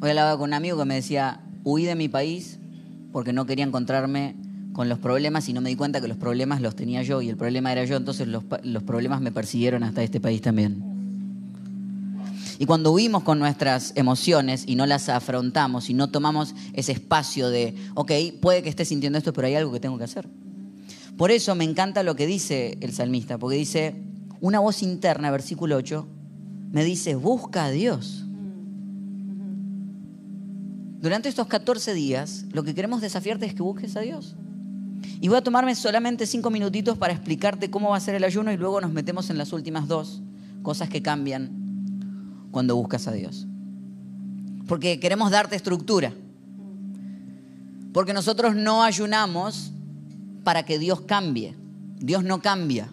Hoy 0.00 0.08
hablaba 0.08 0.38
con 0.38 0.48
un 0.48 0.54
amigo 0.54 0.78
que 0.78 0.86
me 0.86 0.94
decía, 0.94 1.42
huí 1.62 1.84
de 1.84 1.94
mi 1.94 2.08
país 2.08 2.58
porque 3.12 3.34
no 3.34 3.44
quería 3.44 3.66
encontrarme 3.66 4.34
con 4.74 4.88
los 4.88 4.98
problemas 4.98 5.48
y 5.48 5.52
no 5.52 5.60
me 5.60 5.70
di 5.70 5.76
cuenta 5.76 6.00
que 6.00 6.08
los 6.08 6.16
problemas 6.18 6.60
los 6.60 6.74
tenía 6.74 7.02
yo 7.02 7.22
y 7.22 7.30
el 7.30 7.36
problema 7.36 7.70
era 7.72 7.84
yo, 7.84 7.96
entonces 7.96 8.26
los, 8.26 8.42
problemas 8.82 9.20
me 9.20 9.30
persiguieron 9.30 9.84
hasta 9.84 10.02
este 10.02 10.20
país 10.20 10.42
también. 10.42 10.82
Y 12.58 12.66
cuando 12.66 12.90
huimos 12.90 13.22
con 13.22 13.38
nuestras 13.38 13.92
emociones 13.94 14.64
y 14.66 14.74
no 14.74 14.84
las 14.86 15.08
afrontamos 15.08 15.90
y 15.90 15.94
no 15.94 16.10
tomamos 16.10 16.54
ese 16.72 16.92
espacio 16.92 17.50
de, 17.50 17.76
ok, 17.94 18.12
puede 18.40 18.62
que 18.62 18.68
esté 18.68 18.84
sintiendo 18.84 19.16
esto, 19.16 19.32
pero 19.32 19.46
hay 19.46 19.54
algo 19.54 19.72
que 19.72 19.80
tengo 19.80 19.96
que 19.96 20.04
hacer. 20.04 20.28
Por 21.16 21.30
eso 21.30 21.54
me 21.54 21.64
encanta 21.64 22.02
lo 22.02 22.16
que 22.16 22.26
dice 22.26 22.76
el 22.80 22.92
salmista, 22.92 23.38
porque 23.38 23.56
dice, 23.56 23.94
una 24.40 24.58
voz 24.58 24.82
interna, 24.82 25.30
versículo 25.30 25.76
8, 25.76 26.06
me 26.72 26.84
dice, 26.84 27.14
busca 27.14 27.66
a 27.66 27.70
Dios. 27.70 28.24
Durante 31.00 31.28
estos 31.28 31.46
14 31.46 31.94
días, 31.94 32.46
lo 32.52 32.64
que 32.64 32.74
queremos 32.74 33.00
desafiarte 33.00 33.46
es 33.46 33.54
que 33.54 33.62
busques 33.62 33.94
a 33.94 34.00
Dios. 34.00 34.34
Y 35.24 35.28
voy 35.28 35.38
a 35.38 35.40
tomarme 35.40 35.74
solamente 35.74 36.26
cinco 36.26 36.50
minutitos 36.50 36.98
para 36.98 37.14
explicarte 37.14 37.70
cómo 37.70 37.88
va 37.88 37.96
a 37.96 38.00
ser 38.00 38.14
el 38.14 38.24
ayuno 38.24 38.52
y 38.52 38.58
luego 38.58 38.82
nos 38.82 38.92
metemos 38.92 39.30
en 39.30 39.38
las 39.38 39.54
últimas 39.54 39.88
dos 39.88 40.20
cosas 40.62 40.90
que 40.90 41.00
cambian 41.00 42.46
cuando 42.50 42.76
buscas 42.76 43.08
a 43.08 43.12
Dios. 43.12 43.46
Porque 44.68 45.00
queremos 45.00 45.30
darte 45.30 45.56
estructura. 45.56 46.12
Porque 47.94 48.12
nosotros 48.12 48.54
no 48.54 48.82
ayunamos 48.82 49.72
para 50.42 50.66
que 50.66 50.78
Dios 50.78 51.00
cambie. 51.00 51.56
Dios 51.96 52.22
no 52.22 52.42
cambia. 52.42 52.90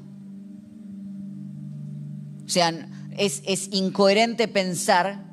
O 2.45 2.49
sea, 2.49 2.87
es, 3.17 3.43
es 3.45 3.67
incoherente 3.73 4.47
pensar 4.47 5.25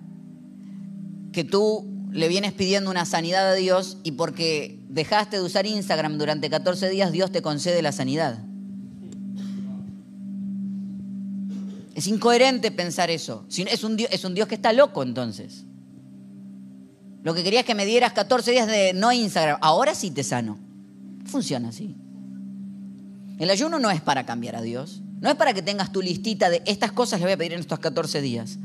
que 1.31 1.45
tú 1.45 1.87
le 2.11 2.27
vienes 2.27 2.55
pidiendo 2.55 2.91
una 2.91 3.05
sanidad 3.05 3.53
a 3.53 3.55
Dios 3.55 3.99
y 4.03 4.11
porque 4.11 4.78
dejaste 4.89 5.37
de 5.37 5.43
usar 5.43 5.67
Instagram 5.67 6.19
durante 6.19 6.51
14 6.51 6.89
días, 6.89 7.13
Dios 7.13 7.31
te 7.31 7.43
concede 7.43 7.83
la 7.83 7.93
sanidad. 7.93 8.39
Es 11.95 12.07
incoherente 12.07 12.71
pensar 12.71 13.11
eso. 13.11 13.45
Es 13.49 13.83
un, 13.83 13.97
Dios, 13.97 14.09
es 14.13 14.25
un 14.25 14.35
Dios 14.35 14.47
que 14.47 14.55
está 14.55 14.73
loco 14.73 15.03
entonces. 15.03 15.65
Lo 17.25 17.35
que 17.35 17.43
quería 17.43 17.61
es 17.61 17.67
que 17.67 17.75
me 17.75 17.87
dieras 17.87 18.13
14 18.13 18.53
días 18.53 18.67
de 18.67 18.93
no 18.95 19.13
Instagram. 19.13 19.59
Ahora 19.61 19.95
sí 19.95 20.11
te 20.11 20.23
sano. 20.23 20.59
No 21.25 21.29
Funciona 21.29 21.71
así. 21.71 21.97
El 23.39 23.51
ayuno 23.51 23.79
no 23.79 23.91
es 23.91 24.01
para 24.01 24.25
cambiar 24.25 24.57
a 24.57 24.63
Dios. 24.63 25.03
No 25.21 25.29
es 25.29 25.35
para 25.35 25.53
que 25.53 25.63
tengas 25.63 25.93
tu 25.93 26.01
listita 26.01 26.49
de 26.49 26.63
estas 26.67 26.93
cosas 26.93 27.19
le 27.19 27.27
voy 27.27 27.33
a 27.33 27.37
pedir 27.37 27.53
en 27.53 27.61
estos 27.61 27.81
14 27.81 28.21
días. 28.21 28.59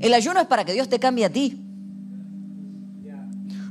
El 0.00 0.12
ayuno 0.12 0.40
es 0.40 0.46
para 0.46 0.64
que 0.64 0.72
Dios 0.72 0.88
te 0.88 0.98
cambie 0.98 1.24
a 1.24 1.30
ti. 1.30 1.63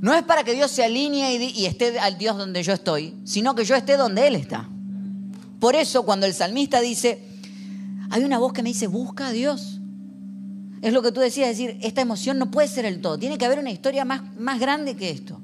No 0.03 0.13
es 0.13 0.23
para 0.23 0.43
que 0.43 0.53
Dios 0.53 0.69
se 0.69 0.83
alinee 0.83 1.35
y, 1.55 1.65
esté 1.65 1.97
al 1.97 2.17
Dios 2.17 2.37
donde 2.37 2.61
yo 2.61 2.73
estoy, 2.73 3.13
sino 3.23 3.55
que 3.55 3.63
yo 3.63 3.73
esté 3.73 3.95
donde 3.95 4.27
Él 4.27 4.35
está. 4.35 4.67
Por 5.61 5.77
eso 5.77 6.03
cuando 6.03 6.25
el 6.25 6.33
salmista 6.33 6.81
dice, 6.81 7.23
hay 8.09 8.25
una 8.25 8.37
voz 8.37 8.51
que 8.51 8.63
me 8.63 8.67
dice, 8.67 8.87
busca 8.87 9.27
a 9.27 9.31
Dios. 9.31 9.79
Es 10.81 10.91
lo 10.91 11.01
que 11.01 11.13
tú 11.13 11.21
decías, 11.21 11.47
decir, 11.47 11.77
esta 11.81 12.01
emoción 12.01 12.37
no 12.37 12.51
puede 12.51 12.67
ser 12.67 12.83
el 12.83 12.99
todo, 12.99 13.17
tiene 13.17 13.37
que 13.37 13.45
haber 13.45 13.59
una 13.59 13.71
historia 13.71 14.03
más, 14.03 14.23
más 14.37 14.59
grande 14.59 14.97
que 14.97 15.09
esto. 15.09 15.39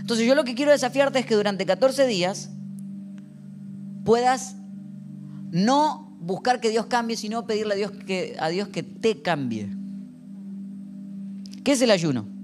Entonces 0.00 0.26
yo 0.26 0.34
lo 0.34 0.42
que 0.42 0.56
quiero 0.56 0.72
desafiarte 0.72 1.20
es 1.20 1.26
que 1.26 1.36
durante 1.36 1.64
14 1.64 2.08
días 2.08 2.50
puedas 4.04 4.56
no 5.52 6.12
buscar 6.18 6.58
que 6.60 6.70
Dios 6.70 6.86
cambie, 6.86 7.16
sino 7.16 7.46
pedirle 7.46 7.74
a 7.74 7.76
Dios 7.76 7.92
que, 8.04 8.34
a 8.40 8.48
Dios 8.48 8.66
que 8.66 8.82
te 8.82 9.22
cambie. 9.22 9.68
¿Qué 11.62 11.70
es 11.70 11.80
el 11.82 11.92
ayuno? 11.92 12.34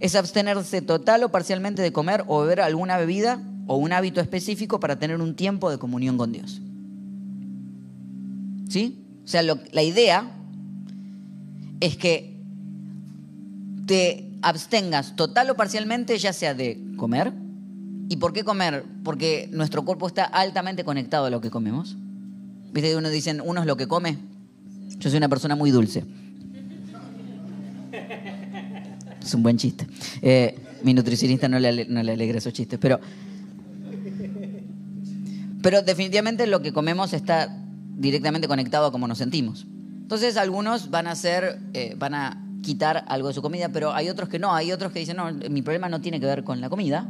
Es 0.00 0.14
abstenerse 0.14 0.82
total 0.82 1.22
o 1.22 1.28
parcialmente 1.28 1.82
de 1.82 1.92
comer 1.92 2.24
o 2.26 2.40
beber 2.40 2.60
alguna 2.60 2.96
bebida 2.96 3.42
o 3.66 3.76
un 3.76 3.92
hábito 3.92 4.20
específico 4.20 4.80
para 4.80 4.98
tener 4.98 5.20
un 5.20 5.36
tiempo 5.36 5.70
de 5.70 5.78
comunión 5.78 6.18
con 6.18 6.32
Dios. 6.32 6.60
¿Sí? 8.68 9.04
O 9.24 9.28
sea, 9.28 9.42
la 9.42 9.82
idea 9.82 10.30
es 11.80 11.96
que 11.96 12.36
te 13.86 14.30
abstengas 14.42 15.16
total 15.16 15.50
o 15.50 15.56
parcialmente, 15.56 16.16
ya 16.18 16.32
sea 16.32 16.54
de 16.54 16.80
comer. 16.96 17.32
¿Y 18.08 18.16
por 18.16 18.32
qué 18.32 18.44
comer? 18.44 18.84
Porque 19.04 19.48
nuestro 19.52 19.84
cuerpo 19.84 20.06
está 20.06 20.24
altamente 20.24 20.84
conectado 20.84 21.26
a 21.26 21.30
lo 21.30 21.40
que 21.40 21.50
comemos. 21.50 21.96
¿Viste 22.72 22.96
uno 22.96 23.08
dicen, 23.08 23.40
uno 23.44 23.60
es 23.60 23.66
lo 23.66 23.76
que 23.76 23.88
come? 23.88 24.18
Yo 24.98 25.10
soy 25.10 25.18
una 25.18 25.28
persona 25.28 25.56
muy 25.56 25.70
dulce. 25.70 26.04
Es 29.30 29.34
un 29.34 29.44
buen 29.44 29.58
chiste. 29.58 29.86
Eh, 30.22 30.58
mi 30.82 30.92
nutricionista 30.92 31.48
no 31.48 31.60
le, 31.60 31.68
alegra 31.68 32.38
esos 32.38 32.52
chistes, 32.52 32.80
pero... 32.80 32.98
Pero 35.62 35.82
definitivamente 35.82 36.48
lo 36.48 36.60
que 36.62 36.72
comemos 36.72 37.12
está 37.12 37.56
directamente 37.96 38.48
conectado 38.48 38.86
a 38.86 38.90
cómo 38.90 39.06
nos 39.06 39.18
sentimos. 39.18 39.68
Entonces 40.02 40.36
algunos 40.36 40.90
van 40.90 41.06
a 41.06 41.12
hacer, 41.12 41.60
eh, 41.74 41.94
van 41.96 42.14
a 42.14 42.44
quitar 42.60 43.04
algo 43.06 43.28
de 43.28 43.34
su 43.34 43.42
comida, 43.42 43.68
pero 43.68 43.92
hay 43.92 44.08
otros 44.08 44.28
que 44.28 44.40
no. 44.40 44.52
Hay 44.52 44.72
otros 44.72 44.90
que 44.90 44.98
dicen, 44.98 45.18
no, 45.18 45.30
mi 45.48 45.62
problema 45.62 45.88
no 45.88 46.00
tiene 46.00 46.18
que 46.18 46.26
ver 46.26 46.42
con 46.42 46.60
la 46.60 46.68
comida, 46.68 47.08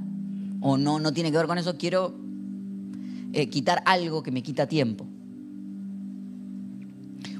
o 0.60 0.76
no, 0.76 0.98
no 0.98 1.14
tiene 1.14 1.30
que 1.30 1.38
ver 1.38 1.46
con 1.46 1.56
eso, 1.56 1.78
quiero 1.78 2.20
eh, 3.32 3.48
quitar 3.48 3.82
algo 3.86 4.22
que 4.22 4.30
me 4.30 4.42
quita 4.42 4.66
tiempo. 4.66 5.06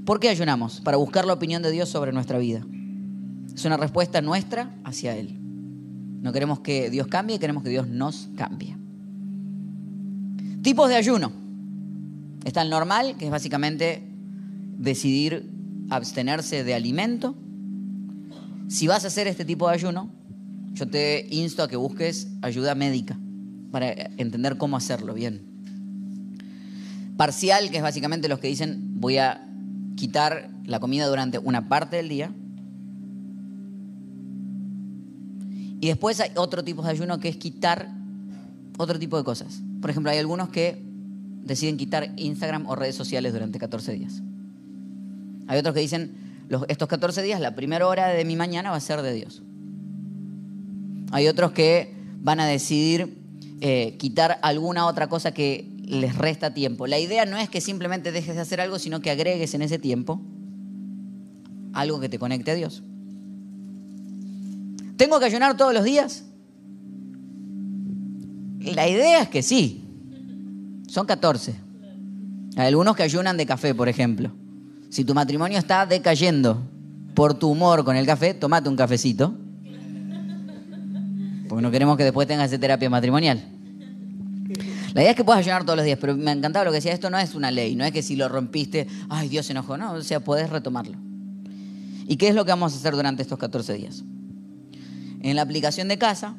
¿Por 0.07 0.21
qué 0.21 0.31
ayunamos? 0.31 0.81
Para 0.81 0.97
buscar 0.97 1.27
la 1.27 1.35
opinión 1.35 1.61
de 1.61 1.71
Dios 1.71 1.90
sobre 1.90 2.12
nuestra 2.12 2.38
vida. 2.38 2.64
Es 3.61 3.66
una 3.66 3.77
respuesta 3.77 4.23
nuestra 4.23 4.75
hacia 4.85 5.14
Él. 5.14 5.37
No 6.23 6.33
queremos 6.33 6.61
que 6.61 6.88
Dios 6.88 7.09
cambie, 7.09 7.38
queremos 7.38 7.62
que 7.62 7.68
Dios 7.68 7.87
nos 7.87 8.31
cambie. 8.35 8.75
Tipos 10.62 10.88
de 10.88 10.96
ayuno. 10.96 11.31
Está 12.42 12.62
el 12.62 12.70
normal, 12.70 13.16
que 13.18 13.27
es 13.27 13.31
básicamente 13.31 14.03
decidir 14.79 15.51
abstenerse 15.90 16.64
de 16.64 16.73
alimento. 16.73 17.35
Si 18.68 18.87
vas 18.87 19.05
a 19.05 19.09
hacer 19.09 19.27
este 19.27 19.44
tipo 19.44 19.68
de 19.68 19.75
ayuno, 19.75 20.09
yo 20.73 20.88
te 20.88 21.27
insto 21.31 21.62
a 21.62 21.68
que 21.68 21.77
busques 21.77 22.29
ayuda 22.40 22.75
médica 22.75 23.18
para 23.70 23.92
entender 24.16 24.57
cómo 24.57 24.79
hacerlo 24.79 25.12
bien. 25.12 25.42
Parcial, 27.18 27.70
que 27.70 27.77
es 27.77 27.83
básicamente 27.83 28.27
los 28.27 28.38
que 28.38 28.49
dicen 28.49 28.99
voy 28.99 29.18
a 29.18 29.46
quitar 29.96 30.49
la 30.64 30.81
comida 30.81 31.07
durante 31.09 31.37
una 31.37 31.68
parte 31.68 31.96
del 31.96 32.09
día. 32.09 32.33
Y 35.81 35.88
después 35.88 36.21
hay 36.21 36.31
otro 36.37 36.62
tipo 36.62 36.83
de 36.83 36.90
ayuno 36.90 37.19
que 37.19 37.29
es 37.29 37.37
quitar 37.37 37.88
otro 38.77 38.99
tipo 38.99 39.16
de 39.16 39.25
cosas. 39.25 39.62
Por 39.81 39.90
ejemplo, 39.90 40.11
hay 40.11 40.19
algunos 40.19 40.51
que 40.51 40.83
deciden 41.43 41.77
quitar 41.77 42.12
Instagram 42.16 42.66
o 42.66 42.75
redes 42.75 42.95
sociales 42.95 43.33
durante 43.33 43.59
14 43.59 43.93
días. 43.93 44.23
Hay 45.49 45.59
otros 45.59 45.75
que 45.75 45.81
dicen, 45.81 46.47
estos 46.69 46.88
14 46.88 47.23
días, 47.23 47.40
la 47.40 47.55
primera 47.55 47.87
hora 47.87 48.09
de 48.09 48.25
mi 48.25 48.37
mañana 48.37 48.71
va 48.71 48.77
a 48.77 48.81
ser 48.81 49.03
de 49.03 49.12
Dios. 49.12 49.43
Hay 51.12 51.29
otros 51.29 51.53
que 51.53 51.95
van 52.21 52.40
a 52.40 52.47
decidir 52.47 53.19
eh, 53.61 53.97
quitar 53.99 54.38
alguna 54.43 54.87
otra 54.87 55.09
cosa 55.09 55.33
que 55.33 55.69
les 55.85 56.16
resta 56.16 56.55
tiempo. 56.55 56.87
La 56.87 56.99
idea 56.99 57.25
no 57.27 57.37
es 57.37 57.49
que 57.49 57.61
simplemente 57.61 58.12
dejes 58.12 58.37
de 58.37 58.43
hacer 58.43 58.61
algo, 58.61 58.79
sino 58.79 59.01
que 59.01 59.11
agregues 59.11 59.55
en 59.55 59.62
ese 59.62 59.79
tiempo 59.79 60.21
algo 61.73 62.01
que 62.01 62.09
te 62.09 62.19
conecte 62.19 62.51
a 62.51 62.55
Dios. 62.55 62.83
¿Tengo 65.01 65.19
que 65.19 65.25
ayunar 65.25 65.57
todos 65.57 65.73
los 65.73 65.83
días? 65.83 66.25
La 68.59 68.87
idea 68.87 69.23
es 69.23 69.31
que 69.31 69.41
sí. 69.41 69.83
Son 70.89 71.07
14. 71.07 71.55
Hay 72.59 72.67
algunos 72.67 72.95
que 72.95 73.03
ayunan 73.03 73.39
de 73.39 73.47
café, 73.47 73.75
por 73.75 73.89
ejemplo. 73.89 74.31
Si 74.91 75.03
tu 75.07 75.15
matrimonio 75.15 75.59
está 75.59 75.87
decayendo 75.87 76.61
por 77.15 77.33
tu 77.33 77.49
humor 77.49 77.83
con 77.83 77.97
el 77.97 78.05
café, 78.05 78.35
tomate 78.35 78.69
un 78.69 78.77
cafecito. 78.77 79.33
Porque 81.49 81.63
no 81.63 81.71
queremos 81.71 81.97
que 81.97 82.05
después 82.05 82.29
tengas 82.29 82.51
terapia 82.51 82.91
matrimonial. 82.91 83.43
La 84.93 85.01
idea 85.01 85.13
es 85.13 85.17
que 85.17 85.25
puedas 85.25 85.39
ayunar 85.39 85.65
todos 85.65 85.79
los 85.79 85.87
días, 85.87 85.97
pero 85.99 86.15
me 86.15 86.33
encantaba 86.33 86.67
lo 86.67 86.73
que 86.73 86.77
decía, 86.77 86.93
esto 86.93 87.09
no 87.09 87.17
es 87.17 87.35
una 87.35 87.51
ley, 87.51 87.75
no 87.75 87.87
es 87.87 87.93
que 87.93 88.03
si 88.03 88.17
lo 88.17 88.29
rompiste, 88.29 88.87
ay, 89.09 89.31
Dios 89.31 89.47
se 89.47 89.53
enojó, 89.53 89.79
no, 89.79 89.95
o 89.95 90.03
sea, 90.03 90.21
puedes 90.21 90.51
retomarlo. 90.51 90.99
¿Y 92.07 92.19
qué 92.19 92.29
es 92.29 92.35
lo 92.35 92.45
que 92.45 92.51
vamos 92.51 92.75
a 92.75 92.77
hacer 92.77 92.95
durante 92.95 93.23
estos 93.23 93.39
14 93.39 93.73
días? 93.73 94.05
En 95.20 95.37
la 95.37 95.42
aplicación 95.42 95.88
de 95.88 95.98
casa 95.98 96.35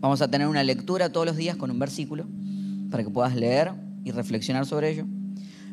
vamos 0.00 0.22
a 0.22 0.30
tener 0.30 0.46
una 0.46 0.62
lectura 0.62 1.10
todos 1.10 1.26
los 1.26 1.36
días 1.36 1.56
con 1.56 1.70
un 1.70 1.78
versículo 1.78 2.26
para 2.90 3.02
que 3.02 3.10
puedas 3.10 3.34
leer 3.34 3.72
y 4.04 4.12
reflexionar 4.12 4.66
sobre 4.66 4.90
ello. 4.90 5.04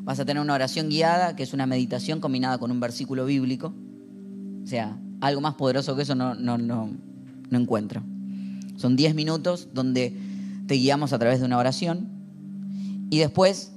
Vas 0.04 0.20
a 0.20 0.26
tener 0.26 0.42
una 0.42 0.54
oración 0.54 0.90
guiada, 0.90 1.36
que 1.36 1.44
es 1.44 1.54
una 1.54 1.66
meditación 1.66 2.20
combinada 2.20 2.58
con 2.58 2.72
un 2.72 2.80
versículo 2.80 3.26
bíblico. 3.26 3.74
O 4.64 4.68
sea, 4.68 4.98
algo 5.22 5.42
más 5.42 5.56
poderoso 5.56 5.96
que 5.96 6.02
eso 6.04 6.16
no, 6.16 6.36
no, 6.36 6.58
no, 6.58 6.90
no 7.50 7.60
encuentro. 7.60 8.04
Son 8.76 8.96
10 8.96 9.16
minutos 9.16 9.70
donde 9.74 10.16
te 10.68 10.76
guiamos 10.76 11.14
a 11.14 11.20
través 11.20 11.40
de 11.40 11.46
una 11.46 11.58
oración. 11.58 12.10
Y 13.10 13.20
después, 13.20 13.72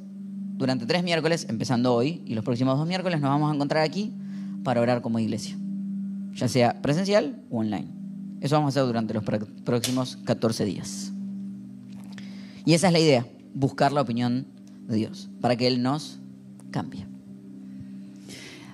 durante 0.57 0.87
tres 0.87 1.05
miércoles, 1.05 1.47
empezando 1.49 1.95
hoy 1.95 2.23
y 2.27 2.35
los 2.35 2.45
próximos 2.45 2.79
dos 2.79 2.89
miércoles, 2.89 3.21
nos 3.21 3.31
vamos 3.31 3.51
a 3.51 3.55
encontrar 3.55 3.83
aquí 3.83 4.13
para 4.65 4.81
orar 4.81 5.03
como 5.03 5.19
iglesia, 5.19 5.57
ya 6.35 6.49
sea 6.49 6.83
presencial 6.83 7.41
o 7.51 7.59
online. 7.59 7.98
Eso 8.41 8.57
vamos 8.57 8.69
a 8.69 8.81
hacer 8.81 8.87
durante 8.87 9.15
los 9.15 9.25
próximos 9.65 10.17
14 10.25 10.65
días. 10.65 11.13
Y 12.65 12.75
esa 12.75 12.89
es 12.89 12.93
la 12.93 13.01
idea, 13.01 13.27
buscar 13.55 13.93
la 13.93 14.03
opinión 14.03 14.47
de 14.87 14.97
Dios, 14.97 15.29
para 15.41 15.57
que 15.57 15.67
Él 15.67 15.83
nos 15.83 16.19
cambie. 16.71 17.07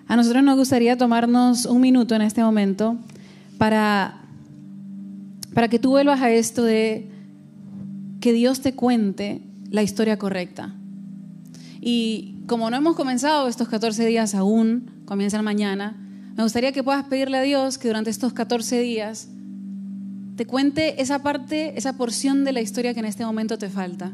A 0.07 0.16
nosotros 0.16 0.42
nos 0.44 0.57
gustaría 0.57 0.98
tomarnos 0.98 1.64
un 1.64 1.81
minuto 1.81 2.14
en 2.14 2.22
este 2.22 2.42
momento 2.42 2.98
para, 3.57 4.20
para 5.55 5.68
que 5.68 5.79
tú 5.79 5.90
vuelvas 5.90 6.20
a 6.20 6.31
esto 6.31 6.62
de 6.62 7.09
que 8.20 8.33
Dios 8.33 8.61
te 8.61 8.74
cuente 8.74 9.42
la 9.70 9.83
historia 9.83 10.18
correcta. 10.18 10.74
Y 11.81 12.37
como 12.46 12.70
no 12.70 12.77
hemos 12.77 12.96
comenzado 12.96 13.48
estos 13.48 13.68
14 13.68 14.05
días 14.07 14.35
aún, 14.35 14.90
comienzan 15.05 15.44
mañana, 15.44 15.96
me 16.37 16.42
gustaría 16.42 16.72
que 16.72 16.83
puedas 16.83 17.05
pedirle 17.05 17.38
a 17.38 17.42
Dios 17.42 17.79
que 17.79 17.88
durante 17.88 18.11
estos 18.11 18.33
14 18.33 18.81
días 18.81 19.29
te 20.37 20.47
cuente 20.47 21.01
esa 21.01 21.23
parte, 21.23 21.79
esa 21.79 21.97
porción 21.97 22.44
de 22.44 22.53
la 22.53 22.61
historia 22.61 22.92
que 22.92 23.01
en 23.01 23.07
este 23.07 23.25
momento 23.25 23.57
te 23.59 23.68
falta. 23.68 24.12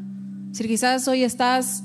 Si 0.51 0.67
quizás 0.67 1.07
hoy 1.07 1.23
estás 1.23 1.83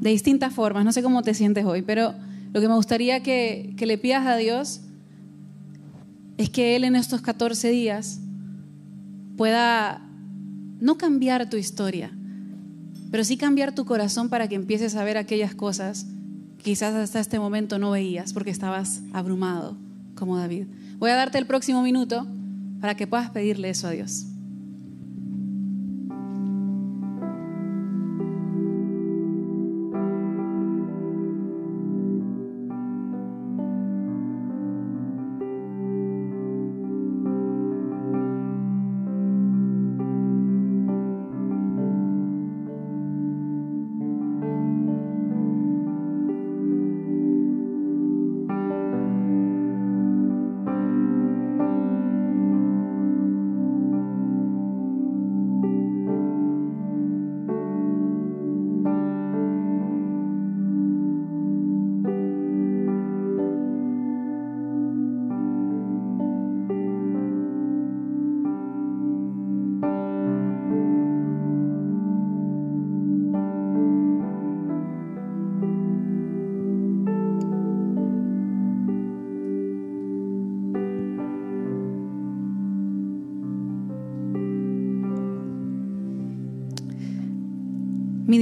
de 0.00 0.10
distintas 0.10 0.52
formas, 0.52 0.84
no 0.84 0.92
sé 0.92 1.02
cómo 1.02 1.22
te 1.22 1.34
sientes 1.34 1.64
hoy, 1.64 1.82
pero 1.82 2.14
lo 2.52 2.60
que 2.60 2.68
me 2.68 2.74
gustaría 2.74 3.22
que, 3.22 3.74
que 3.76 3.86
le 3.86 3.98
pidas 3.98 4.26
a 4.26 4.36
Dios 4.36 4.80
es 6.38 6.50
que 6.50 6.76
Él 6.76 6.84
en 6.84 6.96
estos 6.96 7.20
14 7.20 7.68
días 7.70 8.20
pueda 9.36 10.02
no 10.80 10.98
cambiar 10.98 11.48
tu 11.50 11.56
historia, 11.56 12.10
pero 13.10 13.24
sí 13.24 13.36
cambiar 13.36 13.74
tu 13.74 13.84
corazón 13.84 14.28
para 14.28 14.48
que 14.48 14.54
empieces 14.54 14.96
a 14.96 15.04
ver 15.04 15.16
aquellas 15.16 15.54
cosas 15.54 16.06
que 16.58 16.64
quizás 16.64 16.94
hasta 16.94 17.20
este 17.20 17.38
momento 17.38 17.78
no 17.78 17.92
veías 17.92 18.32
porque 18.32 18.50
estabas 18.50 19.02
abrumado 19.12 19.76
como 20.16 20.36
David. 20.36 20.66
Voy 20.98 21.10
a 21.10 21.14
darte 21.14 21.38
el 21.38 21.46
próximo 21.46 21.82
minuto 21.82 22.26
para 22.80 22.94
que 22.96 23.06
puedas 23.06 23.30
pedirle 23.30 23.70
eso 23.70 23.88
a 23.88 23.90
Dios. 23.90 24.26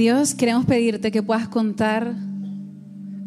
Dios, 0.07 0.35
queremos 0.35 0.63
pedirte 0.63 1.11
que 1.11 1.21
puedas 1.21 1.49
contar, 1.49 2.15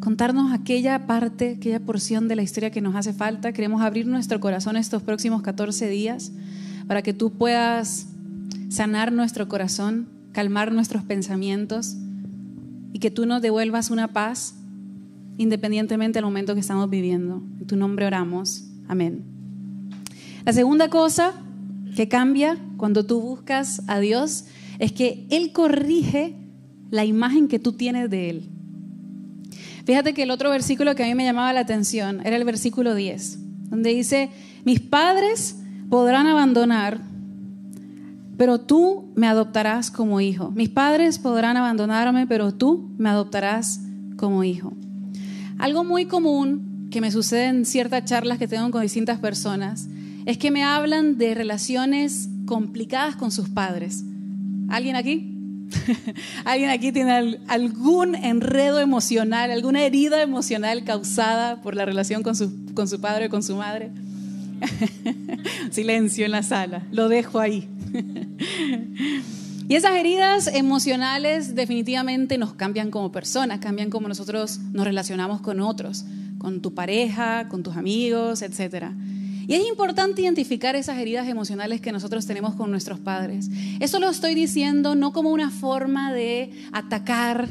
contarnos 0.00 0.50
aquella 0.50 1.06
parte, 1.06 1.56
aquella 1.58 1.78
porción 1.78 2.26
de 2.26 2.36
la 2.36 2.42
historia 2.42 2.70
que 2.70 2.80
nos 2.80 2.96
hace 2.96 3.12
falta. 3.12 3.52
Queremos 3.52 3.82
abrir 3.82 4.06
nuestro 4.06 4.40
corazón 4.40 4.78
estos 4.78 5.02
próximos 5.02 5.42
14 5.42 5.90
días 5.90 6.32
para 6.88 7.02
que 7.02 7.12
tú 7.12 7.32
puedas 7.32 8.06
sanar 8.70 9.12
nuestro 9.12 9.46
corazón, 9.46 10.08
calmar 10.32 10.72
nuestros 10.72 11.02
pensamientos 11.02 11.98
y 12.94 12.98
que 12.98 13.10
tú 13.10 13.26
nos 13.26 13.42
devuelvas 13.42 13.90
una 13.90 14.08
paz 14.14 14.54
independientemente 15.36 16.16
del 16.16 16.24
momento 16.24 16.54
que 16.54 16.60
estamos 16.60 16.88
viviendo. 16.88 17.42
En 17.60 17.66
tu 17.66 17.76
nombre 17.76 18.06
oramos. 18.06 18.64
Amén. 18.88 19.22
La 20.46 20.54
segunda 20.54 20.88
cosa 20.88 21.34
que 21.94 22.08
cambia 22.08 22.56
cuando 22.78 23.04
tú 23.04 23.20
buscas 23.20 23.82
a 23.86 23.98
Dios 23.98 24.46
es 24.78 24.92
que 24.92 25.26
Él 25.28 25.52
corrige 25.52 26.40
la 26.90 27.04
imagen 27.04 27.48
que 27.48 27.58
tú 27.58 27.72
tienes 27.72 28.10
de 28.10 28.30
Él. 28.30 28.48
Fíjate 29.84 30.14
que 30.14 30.24
el 30.24 30.30
otro 30.30 30.50
versículo 30.50 30.94
que 30.94 31.04
a 31.04 31.06
mí 31.06 31.14
me 31.14 31.24
llamaba 31.24 31.52
la 31.52 31.60
atención 31.60 32.20
era 32.24 32.36
el 32.36 32.44
versículo 32.44 32.94
10, 32.94 33.70
donde 33.70 33.90
dice, 33.90 34.30
mis 34.64 34.80
padres 34.80 35.56
podrán 35.88 36.26
abandonar, 36.26 37.00
pero 38.36 38.60
tú 38.60 39.12
me 39.16 39.26
adoptarás 39.26 39.90
como 39.90 40.20
hijo. 40.20 40.50
Mis 40.50 40.68
padres 40.68 41.18
podrán 41.18 41.56
abandonarme, 41.56 42.26
pero 42.26 42.52
tú 42.52 42.90
me 42.98 43.08
adoptarás 43.08 43.80
como 44.16 44.44
hijo. 44.44 44.72
Algo 45.58 45.84
muy 45.84 46.06
común 46.06 46.88
que 46.90 47.00
me 47.00 47.10
sucede 47.10 47.46
en 47.46 47.64
ciertas 47.64 48.04
charlas 48.04 48.38
que 48.38 48.48
tengo 48.48 48.70
con 48.70 48.82
distintas 48.82 49.18
personas 49.18 49.88
es 50.24 50.38
que 50.38 50.50
me 50.50 50.62
hablan 50.62 51.18
de 51.18 51.34
relaciones 51.34 52.28
complicadas 52.46 53.16
con 53.16 53.30
sus 53.30 53.48
padres. 53.48 54.04
¿Alguien 54.68 54.96
aquí? 54.96 55.39
¿Alguien 56.44 56.70
aquí 56.70 56.92
tiene 56.92 57.38
algún 57.48 58.14
enredo 58.14 58.80
emocional, 58.80 59.50
alguna 59.50 59.82
herida 59.82 60.22
emocional 60.22 60.84
causada 60.84 61.60
por 61.62 61.74
la 61.74 61.84
relación 61.84 62.22
con 62.22 62.36
su, 62.36 62.72
con 62.74 62.88
su 62.88 63.00
padre 63.00 63.26
o 63.26 63.30
con 63.30 63.42
su 63.42 63.56
madre? 63.56 63.90
Silencio 65.70 66.24
en 66.24 66.32
la 66.32 66.42
sala, 66.42 66.86
lo 66.90 67.08
dejo 67.08 67.38
ahí. 67.38 67.68
y 69.68 69.74
esas 69.74 69.92
heridas 69.92 70.48
emocionales 70.48 71.54
definitivamente 71.54 72.38
nos 72.38 72.54
cambian 72.54 72.90
como 72.90 73.12
personas, 73.12 73.60
cambian 73.60 73.90
como 73.90 74.08
nosotros 74.08 74.58
nos 74.72 74.84
relacionamos 74.84 75.40
con 75.40 75.60
otros, 75.60 76.04
con 76.38 76.60
tu 76.60 76.74
pareja, 76.74 77.48
con 77.48 77.62
tus 77.62 77.76
amigos, 77.76 78.42
etcétera. 78.42 78.92
Y 79.46 79.54
es 79.54 79.66
importante 79.66 80.22
identificar 80.22 80.76
esas 80.76 80.98
heridas 80.98 81.28
emocionales 81.28 81.80
que 81.80 81.92
nosotros 81.92 82.26
tenemos 82.26 82.54
con 82.54 82.70
nuestros 82.70 82.98
padres. 83.00 83.50
Eso 83.80 83.98
lo 83.98 84.08
estoy 84.08 84.34
diciendo 84.34 84.94
no 84.94 85.12
como 85.12 85.30
una 85.30 85.50
forma 85.50 86.12
de 86.12 86.52
atacar 86.72 87.48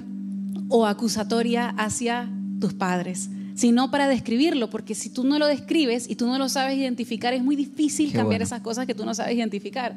o 0.69 0.85
acusatoria 0.85 1.69
hacia 1.69 2.29
tus 2.59 2.73
padres, 2.73 3.29
sino 3.55 3.91
para 3.91 4.07
describirlo, 4.07 4.69
porque 4.69 4.95
si 4.95 5.09
tú 5.09 5.23
no 5.23 5.39
lo 5.39 5.47
describes 5.47 6.09
y 6.09 6.15
tú 6.15 6.27
no 6.27 6.37
lo 6.37 6.47
sabes 6.47 6.77
identificar, 6.77 7.33
es 7.33 7.43
muy 7.43 7.55
difícil 7.55 8.13
cambiar 8.13 8.41
esas 8.41 8.61
cosas 8.61 8.85
que 8.85 8.95
tú 8.95 9.05
no 9.05 9.13
sabes 9.13 9.35
identificar. 9.35 9.95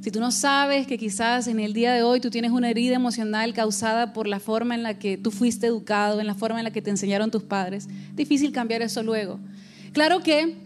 Si 0.00 0.12
tú 0.12 0.20
no 0.20 0.30
sabes 0.30 0.86
que 0.86 0.96
quizás 0.96 1.48
en 1.48 1.58
el 1.58 1.72
día 1.72 1.92
de 1.92 2.02
hoy 2.02 2.20
tú 2.20 2.30
tienes 2.30 2.52
una 2.52 2.70
herida 2.70 2.94
emocional 2.94 3.52
causada 3.52 4.12
por 4.12 4.28
la 4.28 4.38
forma 4.38 4.74
en 4.74 4.84
la 4.84 4.98
que 4.98 5.18
tú 5.18 5.30
fuiste 5.30 5.66
educado, 5.66 6.20
en 6.20 6.26
la 6.26 6.34
forma 6.34 6.58
en 6.60 6.64
la 6.64 6.70
que 6.70 6.82
te 6.82 6.90
enseñaron 6.90 7.30
tus 7.30 7.42
padres, 7.42 7.88
difícil 8.14 8.52
cambiar 8.52 8.82
eso 8.82 9.02
luego. 9.02 9.40
Claro 9.92 10.20
que 10.20 10.56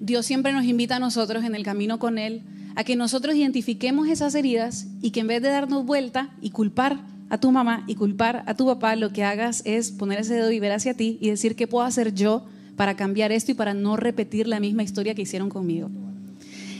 Dios 0.00 0.26
siempre 0.26 0.52
nos 0.52 0.64
invita 0.64 0.96
a 0.96 0.98
nosotros 0.98 1.44
en 1.44 1.54
el 1.54 1.62
camino 1.62 1.98
con 1.98 2.18
Él 2.18 2.42
a 2.74 2.84
que 2.84 2.96
nosotros 2.96 3.34
identifiquemos 3.34 4.08
esas 4.08 4.34
heridas 4.34 4.86
y 5.02 5.10
que 5.10 5.20
en 5.20 5.26
vez 5.26 5.42
de 5.42 5.50
darnos 5.50 5.84
vuelta 5.84 6.30
y 6.40 6.50
culpar 6.50 7.00
a 7.28 7.38
tu 7.38 7.52
mamá 7.52 7.84
y 7.86 7.94
culpar 7.94 8.42
a 8.46 8.54
tu 8.54 8.66
papá, 8.66 8.96
lo 8.96 9.12
que 9.12 9.24
hagas 9.24 9.62
es 9.64 9.92
poner 9.92 10.20
ese 10.20 10.34
dedo 10.34 10.50
y 10.50 10.60
ver 10.60 10.72
hacia 10.72 10.94
ti 10.94 11.18
y 11.20 11.30
decir 11.30 11.54
qué 11.54 11.66
puedo 11.66 11.84
hacer 11.84 12.14
yo 12.14 12.46
para 12.76 12.96
cambiar 12.96 13.30
esto 13.30 13.52
y 13.52 13.54
para 13.54 13.74
no 13.74 13.96
repetir 13.96 14.48
la 14.48 14.58
misma 14.58 14.82
historia 14.82 15.14
que 15.14 15.22
hicieron 15.22 15.50
conmigo. 15.50 15.90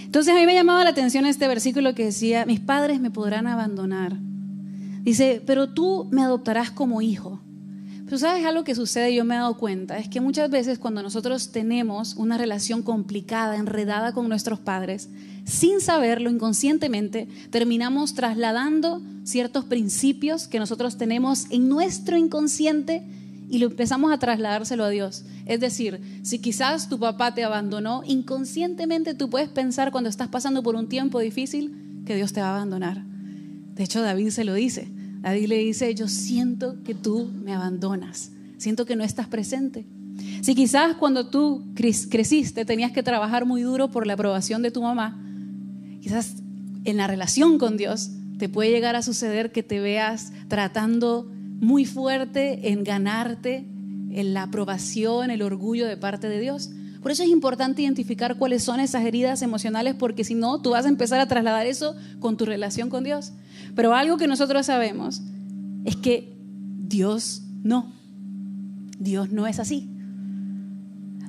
Entonces 0.04 0.35
a 0.35 0.38
mí 0.38 0.46
me 0.46 0.54
llamaba 0.54 0.83
la 0.83 0.90
atención 0.90 1.26
este 1.26 1.46
versículo 1.46 1.94
que 1.94 2.06
decía, 2.06 2.46
mis 2.46 2.59
padres 2.59 3.00
me 3.00 3.11
podrán 3.11 3.46
abandonar. 3.46 4.16
Dice, 5.02 5.42
pero 5.46 5.68
tú 5.68 6.09
me 6.11 6.22
adoptarás 6.22 6.70
como 6.70 7.00
hijo. 7.02 7.40
Pero 8.11 8.18
sabes 8.18 8.44
algo 8.44 8.64
que 8.64 8.75
sucede, 8.75 9.14
yo 9.14 9.25
me 9.25 9.37
he 9.37 9.38
dado 9.38 9.57
cuenta, 9.57 9.96
es 9.96 10.09
que 10.09 10.20
muchas 10.20 10.51
veces 10.51 10.81
cuando 10.81 11.01
nosotros 11.01 11.53
tenemos 11.53 12.16
una 12.16 12.37
relación 12.38 12.83
complicada, 12.83 13.55
enredada 13.55 14.11
con 14.11 14.29
nuestros 14.29 14.59
padres, 14.59 15.09
sin 15.44 15.81
saberlo 15.81 16.29
inconscientemente, 16.29 17.29
terminamos 17.51 18.14
trasladando 18.14 19.01
ciertos 19.23 19.64
principios 19.64 20.49
que 20.49 20.59
nosotros 20.59 20.99
tenemos 20.99 21.46
en 21.51 21.68
nuestro 21.68 22.16
inconsciente 22.16 23.05
y 23.49 23.59
lo 23.59 23.68
empezamos 23.68 24.12
a 24.12 24.18
trasladárselo 24.18 24.83
a 24.83 24.90
Dios. 24.90 25.25
Es 25.46 25.61
decir, 25.61 26.01
si 26.25 26.40
quizás 26.40 26.88
tu 26.88 26.99
papá 26.99 27.33
te 27.33 27.44
abandonó, 27.44 28.03
inconscientemente 28.05 29.14
tú 29.14 29.31
puedes 29.31 29.51
pensar 29.51 29.92
cuando 29.92 30.11
estás 30.11 30.27
pasando 30.27 30.64
por 30.64 30.75
un 30.75 30.88
tiempo 30.88 31.20
difícil 31.20 32.03
que 32.05 32.16
Dios 32.16 32.33
te 32.33 32.40
va 32.40 32.49
a 32.49 32.57
abandonar. 32.57 33.05
De 33.77 33.85
hecho, 33.85 34.03
David 34.03 34.31
se 34.31 34.42
lo 34.42 34.55
dice. 34.55 34.88
David 35.20 35.48
le 35.48 35.59
dice, 35.59 35.94
yo 35.94 36.09
siento 36.09 36.83
que 36.83 36.94
tú 36.94 37.30
me 37.44 37.54
abandonas, 37.54 38.33
siento 38.59 38.87
que 38.87 38.96
no 38.96 39.04
estás 39.04 39.28
presente. 39.28 39.87
Si 40.42 40.54
quizás 40.54 40.96
cuando 40.96 41.28
tú 41.28 41.64
creciste 41.74 42.64
tenías 42.64 42.92
que 42.92 43.02
trabajar 43.02 43.46
muy 43.46 43.62
duro 43.62 43.90
por 43.90 44.06
la 44.06 44.14
aprobación 44.14 44.62
de 44.62 44.70
tu 44.70 44.83
mamá, 44.83 45.22
quizás 46.00 46.37
en 46.85 46.96
la 46.96 47.06
relación 47.06 47.59
con 47.59 47.76
Dios 47.76 48.11
te 48.38 48.48
puede 48.48 48.70
llegar 48.70 48.96
a 48.96 49.02
suceder 49.02 49.52
que 49.52 49.62
te 49.62 49.80
veas 49.80 50.33
tratando 50.48 51.30
muy 51.61 51.85
fuerte 51.85 52.70
en 52.70 52.85
ganarte 52.85 53.66
en 54.12 54.35
la 54.35 54.44
aprobación, 54.44 55.30
el 55.30 55.42
orgullo 55.42 55.87
de 55.87 55.96
parte 55.96 56.28
de 56.28 56.40
Dios. 56.40 56.70
Por 57.02 57.12
eso 57.12 57.22
es 57.22 57.28
importante 57.28 57.83
identificar 57.83 58.37
cuáles 58.37 58.62
son 58.62 58.80
esas 58.80 59.04
heridas 59.04 59.42
emocionales, 59.42 59.94
porque 59.94 60.24
si 60.24 60.35
no, 60.35 60.61
tú 60.61 60.70
vas 60.70 60.87
a 60.87 60.88
empezar 60.88 61.20
a 61.20 61.28
trasladar 61.28 61.66
eso 61.66 61.94
con 62.18 62.37
tu 62.37 62.44
relación 62.44 62.88
con 62.88 63.04
Dios. 63.04 63.33
Pero 63.74 63.94
algo 63.94 64.16
que 64.16 64.26
nosotros 64.26 64.66
sabemos 64.66 65.22
es 65.85 65.96
que 65.96 66.37
Dios 66.78 67.42
no. 67.62 67.92
Dios 68.98 69.30
no 69.30 69.46
es 69.46 69.59
así. 69.59 69.88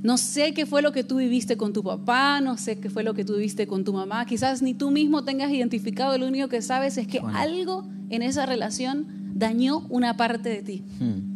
No 0.03 0.17
sé 0.17 0.53
qué 0.53 0.65
fue 0.65 0.81
lo 0.81 0.91
que 0.91 1.03
tú 1.03 1.17
viviste 1.17 1.57
con 1.57 1.73
tu 1.73 1.83
papá, 1.83 2.41
no 2.41 2.57
sé 2.57 2.79
qué 2.79 2.89
fue 2.89 3.03
lo 3.03 3.13
que 3.13 3.23
tú 3.23 3.35
viviste 3.35 3.67
con 3.67 3.83
tu 3.83 3.93
mamá. 3.93 4.25
Quizás 4.25 4.61
ni 4.61 4.73
tú 4.73 4.89
mismo 4.89 5.23
tengas 5.23 5.51
identificado, 5.51 6.17
lo 6.17 6.27
único 6.27 6.47
que 6.47 6.61
sabes 6.61 6.97
es 6.97 7.07
que 7.07 7.19
algo 7.19 7.87
en 8.09 8.23
esa 8.23 8.47
relación 8.47 9.07
dañó 9.35 9.85
una 9.89 10.17
parte 10.17 10.49
de 10.49 10.63
ti. 10.63 10.83
Hmm. 10.99 11.31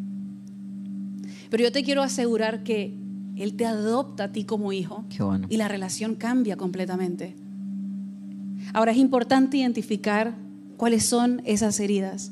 Pero 1.52 1.64
yo 1.64 1.72
te 1.72 1.84
quiero 1.84 2.02
asegurar 2.02 2.64
que 2.64 2.98
él 3.36 3.56
te 3.56 3.66
adopta 3.66 4.26
a 4.26 4.32
ti 4.32 4.46
como 4.46 4.74
hijo 4.74 5.06
y 5.50 5.58
la 5.58 5.68
relación 5.68 6.16
cambia 6.16 6.58
completamente. 6.58 7.36
Ahora 8.74 8.92
es 8.92 8.98
importante 8.98 9.58
identificar 9.58 10.36
cuáles 10.78 11.06
son 11.06 11.42
esas 11.46 11.80
heridas. 11.80 12.32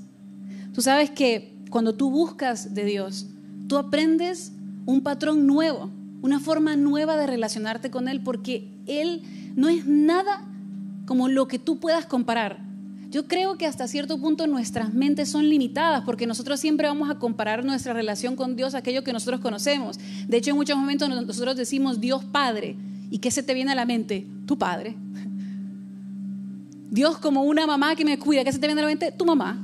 Tú 0.74 0.82
sabes 0.82 1.10
que 1.10 1.54
cuando 1.70 1.96
tú 1.96 2.10
buscas 2.10 2.74
de 2.74 2.86
Dios, 2.86 3.28
tú 3.68 3.78
aprendes 3.78 4.52
un 4.86 5.02
patrón 5.02 5.48
nuevo, 5.48 5.90
una 6.22 6.40
forma 6.40 6.76
nueva 6.76 7.18
de 7.18 7.28
relacionarte 7.28 7.92
con 7.92 8.08
Él, 8.08 8.22
porque 8.22 8.70
Él 8.86 9.22
no 9.56 9.70
es 9.70 9.86
nada 9.86 10.46
como 11.06 11.28
lo 11.28 11.48
que 11.48 11.60
tú 11.60 11.80
puedas 11.80 12.06
comparar. 12.06 12.64
Yo 13.10 13.28
creo 13.28 13.60
que 13.60 13.68
hasta 13.68 13.88
cierto 13.88 14.18
punto 14.18 14.48
nuestras 14.48 14.92
mentes 14.92 15.30
son 15.30 15.48
limitadas 15.48 16.04
porque 16.04 16.26
nosotros 16.26 16.60
siempre 16.60 16.88
vamos 16.88 17.12
a 17.12 17.20
comparar 17.20 17.64
nuestra 17.64 17.94
relación 17.94 18.36
con 18.36 18.56
Dios 18.56 18.74
a 18.74 18.80
aquello 18.80 19.04
que 19.04 19.14
nosotros 19.14 19.40
conocemos. 19.40 20.00
De 20.28 20.38
hecho, 20.38 20.50
en 20.50 20.56
muchos 20.56 20.76
momentos 20.76 21.08
nosotros 21.10 21.56
decimos 21.56 22.02
Dios 22.02 22.24
Padre. 22.26 22.76
¿Y 23.12 23.20
qué 23.20 23.30
se 23.30 23.44
te 23.44 23.54
viene 23.54 23.72
a 23.72 23.76
la 23.76 23.86
mente? 23.86 24.26
Tu 24.48 24.58
Padre. 24.58 24.96
Dios 26.94 27.18
como 27.18 27.42
una 27.42 27.66
mamá 27.66 27.96
que 27.96 28.06
me 28.06 28.20
cuida. 28.20 28.44
¿Qué 28.44 28.52
se 28.52 28.60
te 28.60 28.68
viene 28.68 28.80
a 28.82 28.84
la 28.84 28.90
mente? 28.92 29.12
Tu 29.12 29.26
mamá. 29.26 29.60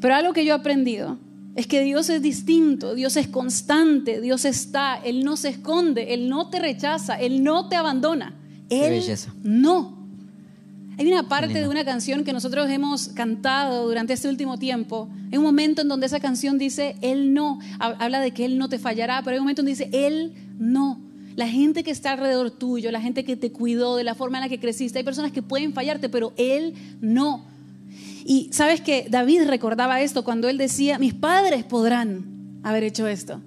Pero 0.00 0.12
algo 0.16 0.32
que 0.32 0.44
yo 0.44 0.54
he 0.54 0.56
aprendido 0.56 1.18
es 1.54 1.68
que 1.68 1.84
Dios 1.84 2.10
es 2.10 2.20
distinto, 2.20 2.96
Dios 2.96 3.16
es 3.16 3.28
constante, 3.28 4.20
Dios 4.20 4.44
está, 4.44 4.96
Él 4.96 5.22
no 5.22 5.36
se 5.36 5.50
esconde, 5.50 6.14
Él 6.14 6.28
no 6.28 6.50
te 6.50 6.58
rechaza, 6.58 7.14
Él 7.14 7.44
no 7.44 7.68
te 7.68 7.76
abandona. 7.76 8.34
Él 8.70 9.04
no. 9.44 10.00
Hay 10.98 11.06
una 11.06 11.28
parte 11.28 11.60
de 11.60 11.68
una 11.68 11.84
canción 11.84 12.24
que 12.24 12.32
nosotros 12.32 12.68
hemos 12.68 13.08
cantado 13.10 13.86
durante 13.86 14.14
este 14.14 14.28
último 14.28 14.58
tiempo. 14.58 15.08
Hay 15.30 15.38
un 15.38 15.44
momento 15.44 15.82
en 15.82 15.88
donde 15.88 16.06
esa 16.06 16.18
canción 16.18 16.58
dice, 16.58 16.96
Él 17.02 17.34
no, 17.34 17.60
habla 17.78 18.18
de 18.18 18.32
que 18.32 18.44
Él 18.44 18.58
no 18.58 18.68
te 18.68 18.80
fallará, 18.80 19.22
pero 19.22 19.34
hay 19.34 19.38
un 19.38 19.44
momento 19.44 19.62
donde 19.62 19.76
dice, 19.76 19.90
Él 19.92 20.34
no. 20.58 21.09
La 21.40 21.48
gente 21.48 21.82
que 21.82 21.90
está 21.90 22.12
alrededor 22.12 22.50
tuyo, 22.50 22.92
la 22.92 23.00
gente 23.00 23.24
que 23.24 23.34
te 23.34 23.50
cuidó, 23.50 23.96
de 23.96 24.04
la 24.04 24.14
forma 24.14 24.36
en 24.36 24.42
la 24.42 24.50
que 24.50 24.60
creciste, 24.60 24.98
hay 24.98 25.04
personas 25.04 25.32
que 25.32 25.40
pueden 25.40 25.72
fallarte, 25.72 26.10
pero 26.10 26.34
Él 26.36 26.74
no. 27.00 27.46
Y 28.26 28.50
sabes 28.52 28.82
que 28.82 29.06
David 29.08 29.44
recordaba 29.46 30.02
esto 30.02 30.22
cuando 30.22 30.50
él 30.50 30.58
decía, 30.58 30.98
mis 30.98 31.14
padres 31.14 31.64
podrán 31.64 32.60
haber 32.62 32.84
hecho 32.84 33.06
esto. 33.06 33.40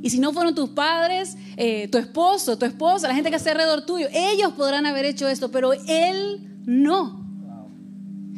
Y 0.00 0.08
si 0.08 0.18
no 0.18 0.32
fueron 0.32 0.54
tus 0.54 0.70
padres, 0.70 1.36
eh, 1.58 1.88
tu 1.88 1.98
esposo, 1.98 2.56
tu 2.56 2.64
esposa, 2.64 3.06
la 3.06 3.14
gente 3.14 3.28
que 3.28 3.36
está 3.36 3.50
alrededor 3.50 3.84
tuyo, 3.84 4.08
ellos 4.10 4.54
podrán 4.54 4.86
haber 4.86 5.04
hecho 5.04 5.28
esto, 5.28 5.50
pero 5.50 5.74
él 5.74 6.40
no. 6.64 7.22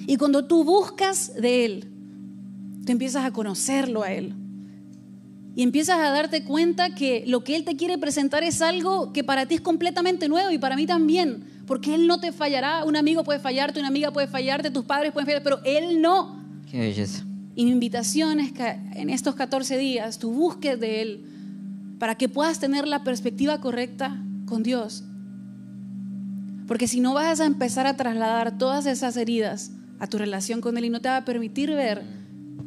Y 0.09 0.17
cuando 0.17 0.45
tú 0.45 0.65
buscas 0.65 1.37
de 1.41 1.65
él, 1.65 1.93
tú 2.85 2.91
empiezas 2.91 3.25
a 3.25 3.31
conocerlo 3.31 4.03
a 4.03 4.11
él. 4.11 4.35
Y 5.59 5.65
empiezas 5.65 5.99
a 5.99 6.11
darte 6.11 6.45
cuenta 6.45 6.95
que 6.95 7.25
lo 7.27 7.43
que 7.43 7.57
él 7.57 7.65
te 7.65 7.75
quiere 7.75 7.99
presentar 7.99 8.45
es 8.45 8.63
algo 8.63 9.13
que 9.13 9.25
para 9.25 9.47
ti 9.47 9.57
es 9.57 9.61
completamente 9.61 10.29
nuevo 10.29 10.53
y 10.53 10.59
para 10.59 10.77
mí 10.77 10.87
también. 10.87 11.43
Porque 11.67 11.97
él 11.97 12.07
no 12.07 12.21
te 12.21 12.31
fallará. 12.31 12.85
Un 12.85 12.95
amigo 12.95 13.25
puede 13.25 13.41
fallarte, 13.41 13.81
una 13.81 13.89
amiga 13.89 14.13
puede 14.13 14.29
fallarte, 14.29 14.71
tus 14.71 14.85
padres 14.85 15.11
pueden 15.11 15.27
fallar, 15.27 15.43
pero 15.43 15.59
él 15.65 16.01
no. 16.01 16.41
Qué 16.71 16.79
belleza. 16.79 17.25
Y 17.57 17.65
mi 17.65 17.73
invitación 17.73 18.39
es 18.39 18.53
que 18.53 18.69
en 18.95 19.11
estos 19.11 19.35
14 19.35 19.77
días 19.79 20.21
tú 20.21 20.31
busques 20.31 20.79
de 20.79 21.03
él 21.03 21.25
para 21.99 22.15
que 22.15 22.29
puedas 22.29 22.61
tener 22.61 22.87
la 22.87 23.03
perspectiva 23.03 23.61
correcta 23.61 24.17
con 24.47 24.63
Dios. 24.63 25.03
Porque 26.69 26.87
si 26.87 27.01
no 27.01 27.15
vas 27.15 27.41
a 27.41 27.47
empezar 27.47 27.89
a 27.89 27.97
trasladar 27.97 28.59
todas 28.59 28.87
esas 28.87 29.17
heridas 29.17 29.73
a 29.99 30.07
tu 30.07 30.19
relación 30.19 30.61
con 30.61 30.79
Él 30.79 30.85
y 30.85 30.91
no 30.91 31.01
te 31.01 31.09
va 31.09 31.17
a 31.17 31.25
permitir 31.25 31.71
ver 31.71 32.05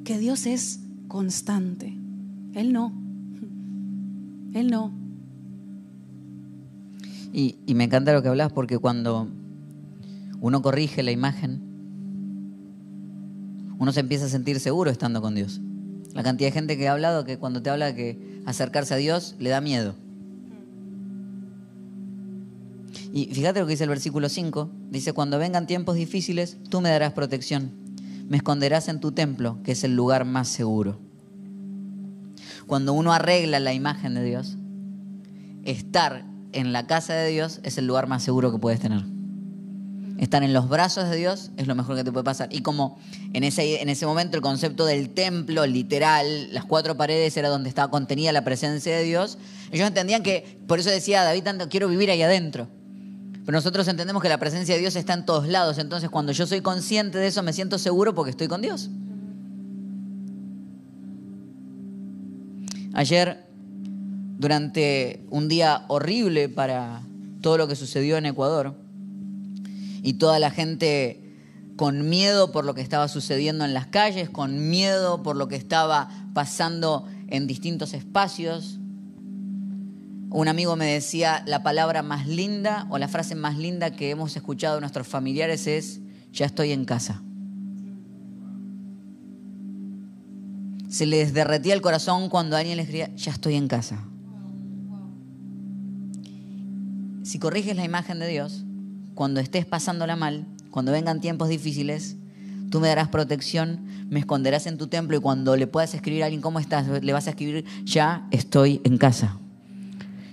que 0.03 0.17
Dios 0.17 0.45
es 0.45 0.81
constante. 1.07 2.00
Él 2.53 2.73
no. 2.73 2.93
Él 4.53 4.69
no. 4.69 4.91
Y, 7.33 7.55
me 7.73 7.85
encanta 7.85 8.13
lo 8.13 8.21
que 8.21 8.27
hablas 8.27 8.51
porque 8.51 8.77
cuando 8.77 9.29
uno 10.41 10.61
corrige 10.61 11.01
la 11.01 11.11
imagen, 11.11 11.61
uno 13.79 13.91
se 13.91 14.01
empieza 14.01 14.25
a 14.25 14.29
sentir 14.29 14.59
seguro 14.59 14.91
estando 14.91 15.21
con 15.21 15.33
Dios. 15.33 15.61
La 16.13 16.23
cantidad 16.23 16.49
de 16.49 16.53
gente 16.53 16.77
que 16.77 16.89
ha 16.89 16.91
hablado 16.91 17.23
que 17.23 17.37
cuando 17.37 17.61
te 17.61 17.69
habla 17.69 17.95
que 17.95 18.41
acercarse 18.45 18.93
a 18.93 18.97
Dios 18.97 19.35
le 19.39 19.49
da 19.49 19.61
miedo. 19.61 19.95
Y 23.13 23.25
fíjate 23.27 23.59
lo 23.59 23.65
que 23.65 23.71
dice 23.71 23.83
el 23.83 23.89
versículo 23.89 24.29
5. 24.29 24.69
Dice, 24.89 25.13
cuando 25.13 25.37
vengan 25.37 25.67
tiempos 25.67 25.95
difíciles, 25.95 26.57
tú 26.69 26.81
me 26.81 26.89
darás 26.89 27.13
protección. 27.13 27.71
Me 28.27 28.37
esconderás 28.37 28.87
en 28.87 28.99
tu 28.99 29.11
templo, 29.11 29.57
que 29.63 29.73
es 29.73 29.83
el 29.83 29.95
lugar 29.95 30.25
más 30.25 30.47
seguro. 30.47 30.99
Cuando 32.71 32.93
uno 32.93 33.11
arregla 33.11 33.59
la 33.59 33.73
imagen 33.73 34.13
de 34.13 34.23
Dios, 34.23 34.55
estar 35.65 36.23
en 36.53 36.71
la 36.71 36.87
casa 36.87 37.13
de 37.13 37.29
Dios 37.29 37.59
es 37.63 37.77
el 37.77 37.85
lugar 37.85 38.07
más 38.07 38.23
seguro 38.23 38.49
que 38.49 38.59
puedes 38.59 38.79
tener. 38.79 39.03
Estar 40.17 40.41
en 40.41 40.53
los 40.53 40.69
brazos 40.69 41.09
de 41.09 41.17
Dios 41.17 41.51
es 41.57 41.67
lo 41.67 41.75
mejor 41.75 41.97
que 41.97 42.05
te 42.05 42.13
puede 42.13 42.23
pasar. 42.23 42.47
Y 42.49 42.61
como 42.61 42.97
en 43.33 43.43
ese, 43.43 43.81
en 43.81 43.89
ese 43.89 44.05
momento 44.05 44.37
el 44.37 44.41
concepto 44.41 44.85
del 44.85 45.09
templo, 45.09 45.65
literal, 45.65 46.53
las 46.53 46.63
cuatro 46.63 46.95
paredes 46.95 47.35
era 47.35 47.49
donde 47.49 47.67
estaba 47.67 47.91
contenida 47.91 48.31
la 48.31 48.45
presencia 48.45 48.95
de 48.95 49.03
Dios, 49.03 49.37
ellos 49.73 49.85
entendían 49.85 50.23
que, 50.23 50.57
por 50.65 50.79
eso 50.79 50.89
decía 50.89 51.25
David, 51.25 51.43
tanto 51.43 51.67
quiero 51.67 51.89
vivir 51.89 52.09
ahí 52.09 52.21
adentro. 52.21 52.69
Pero 53.45 53.51
nosotros 53.51 53.85
entendemos 53.89 54.23
que 54.23 54.29
la 54.29 54.37
presencia 54.37 54.75
de 54.75 54.79
Dios 54.79 54.95
está 54.95 55.11
en 55.11 55.25
todos 55.25 55.45
lados. 55.45 55.77
Entonces 55.77 56.09
cuando 56.09 56.31
yo 56.31 56.47
soy 56.47 56.61
consciente 56.61 57.17
de 57.17 57.27
eso 57.27 57.43
me 57.43 57.51
siento 57.51 57.77
seguro 57.77 58.15
porque 58.15 58.31
estoy 58.31 58.47
con 58.47 58.61
Dios. 58.61 58.89
Ayer, 62.93 63.45
durante 64.37 65.25
un 65.29 65.47
día 65.47 65.85
horrible 65.87 66.49
para 66.49 67.01
todo 67.41 67.57
lo 67.57 67.67
que 67.67 67.75
sucedió 67.75 68.17
en 68.17 68.25
Ecuador, 68.25 68.75
y 70.03 70.13
toda 70.13 70.39
la 70.39 70.51
gente 70.51 71.21
con 71.75 72.09
miedo 72.09 72.51
por 72.51 72.65
lo 72.65 72.73
que 72.73 72.81
estaba 72.81 73.07
sucediendo 73.07 73.65
en 73.65 73.73
las 73.73 73.87
calles, 73.87 74.29
con 74.29 74.69
miedo 74.69 75.23
por 75.23 75.35
lo 75.35 75.47
que 75.47 75.55
estaba 75.55 76.09
pasando 76.33 77.07
en 77.27 77.47
distintos 77.47 77.93
espacios. 77.93 78.79
Un 80.29 80.47
amigo 80.47 80.75
me 80.75 80.85
decía, 80.85 81.43
la 81.45 81.63
palabra 81.63 82.03
más 82.03 82.27
linda 82.27 82.87
o 82.89 82.97
la 82.97 83.07
frase 83.07 83.35
más 83.35 83.57
linda 83.57 83.91
que 83.91 84.09
hemos 84.09 84.35
escuchado 84.35 84.75
de 84.75 84.81
nuestros 84.81 85.07
familiares 85.07 85.67
es, 85.67 86.01
ya 86.31 86.45
estoy 86.45 86.71
en 86.71 86.85
casa. 86.85 87.21
Se 90.91 91.05
les 91.05 91.33
derretía 91.33 91.73
el 91.73 91.81
corazón 91.81 92.27
cuando 92.27 92.57
alguien 92.57 92.75
les 92.75 92.87
decía, 92.87 93.15
ya 93.15 93.31
estoy 93.31 93.55
en 93.55 93.69
casa. 93.69 94.03
Si 97.23 97.39
corriges 97.39 97.77
la 97.77 97.85
imagen 97.85 98.19
de 98.19 98.27
Dios, 98.27 98.65
cuando 99.15 99.39
estés 99.39 99.65
pasándola 99.65 100.17
mal, 100.17 100.45
cuando 100.69 100.91
vengan 100.91 101.21
tiempos 101.21 101.47
difíciles, 101.47 102.17
tú 102.69 102.81
me 102.81 102.89
darás 102.89 103.07
protección, 103.07 103.85
me 104.09 104.19
esconderás 104.19 104.67
en 104.67 104.77
tu 104.77 104.87
templo 104.87 105.15
y 105.15 105.21
cuando 105.21 105.55
le 105.55 105.65
puedas 105.65 105.93
escribir 105.93 106.23
a 106.23 106.25
alguien 106.25 106.41
cómo 106.41 106.59
estás, 106.59 106.85
le 107.01 107.13
vas 107.13 107.27
a 107.27 107.29
escribir, 107.29 107.63
ya 107.85 108.27
estoy 108.31 108.81
en 108.83 108.97
casa, 108.97 109.37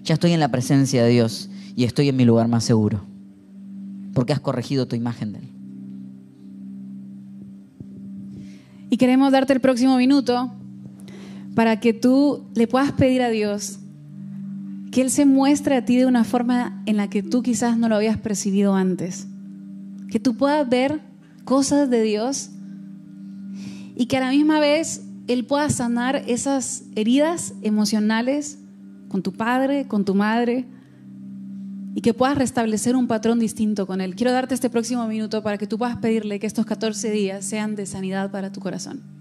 ya 0.02 0.14
estoy 0.14 0.32
en 0.32 0.40
la 0.40 0.48
presencia 0.48 1.04
de 1.04 1.10
Dios 1.10 1.50
y 1.76 1.84
estoy 1.84 2.08
en 2.08 2.16
mi 2.16 2.24
lugar 2.24 2.48
más 2.48 2.64
seguro, 2.64 3.04
porque 4.12 4.32
has 4.32 4.40
corregido 4.40 4.88
tu 4.88 4.96
imagen 4.96 5.34
de 5.34 5.38
Él. 5.38 5.57
Y 8.90 8.96
queremos 8.96 9.32
darte 9.32 9.52
el 9.52 9.60
próximo 9.60 9.96
minuto 9.96 10.52
para 11.54 11.80
que 11.80 11.92
tú 11.92 12.44
le 12.54 12.66
puedas 12.66 12.92
pedir 12.92 13.22
a 13.22 13.30
Dios 13.30 13.80
que 14.90 15.02
Él 15.02 15.10
se 15.10 15.26
muestre 15.26 15.76
a 15.76 15.84
ti 15.84 15.96
de 15.96 16.06
una 16.06 16.24
forma 16.24 16.82
en 16.86 16.96
la 16.96 17.10
que 17.10 17.22
tú 17.22 17.42
quizás 17.42 17.76
no 17.76 17.88
lo 17.88 17.96
habías 17.96 18.16
percibido 18.16 18.74
antes. 18.74 19.26
Que 20.10 20.18
tú 20.18 20.36
puedas 20.36 20.68
ver 20.68 21.00
cosas 21.44 21.90
de 21.90 22.02
Dios 22.02 22.50
y 23.96 24.06
que 24.06 24.16
a 24.16 24.20
la 24.20 24.30
misma 24.30 24.60
vez 24.60 25.04
Él 25.26 25.44
pueda 25.44 25.68
sanar 25.70 26.22
esas 26.26 26.84
heridas 26.94 27.54
emocionales 27.62 28.58
con 29.08 29.22
tu 29.22 29.32
padre, 29.32 29.86
con 29.86 30.04
tu 30.04 30.14
madre, 30.14 30.64
y 31.98 32.00
que 32.00 32.14
puedas 32.14 32.38
restablecer 32.38 32.94
un 32.94 33.08
patrón 33.08 33.40
distinto 33.40 33.84
con 33.84 34.00
Él. 34.00 34.14
Quiero 34.14 34.30
darte 34.30 34.54
este 34.54 34.70
próximo 34.70 35.04
minuto 35.08 35.42
para 35.42 35.58
que 35.58 35.66
tú 35.66 35.78
puedas 35.78 35.96
pedirle 35.96 36.38
que 36.38 36.46
estos 36.46 36.64
14 36.64 37.10
días 37.10 37.44
sean 37.44 37.74
de 37.74 37.86
sanidad 37.86 38.30
para 38.30 38.52
tu 38.52 38.60
corazón. 38.60 39.17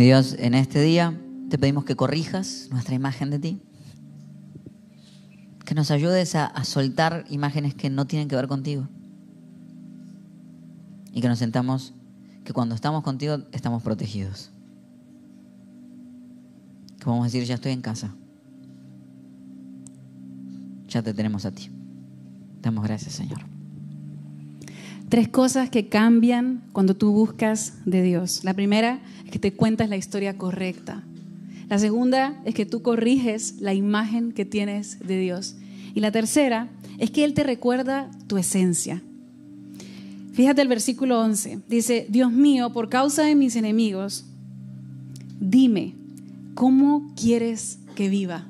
Mi 0.00 0.06
Dios, 0.06 0.34
en 0.38 0.54
este 0.54 0.80
día 0.80 1.20
te 1.50 1.58
pedimos 1.58 1.84
que 1.84 1.94
corrijas 1.94 2.68
nuestra 2.70 2.94
imagen 2.94 3.28
de 3.28 3.38
ti, 3.38 3.60
que 5.66 5.74
nos 5.74 5.90
ayudes 5.90 6.34
a, 6.36 6.46
a 6.46 6.64
soltar 6.64 7.26
imágenes 7.28 7.74
que 7.74 7.90
no 7.90 8.06
tienen 8.06 8.26
que 8.26 8.34
ver 8.34 8.48
contigo 8.48 8.88
y 11.12 11.20
que 11.20 11.28
nos 11.28 11.38
sentamos 11.38 11.92
que 12.44 12.54
cuando 12.54 12.74
estamos 12.74 13.02
contigo 13.02 13.40
estamos 13.52 13.82
protegidos. 13.82 14.52
Que 16.98 17.04
vamos 17.04 17.20
a 17.20 17.24
decir, 17.24 17.44
ya 17.44 17.56
estoy 17.56 17.72
en 17.72 17.82
casa. 17.82 18.14
Ya 20.88 21.02
te 21.02 21.12
tenemos 21.12 21.44
a 21.44 21.50
ti. 21.50 21.70
Damos 22.62 22.84
gracias, 22.84 23.12
Señor. 23.12 23.59
Tres 25.10 25.28
cosas 25.28 25.70
que 25.70 25.88
cambian 25.88 26.62
cuando 26.72 26.94
tú 26.94 27.10
buscas 27.10 27.74
de 27.84 28.00
Dios. 28.00 28.44
La 28.44 28.54
primera 28.54 29.00
es 29.24 29.32
que 29.32 29.40
te 29.40 29.52
cuentas 29.52 29.88
la 29.88 29.96
historia 29.96 30.38
correcta. 30.38 31.02
La 31.68 31.80
segunda 31.80 32.40
es 32.44 32.54
que 32.54 32.64
tú 32.64 32.82
corriges 32.82 33.60
la 33.60 33.74
imagen 33.74 34.30
que 34.30 34.44
tienes 34.44 35.00
de 35.00 35.18
Dios. 35.18 35.56
Y 35.96 36.00
la 36.00 36.12
tercera 36.12 36.68
es 36.98 37.10
que 37.10 37.24
Él 37.24 37.34
te 37.34 37.42
recuerda 37.42 38.08
tu 38.28 38.38
esencia. 38.38 39.02
Fíjate 40.32 40.62
el 40.62 40.68
versículo 40.68 41.20
11. 41.20 41.58
Dice, 41.68 42.06
Dios 42.08 42.30
mío, 42.30 42.72
por 42.72 42.88
causa 42.88 43.24
de 43.24 43.34
mis 43.34 43.56
enemigos, 43.56 44.26
dime, 45.40 45.92
¿cómo 46.54 47.12
quieres 47.16 47.80
que 47.96 48.08
viva? 48.08 48.46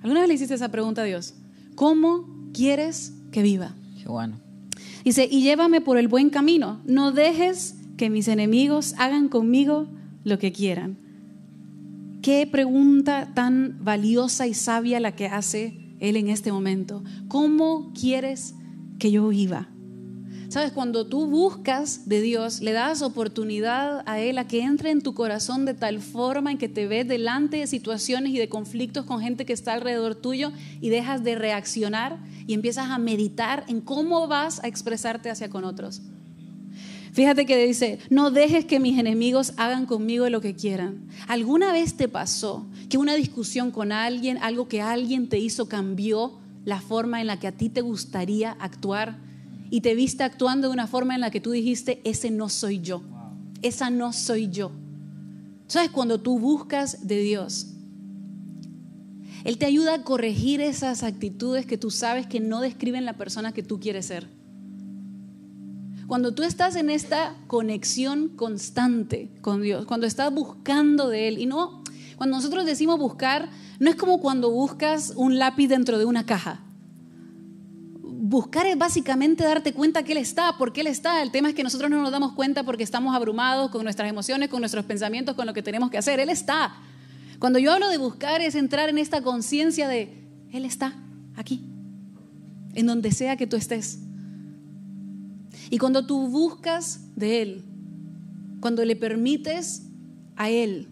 ¿Alguna 0.00 0.20
vez 0.20 0.28
le 0.28 0.34
hiciste 0.36 0.54
esa 0.54 0.70
pregunta 0.70 1.02
a 1.02 1.04
Dios? 1.04 1.34
¿Cómo 1.74 2.26
quieres 2.54 3.12
que 3.30 3.42
viva? 3.42 3.74
Qué 4.02 4.08
bueno. 4.08 4.41
Dice, 5.04 5.28
y 5.30 5.42
llévame 5.42 5.80
por 5.80 5.98
el 5.98 6.08
buen 6.08 6.30
camino. 6.30 6.80
No 6.84 7.12
dejes 7.12 7.76
que 7.96 8.10
mis 8.10 8.28
enemigos 8.28 8.94
hagan 8.98 9.28
conmigo 9.28 9.88
lo 10.24 10.38
que 10.38 10.52
quieran. 10.52 10.96
Qué 12.22 12.46
pregunta 12.46 13.32
tan 13.34 13.84
valiosa 13.84 14.46
y 14.46 14.54
sabia 14.54 15.00
la 15.00 15.16
que 15.16 15.26
hace 15.26 15.96
Él 15.98 16.16
en 16.16 16.28
este 16.28 16.52
momento. 16.52 17.02
¿Cómo 17.28 17.92
quieres 17.94 18.54
que 18.98 19.10
yo 19.10 19.28
viva? 19.28 19.71
Sabes, 20.52 20.72
cuando 20.72 21.06
tú 21.06 21.28
buscas 21.28 22.06
de 22.10 22.20
Dios, 22.20 22.60
le 22.60 22.72
das 22.72 23.00
oportunidad 23.00 24.02
a 24.04 24.20
Él 24.20 24.36
a 24.36 24.46
que 24.46 24.60
entre 24.60 24.90
en 24.90 25.00
tu 25.00 25.14
corazón 25.14 25.64
de 25.64 25.72
tal 25.72 26.02
forma 26.02 26.50
en 26.50 26.58
que 26.58 26.68
te 26.68 26.86
ves 26.86 27.08
delante 27.08 27.56
de 27.56 27.66
situaciones 27.66 28.34
y 28.34 28.38
de 28.38 28.50
conflictos 28.50 29.06
con 29.06 29.22
gente 29.22 29.46
que 29.46 29.54
está 29.54 29.72
alrededor 29.72 30.14
tuyo 30.14 30.52
y 30.82 30.90
dejas 30.90 31.24
de 31.24 31.36
reaccionar 31.36 32.18
y 32.46 32.52
empiezas 32.52 32.90
a 32.90 32.98
meditar 32.98 33.64
en 33.66 33.80
cómo 33.80 34.28
vas 34.28 34.62
a 34.62 34.68
expresarte 34.68 35.30
hacia 35.30 35.48
con 35.48 35.64
otros. 35.64 36.02
Fíjate 37.14 37.46
que 37.46 37.66
dice, 37.66 37.98
no 38.10 38.30
dejes 38.30 38.66
que 38.66 38.78
mis 38.78 38.98
enemigos 38.98 39.54
hagan 39.56 39.86
conmigo 39.86 40.28
lo 40.28 40.42
que 40.42 40.54
quieran. 40.54 41.08
¿Alguna 41.28 41.72
vez 41.72 41.94
te 41.94 42.08
pasó 42.08 42.66
que 42.90 42.98
una 42.98 43.14
discusión 43.14 43.70
con 43.70 43.90
alguien, 43.90 44.36
algo 44.36 44.68
que 44.68 44.82
alguien 44.82 45.30
te 45.30 45.38
hizo, 45.38 45.66
cambió 45.66 46.40
la 46.66 46.82
forma 46.82 47.22
en 47.22 47.28
la 47.28 47.40
que 47.40 47.46
a 47.46 47.52
ti 47.52 47.70
te 47.70 47.80
gustaría 47.80 48.52
actuar? 48.60 49.31
Y 49.72 49.80
te 49.80 49.94
viste 49.94 50.22
actuando 50.22 50.68
de 50.68 50.74
una 50.74 50.86
forma 50.86 51.14
en 51.14 51.22
la 51.22 51.30
que 51.30 51.40
tú 51.40 51.52
dijiste, 51.52 52.02
ese 52.04 52.30
no 52.30 52.50
soy 52.50 52.82
yo, 52.82 53.00
esa 53.62 53.88
no 53.88 54.12
soy 54.12 54.50
yo. 54.50 54.70
¿Sabes? 55.66 55.88
Cuando 55.88 56.20
tú 56.20 56.38
buscas 56.38 57.08
de 57.08 57.22
Dios, 57.22 57.68
Él 59.44 59.56
te 59.56 59.64
ayuda 59.64 59.94
a 59.94 60.02
corregir 60.02 60.60
esas 60.60 61.02
actitudes 61.02 61.64
que 61.64 61.78
tú 61.78 61.90
sabes 61.90 62.26
que 62.26 62.38
no 62.38 62.60
describen 62.60 63.06
la 63.06 63.16
persona 63.16 63.52
que 63.52 63.62
tú 63.62 63.80
quieres 63.80 64.04
ser. 64.04 64.28
Cuando 66.06 66.34
tú 66.34 66.42
estás 66.42 66.76
en 66.76 66.90
esta 66.90 67.34
conexión 67.46 68.28
constante 68.28 69.30
con 69.40 69.62
Dios, 69.62 69.86
cuando 69.86 70.06
estás 70.06 70.34
buscando 70.34 71.08
de 71.08 71.28
Él, 71.28 71.38
y 71.38 71.46
no, 71.46 71.82
cuando 72.18 72.36
nosotros 72.36 72.66
decimos 72.66 72.98
buscar, 72.98 73.48
no 73.80 73.88
es 73.88 73.96
como 73.96 74.20
cuando 74.20 74.50
buscas 74.50 75.14
un 75.16 75.38
lápiz 75.38 75.68
dentro 75.68 75.98
de 75.98 76.04
una 76.04 76.26
caja. 76.26 76.62
Buscar 78.32 78.64
es 78.64 78.78
básicamente 78.78 79.44
darte 79.44 79.74
cuenta 79.74 80.04
que 80.04 80.12
Él 80.12 80.16
está, 80.16 80.56
porque 80.56 80.80
Él 80.80 80.86
está. 80.86 81.22
El 81.22 81.30
tema 81.30 81.50
es 81.50 81.54
que 81.54 81.62
nosotros 81.62 81.90
no 81.90 82.00
nos 82.00 82.10
damos 82.10 82.32
cuenta 82.32 82.64
porque 82.64 82.82
estamos 82.82 83.14
abrumados 83.14 83.70
con 83.70 83.84
nuestras 83.84 84.08
emociones, 84.08 84.48
con 84.48 84.60
nuestros 84.60 84.86
pensamientos, 84.86 85.36
con 85.36 85.44
lo 85.44 85.52
que 85.52 85.62
tenemos 85.62 85.90
que 85.90 85.98
hacer. 85.98 86.18
Él 86.18 86.30
está. 86.30 86.74
Cuando 87.38 87.58
yo 87.58 87.70
hablo 87.70 87.90
de 87.90 87.98
buscar 87.98 88.40
es 88.40 88.54
entrar 88.54 88.88
en 88.88 88.96
esta 88.96 89.20
conciencia 89.20 89.86
de 89.86 90.16
Él 90.50 90.64
está 90.64 90.94
aquí, 91.36 91.60
en 92.72 92.86
donde 92.86 93.12
sea 93.12 93.36
que 93.36 93.46
tú 93.46 93.56
estés. 93.56 93.98
Y 95.68 95.76
cuando 95.76 96.06
tú 96.06 96.28
buscas 96.28 97.00
de 97.14 97.42
Él, 97.42 97.64
cuando 98.60 98.82
le 98.86 98.96
permites 98.96 99.82
a 100.36 100.48
Él 100.48 100.88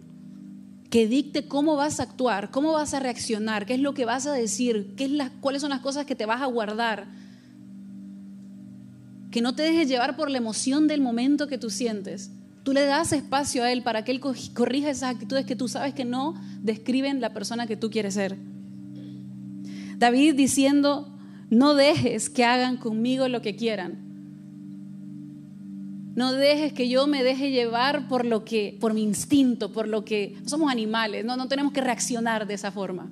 que 0.90 1.06
dicte 1.06 1.48
cómo 1.48 1.74
vas 1.76 2.00
a 2.00 2.02
actuar, 2.02 2.50
cómo 2.50 2.74
vas 2.74 2.92
a 2.92 3.00
reaccionar, 3.00 3.64
qué 3.64 3.72
es 3.72 3.80
lo 3.80 3.94
que 3.94 4.04
vas 4.04 4.26
a 4.26 4.32
decir, 4.34 4.92
qué 4.94 5.06
es 5.06 5.10
las, 5.10 5.30
cuáles 5.40 5.62
son 5.62 5.70
las 5.70 5.80
cosas 5.80 6.04
que 6.04 6.14
te 6.14 6.26
vas 6.26 6.42
a 6.42 6.46
guardar, 6.46 7.18
que 9.30 9.40
no 9.40 9.54
te 9.54 9.62
dejes 9.62 9.88
llevar 9.88 10.16
por 10.16 10.30
la 10.30 10.38
emoción 10.38 10.88
del 10.88 11.00
momento 11.00 11.46
que 11.46 11.58
tú 11.58 11.70
sientes, 11.70 12.30
Tú 12.62 12.74
le 12.74 12.84
das 12.84 13.12
espacio 13.12 13.62
a 13.64 13.72
Él 13.72 13.82
para 13.82 14.04
que 14.04 14.12
Él 14.12 14.20
corrija 14.20 14.90
esas 14.90 15.14
actitudes 15.14 15.46
que 15.46 15.56
tú 15.56 15.66
sabes 15.66 15.94
que 15.94 16.04
no 16.04 16.34
describen 16.62 17.20
la 17.20 17.32
persona 17.32 17.66
que 17.66 17.76
tú 17.76 17.90
quieres 17.90 18.14
ser. 18.14 18.36
David 19.96 20.34
diciendo, 20.34 21.12
no 21.48 21.74
dejes 21.74 22.28
que 22.28 22.44
hagan 22.44 22.76
conmigo 22.76 23.28
lo 23.28 23.40
que 23.40 23.56
quieran. 23.56 23.98
No 26.14 26.32
dejes 26.32 26.72
que 26.74 26.88
yo 26.88 27.06
me 27.06 27.22
deje 27.22 27.50
llevar 27.50 28.08
por 28.08 28.26
lo 28.26 28.44
que, 28.44 28.76
por 28.78 28.92
mi 28.92 29.02
instinto, 29.02 29.72
por 29.72 29.88
lo 29.88 30.04
que 30.04 30.36
somos 30.44 30.70
animales, 30.70 31.24
no, 31.24 31.36
no 31.36 31.48
tenemos 31.48 31.72
que 31.72 31.80
reaccionar 31.80 32.46
de 32.46 32.54
esa 32.54 32.70
forma. 32.70 33.10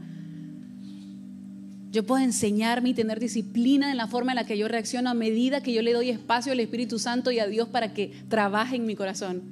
Yo 1.91 2.05
puedo 2.05 2.23
enseñarme 2.23 2.91
y 2.91 2.95
tener 2.95 3.19
disciplina 3.19 3.91
en 3.91 3.97
la 3.97 4.07
forma 4.07 4.33
en 4.33 4.37
la 4.37 4.45
que 4.45 4.59
yo 4.59 4.69
reacciono 4.69 5.09
a 5.09 5.15
medida 5.15 5.63
que 5.63 5.73
yo 5.73 5.81
le 5.81 5.95
doy 5.95 6.11
espacio 6.11 6.53
al 6.53 6.61
Espíritu 6.61 6.99
Santo 6.99 7.31
y 7.31 7.39
a 7.39 7.47
Dios 7.47 7.69
para 7.69 7.95
que 7.95 8.13
trabaje 8.29 8.77
en 8.77 8.85
mi 8.85 8.95
corazón. 8.95 9.43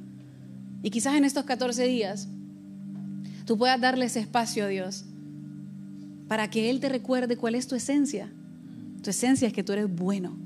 Y 0.83 0.91
quizás 0.91 1.15
en 1.15 1.25
estos 1.25 1.45
14 1.45 1.87
días 1.87 2.29
tú 3.47 3.57
puedas 3.57 3.81
darle 3.81 4.05
ese 4.05 4.21
espacio 4.21 4.65
a 4.65 4.69
Dios 4.69 5.05
para 6.29 6.51
que 6.51 6.69
Él 6.69 6.81
te 6.81 6.89
recuerde 6.89 7.37
cuál 7.37 7.55
es 7.55 7.67
tu 7.67 7.75
esencia. 7.75 8.31
Tu 9.03 9.11
esencia 9.11 9.49
es 9.49 9.55
que 9.55 9.63
tú 9.63 9.73
eres 9.73 9.89
bueno. 9.95 10.37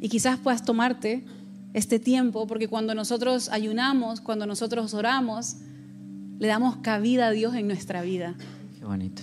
Y 0.00 0.08
quizás 0.08 0.38
puedas 0.38 0.64
tomarte 0.64 1.24
este 1.74 1.98
tiempo, 1.98 2.46
porque 2.46 2.68
cuando 2.68 2.94
nosotros 2.94 3.48
ayunamos, 3.50 4.20
cuando 4.20 4.46
nosotros 4.46 4.94
oramos, 4.94 5.56
le 6.38 6.48
damos 6.48 6.76
cabida 6.78 7.28
a 7.28 7.30
Dios 7.30 7.54
en 7.54 7.66
nuestra 7.66 8.02
vida. 8.02 8.34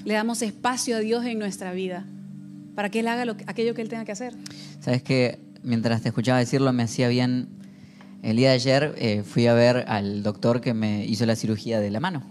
Le 0.06 0.14
damos 0.14 0.42
espacio 0.42 0.96
a 0.96 1.00
Dios 1.00 1.26
en 1.26 1.40
nuestra 1.40 1.74
vida 1.74 2.06
para 2.76 2.90
que 2.90 3.02
Él 3.02 3.08
haga 3.08 3.36
aquello 3.48 3.74
que 3.74 3.82
Él 3.82 3.90
tenga 3.90 4.06
que 4.06 4.14
hacer. 4.14 4.34
Sabes 4.80 5.04
que 5.04 5.40
mientras 5.64 6.02
te 6.02 6.10
escuchaba 6.10 6.40
decirlo 6.40 6.72
me 6.72 6.84
hacía 6.84 7.10
bien. 7.10 7.50
El 8.22 8.38
día 8.38 8.50
de 8.50 8.56
ayer 8.56 8.96
eh, 8.98 9.24
fui 9.24 9.48
a 9.48 9.54
ver 9.54 9.86
al 9.88 10.24
doctor 10.24 10.62
que 10.62 10.74
me 10.74 11.06
hizo 11.06 11.26
la 11.26 11.36
cirugía 11.36 11.80
de 11.80 11.92
la 11.92 12.00
mano. 12.00 12.24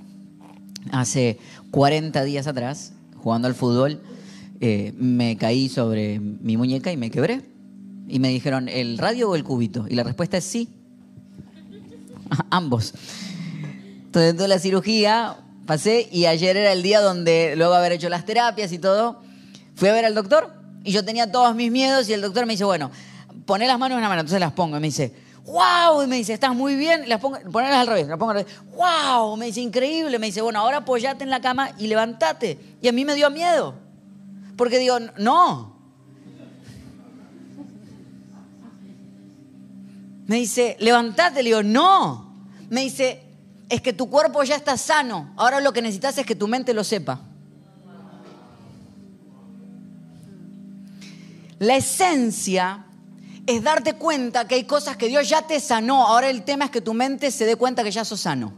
Hace 0.91 1.39
40 1.71 2.25
días 2.25 2.47
atrás, 2.47 2.93
jugando 3.17 3.49
al 3.49 3.55
fútbol, 3.55 4.01
eh, 4.61 4.93
me 4.97 5.37
caí 5.37 5.69
sobre 5.69 6.21
mi 6.21 6.57
muñeca 6.57 6.93
y 6.93 6.97
me 6.97 7.11
quebré. 7.11 7.43
Y 8.07 8.19
me 8.19 8.29
dijeron, 8.29 8.69
¿el 8.69 8.97
radio 8.97 9.31
o 9.31 9.37
el 9.37 9.45
cubito? 9.45 9.87
Y 9.89 9.95
la 9.95 10.03
respuesta 10.03 10.39
es 10.39 10.45
sí. 10.45 10.69
Ambos. 12.51 12.95
Entonces, 14.07 14.37
de 14.37 14.49
la 14.49 14.59
cirugía, 14.59 15.37
pasé 15.69 16.09
y 16.11 16.25
ayer 16.25 16.57
era 16.57 16.73
el 16.73 16.83
día 16.83 17.03
donde, 17.03 17.53
luego 17.55 17.75
de 17.75 17.79
haber 17.79 17.93
hecho 17.93 18.09
las 18.09 18.25
terapias 18.25 18.73
y 18.73 18.79
todo, 18.79 19.21
fui 19.75 19.91
a 19.91 19.93
ver 19.93 20.07
al 20.07 20.15
doctor 20.15 20.51
y 20.83 20.93
yo 20.93 21.05
tenía 21.05 21.31
todos 21.31 21.55
mis 21.55 21.71
miedos 21.71 22.09
y 22.09 22.15
el 22.15 22.23
doctor 22.23 22.47
me 22.47 22.55
dice, 22.55 22.65
bueno, 22.65 22.91
poné 23.45 23.67
las 23.67 23.79
manos 23.79 23.97
en 23.97 24.03
la 24.03 24.09
mano, 24.09 24.23
entonces 24.23 24.41
las 24.41 24.53
pongo 24.53 24.79
y 24.79 24.81
me 24.81 24.87
dice, 24.87 25.13
wow, 25.45 26.03
y 26.03 26.07
me 26.07 26.17
dice, 26.17 26.33
estás 26.33 26.55
muy 26.55 26.75
bien, 26.75 27.07
las 27.07 27.21
pongo, 27.21 27.39
ponlas 27.53 27.75
al 27.75 27.87
revés, 27.87 28.09
las 28.09 28.17
pongo 28.17 28.31
al 28.31 28.39
revés, 28.39 28.55
wow, 28.77 29.37
me 29.37 29.45
dice, 29.45 29.61
increíble, 29.61 30.19
me 30.19 30.29
dice, 30.29 30.41
bueno, 30.41 30.59
ahora 30.61 30.79
apoyate 30.79 31.23
en 31.23 31.29
la 31.29 31.43
cama 31.43 31.73
y 31.77 31.87
levántate. 31.87 32.59
Y 32.81 32.89
a 32.89 32.93
mí 32.93 33.05
me 33.05 33.15
dio 33.15 33.29
miedo, 33.29 33.75
porque 34.57 34.79
digo, 34.79 34.99
no. 35.19 35.77
Me 40.27 40.37
dice, 40.37 40.79
levántate, 40.81 41.43
le 41.43 41.51
digo, 41.51 41.63
no. 41.63 42.33
Me 42.71 42.81
dice, 42.81 43.28
es 43.69 43.83
que 43.83 43.93
tu 43.93 44.09
cuerpo 44.09 44.43
ya 44.45 44.57
está 44.57 44.77
sano. 44.77 45.33
Ahora 45.37 45.61
lo 45.61 45.73
que 45.73 45.83
necesitas 45.83 46.17
es 46.19 46.27
que 46.27 46.35
tu 46.35 46.49
mente 46.49 46.73
lo 46.73 46.85
sepa. 46.85 47.21
La 51.59 51.77
esencia 51.77 52.87
es 53.47 53.63
darte 53.63 53.95
cuenta 53.95 54.47
que 54.47 54.55
hay 54.55 54.65
cosas 54.65 54.97
que 54.97 55.09
Dios 55.09 55.29
ya 55.29 55.43
te 55.43 55.61
sanó. 55.61 56.07
Ahora 56.07 56.31
el 56.31 56.45
tema 56.45 56.67
es 56.67 56.71
que 56.71 56.81
tu 56.81 56.95
mente 56.95 57.31
se 57.31 57.45
dé 57.45 57.57
cuenta 57.57 57.85
que 57.85 57.91
ya 57.91 58.05
sos 58.05 58.21
sano. 58.21 58.53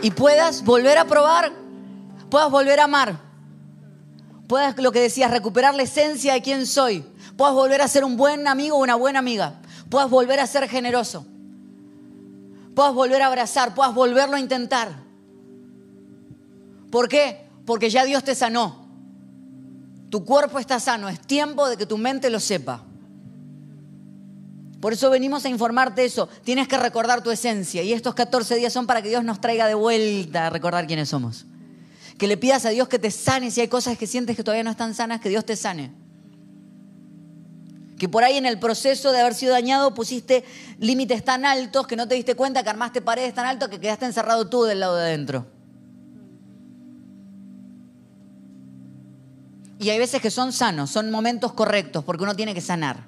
Y 0.00 0.10
puedas 0.10 0.64
volver 0.64 0.98
a 0.98 1.04
probar, 1.04 1.52
puedas 2.28 2.50
volver 2.50 2.80
a 2.80 2.84
amar, 2.84 3.20
puedas, 4.48 4.76
lo 4.78 4.90
que 4.90 5.00
decías, 5.00 5.30
recuperar 5.30 5.76
la 5.76 5.84
esencia 5.84 6.32
de 6.32 6.42
quién 6.42 6.66
soy 6.66 7.11
puedas 7.36 7.54
volver 7.54 7.80
a 7.80 7.88
ser 7.88 8.04
un 8.04 8.16
buen 8.16 8.46
amigo 8.46 8.76
o 8.76 8.82
una 8.82 8.94
buena 8.94 9.18
amiga, 9.18 9.60
puedas 9.88 10.10
volver 10.10 10.40
a 10.40 10.46
ser 10.46 10.68
generoso, 10.68 11.26
puedas 12.74 12.94
volver 12.94 13.22
a 13.22 13.26
abrazar, 13.26 13.74
puedas 13.74 13.94
volverlo 13.94 14.36
a 14.36 14.40
intentar. 14.40 14.94
¿Por 16.90 17.08
qué? 17.08 17.46
Porque 17.64 17.90
ya 17.90 18.04
Dios 18.04 18.22
te 18.22 18.34
sanó. 18.34 18.82
Tu 20.10 20.24
cuerpo 20.24 20.58
está 20.58 20.78
sano, 20.78 21.08
es 21.08 21.20
tiempo 21.20 21.68
de 21.68 21.78
que 21.78 21.86
tu 21.86 21.96
mente 21.96 22.28
lo 22.28 22.38
sepa. 22.38 22.84
Por 24.78 24.92
eso 24.92 25.08
venimos 25.08 25.44
a 25.44 25.48
informarte 25.48 26.04
eso. 26.04 26.28
Tienes 26.44 26.68
que 26.68 26.76
recordar 26.76 27.22
tu 27.22 27.30
esencia. 27.30 27.82
Y 27.82 27.92
estos 27.92 28.14
14 28.14 28.56
días 28.56 28.72
son 28.72 28.86
para 28.86 29.00
que 29.00 29.08
Dios 29.08 29.24
nos 29.24 29.40
traiga 29.40 29.68
de 29.68 29.74
vuelta 29.74 30.48
a 30.48 30.50
recordar 30.50 30.86
quiénes 30.86 31.08
somos. 31.08 31.46
Que 32.18 32.26
le 32.26 32.36
pidas 32.36 32.66
a 32.66 32.70
Dios 32.70 32.88
que 32.88 32.98
te 32.98 33.10
sane 33.10 33.50
si 33.50 33.60
hay 33.60 33.68
cosas 33.68 33.96
que 33.96 34.06
sientes 34.06 34.36
que 34.36 34.42
todavía 34.42 34.64
no 34.64 34.72
están 34.72 34.92
sanas, 34.94 35.20
que 35.20 35.28
Dios 35.28 35.46
te 35.46 35.56
sane 35.56 36.01
que 38.02 38.08
por 38.08 38.24
ahí 38.24 38.36
en 38.36 38.46
el 38.46 38.58
proceso 38.58 39.12
de 39.12 39.20
haber 39.20 39.32
sido 39.32 39.52
dañado 39.52 39.94
pusiste 39.94 40.44
límites 40.80 41.24
tan 41.24 41.44
altos 41.46 41.86
que 41.86 41.94
no 41.94 42.08
te 42.08 42.16
diste 42.16 42.34
cuenta 42.34 42.64
que 42.64 42.68
armaste 42.68 43.00
paredes 43.00 43.32
tan 43.32 43.46
altas 43.46 43.68
que 43.68 43.78
quedaste 43.78 44.06
encerrado 44.06 44.48
tú 44.48 44.64
del 44.64 44.80
lado 44.80 44.96
de 44.96 45.02
adentro. 45.02 45.46
Y 49.78 49.88
hay 49.90 50.00
veces 50.00 50.20
que 50.20 50.32
son 50.32 50.52
sanos, 50.52 50.90
son 50.90 51.12
momentos 51.12 51.52
correctos, 51.52 52.02
porque 52.02 52.24
uno 52.24 52.34
tiene 52.34 52.54
que 52.54 52.60
sanar. 52.60 53.06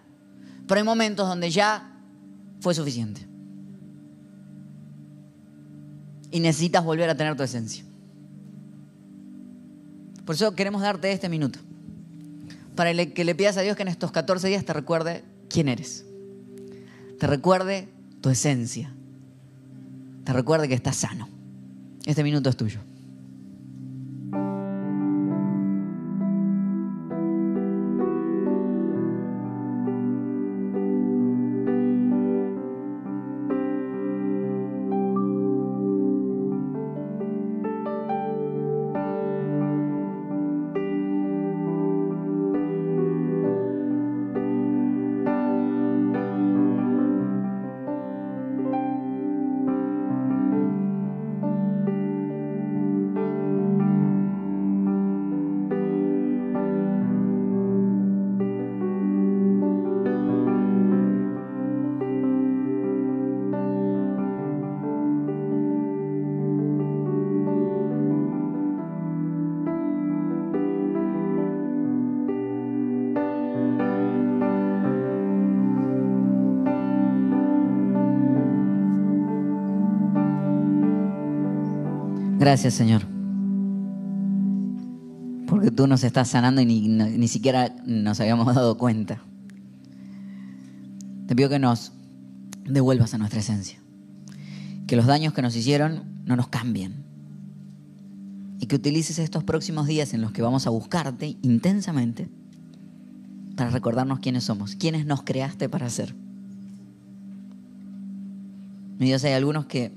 Pero 0.68 0.78
hay 0.78 0.84
momentos 0.84 1.26
donde 1.26 1.50
ya 1.50 1.98
fue 2.60 2.72
suficiente. 2.72 3.26
Y 6.30 6.38
necesitas 6.38 6.84
volver 6.84 7.10
a 7.10 7.16
tener 7.16 7.36
tu 7.36 7.42
esencia. 7.42 7.84
Por 10.24 10.36
eso 10.36 10.54
queremos 10.54 10.82
darte 10.82 11.10
este 11.10 11.28
minuto 11.28 11.58
para 12.74 12.92
que 13.06 13.24
le 13.24 13.34
pidas 13.34 13.56
a 13.56 13.62
Dios 13.62 13.76
que 13.76 13.82
en 13.82 13.88
estos 13.88 14.12
14 14.12 14.48
días 14.48 14.64
te 14.64 14.72
recuerde 14.72 15.24
quién 15.48 15.68
eres. 15.68 16.04
Te 17.18 17.26
recuerde 17.26 17.88
tu 18.20 18.30
esencia. 18.30 18.94
Te 20.24 20.32
recuerde 20.32 20.68
que 20.68 20.74
estás 20.74 20.96
sano. 20.96 21.28
Este 22.06 22.22
minuto 22.22 22.50
es 22.50 22.56
tuyo. 22.56 22.80
Gracias, 82.38 82.74
Señor. 82.74 83.02
Porque 85.46 85.70
tú 85.70 85.86
nos 85.86 86.02
estás 86.04 86.28
sanando 86.28 86.60
y 86.60 86.66
ni, 86.66 86.88
ni 86.88 87.28
siquiera 87.28 87.74
nos 87.86 88.20
habíamos 88.20 88.54
dado 88.54 88.76
cuenta. 88.76 89.22
Te 91.26 91.36
pido 91.36 91.48
que 91.48 91.58
nos 91.58 91.92
devuelvas 92.64 93.14
a 93.14 93.18
nuestra 93.18 93.40
esencia. 93.40 93.78
Que 94.86 94.96
los 94.96 95.06
daños 95.06 95.32
que 95.32 95.42
nos 95.42 95.54
hicieron 95.56 96.02
no 96.24 96.36
nos 96.36 96.48
cambien. 96.48 97.04
Y 98.58 98.66
que 98.66 98.76
utilices 98.76 99.18
estos 99.18 99.44
próximos 99.44 99.86
días 99.86 100.12
en 100.14 100.20
los 100.20 100.32
que 100.32 100.42
vamos 100.42 100.66
a 100.66 100.70
buscarte 100.70 101.36
intensamente 101.42 102.28
para 103.56 103.70
recordarnos 103.70 104.18
quiénes 104.18 104.44
somos, 104.44 104.74
quiénes 104.74 105.06
nos 105.06 105.22
creaste 105.22 105.68
para 105.68 105.88
ser. 105.88 106.14
Mi 108.98 109.06
Dios, 109.06 109.24
hay 109.24 109.32
algunos 109.32 109.66
que 109.66 109.92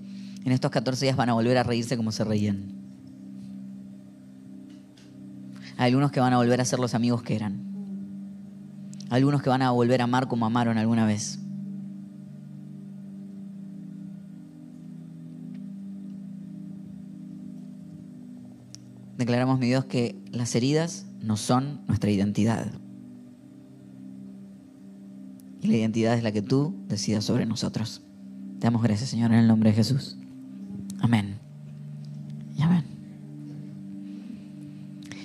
en 0.47 0.53
estos 0.53 0.71
14 0.71 1.03
días 1.03 1.17
van 1.17 1.27
a 1.27 1.33
volver 1.33 1.57
a 1.57 1.63
reírse 1.63 1.97
como 1.97 2.13
se 2.13 2.23
reían. 2.23 2.71
Algunos 5.75 6.09
que 6.09 6.21
van 6.21 6.31
a 6.31 6.37
volver 6.37 6.61
a 6.61 6.65
ser 6.65 6.79
los 6.79 6.95
amigos 6.95 7.21
que 7.21 7.35
eran. 7.35 7.67
Algunos 9.09 9.41
que 9.41 9.49
van 9.49 9.61
a 9.61 9.71
volver 9.71 9.99
a 9.99 10.05
amar 10.05 10.29
como 10.29 10.45
amaron 10.45 10.77
alguna 10.77 11.05
vez. 11.05 11.39
Declaramos, 19.17 19.59
mi 19.59 19.67
Dios, 19.67 19.83
que 19.83 20.17
las 20.31 20.55
heridas 20.55 21.07
no 21.19 21.35
son 21.35 21.81
nuestra 21.87 22.09
identidad. 22.09 22.71
Y 25.59 25.67
la 25.67 25.75
identidad 25.75 26.13
es 26.13 26.23
la 26.23 26.31
que 26.31 26.41
tú 26.41 26.85
decidas 26.87 27.25
sobre 27.25 27.45
nosotros. 27.45 28.01
Te 28.59 28.67
damos 28.67 28.81
gracias, 28.81 29.09
Señor, 29.09 29.33
en 29.33 29.39
el 29.39 29.47
nombre 29.49 29.71
de 29.71 29.75
Jesús. 29.75 30.17
Amén. 31.01 31.39
Y 32.57 32.61
amén. 32.61 32.83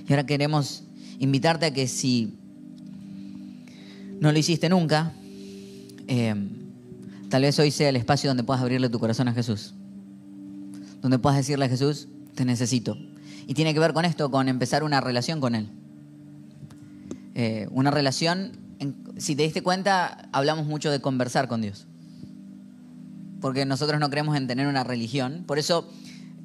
Y 0.06 0.12
ahora 0.12 0.26
queremos 0.26 0.84
invitarte 1.18 1.66
a 1.66 1.72
que 1.72 1.86
si 1.88 2.38
no 4.20 4.32
lo 4.32 4.38
hiciste 4.38 4.68
nunca, 4.68 5.12
eh, 6.08 6.34
tal 7.28 7.42
vez 7.42 7.58
hoy 7.58 7.70
sea 7.70 7.88
el 7.88 7.96
espacio 7.96 8.30
donde 8.30 8.44
puedas 8.44 8.62
abrirle 8.62 8.88
tu 8.88 8.98
corazón 8.98 9.28
a 9.28 9.32
Jesús. 9.32 9.74
Donde 11.00 11.18
puedas 11.18 11.38
decirle 11.38 11.64
a 11.64 11.68
Jesús, 11.68 12.08
te 12.34 12.44
necesito. 12.44 12.96
Y 13.46 13.54
tiene 13.54 13.74
que 13.74 13.80
ver 13.80 13.92
con 13.92 14.04
esto, 14.04 14.30
con 14.30 14.48
empezar 14.48 14.84
una 14.84 15.00
relación 15.00 15.40
con 15.40 15.54
Él. 15.54 15.68
Eh, 17.34 17.66
una 17.70 17.90
relación, 17.90 18.52
si 19.16 19.34
te 19.34 19.42
diste 19.42 19.62
cuenta, 19.62 20.28
hablamos 20.32 20.66
mucho 20.66 20.90
de 20.90 21.00
conversar 21.00 21.48
con 21.48 21.62
Dios 21.62 21.86
porque 23.42 23.66
nosotros 23.66 24.00
no 24.00 24.08
creemos 24.08 24.36
en 24.36 24.46
tener 24.46 24.68
una 24.68 24.84
religión. 24.84 25.44
Por 25.46 25.58
eso, 25.58 25.90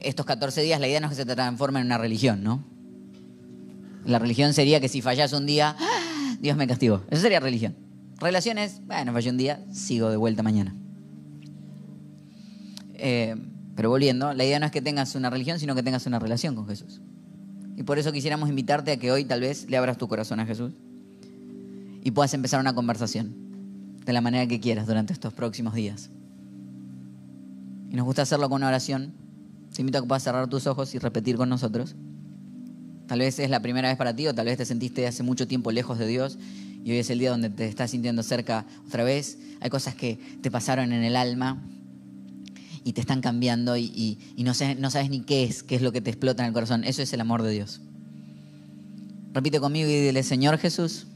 estos 0.02 0.26
14 0.26 0.64
días, 0.64 0.82
la 0.82 0.88
idea 0.88 1.00
no 1.00 1.06
es 1.06 1.12
que 1.12 1.16
se 1.16 1.26
te 1.26 1.36
transforme 1.36 1.80
en 1.80 1.86
una 1.86 2.00
religión, 2.00 2.43
¿no? 2.43 2.66
La 4.04 4.20
religión 4.20 4.54
sería 4.54 4.82
que 4.82 4.89
si 4.89 5.02
fallas 5.02 5.32
un 5.32 5.45
día, 5.45 5.76
¡ah! 5.80 6.36
Dios 6.41 6.58
me 6.58 6.68
castigó. 6.68 7.04
Eso 7.10 7.22
sería 7.22 7.39
religión. 7.39 7.76
Relaciones, 8.18 8.82
bueno, 8.88 9.14
fallé 9.14 9.30
un 9.30 9.38
día, 9.38 9.64
sigo 9.72 10.10
de 10.10 10.18
vuelta 10.18 10.41
mañana. 10.41 10.76
Eh, 12.95 13.36
pero 13.76 13.91
volviendo, 13.91 14.34
la 14.34 14.43
idea 14.43 14.60
no 14.60 14.66
es 14.66 14.72
que 14.72 14.82
tengas 14.82 15.14
una 15.14 15.30
religión, 15.30 15.60
sino 15.60 15.76
que 15.76 15.84
tengas 15.84 16.08
una 16.08 16.18
relación 16.18 16.56
con 16.56 16.68
Jesús. 16.68 17.00
Y 17.76 17.84
por 17.84 18.00
eso 18.00 18.12
quisiéramos 18.12 18.50
invitarte 18.50 18.91
a 18.91 18.98
que 18.98 19.12
hoy 19.12 19.24
tal 19.24 19.41
vez 19.41 19.70
le 19.70 19.78
abras 19.78 20.00
tu 20.00 20.08
corazón 20.08 20.39
a 20.39 20.48
Jesús 20.48 20.74
y 22.02 22.10
puedas 22.10 22.34
empezar 22.34 22.60
una 22.60 22.74
conversación 22.74 23.36
de 24.04 24.14
la 24.14 24.22
manera 24.22 24.48
que 24.48 24.60
quieras 24.60 24.88
durante 24.88 25.14
estos 25.14 25.32
próximos 25.34 25.76
días. 25.76 26.10
Y 27.90 27.96
nos 27.96 28.06
gusta 28.06 28.24
hacerlo 28.24 28.50
con 28.50 28.58
una 28.58 28.68
oración. 28.68 29.14
Te 29.74 29.82
invito 29.82 30.00
a 30.00 30.02
que 30.02 30.08
puedas 30.08 30.24
cerrar 30.24 30.48
tus 30.48 30.68
ojos 30.68 30.94
y 30.96 31.00
repetir 31.00 31.38
con 31.38 31.50
nosotros. 31.50 31.96
Tal 33.08 33.20
vez 33.20 33.40
es 33.40 33.50
la 33.50 33.62
primera 33.62 33.88
vez 33.88 33.98
para 33.98 34.16
ti 34.16 34.28
o 34.28 34.36
tal 34.36 34.48
vez 34.48 34.58
te 34.58 34.66
sentiste 34.66 35.08
hace 35.08 35.24
mucho 35.24 35.48
tiempo 35.48 35.72
lejos 35.72 35.98
de 35.98 36.08
Dios 36.08 36.38
y 36.84 36.92
hoy 36.92 36.98
es 36.98 37.10
el 37.10 37.20
día 37.20 37.32
donde 37.32 37.50
te 37.50 37.68
estás 37.68 37.92
sintiendo 37.92 38.24
cerca 38.24 38.66
otra 38.86 39.04
vez. 39.04 39.38
Hay 39.62 39.70
cosas 39.70 39.96
que 39.96 40.20
te 40.42 40.52
pasaron 40.52 40.92
en 40.92 41.04
el 41.04 41.16
alma 41.16 41.62
y 42.84 42.94
te 42.94 43.02
están 43.02 43.22
cambiando 43.22 43.78
y, 43.78 44.18
no, 44.38 44.54
no 44.80 44.92
sabes 44.92 45.10
ni 45.10 45.22
qué 45.22 45.44
es, 45.44 45.64
qué 45.64 45.76
es 45.76 45.82
lo 45.82 45.92
que 45.92 46.02
te 46.02 46.10
explota 46.10 46.44
en 46.44 46.48
el 46.48 46.54
corazón. 46.54 46.84
Eso 46.84 47.02
es 47.02 47.12
el 47.14 47.22
amor 47.22 47.44
de 47.44 47.52
Dios. 47.52 47.82
Repite 49.34 49.60
conmigo 49.60 49.90
y 49.90 50.02
dile, 50.02 50.24
Señor 50.24 50.58
Jesús, 50.58 51.08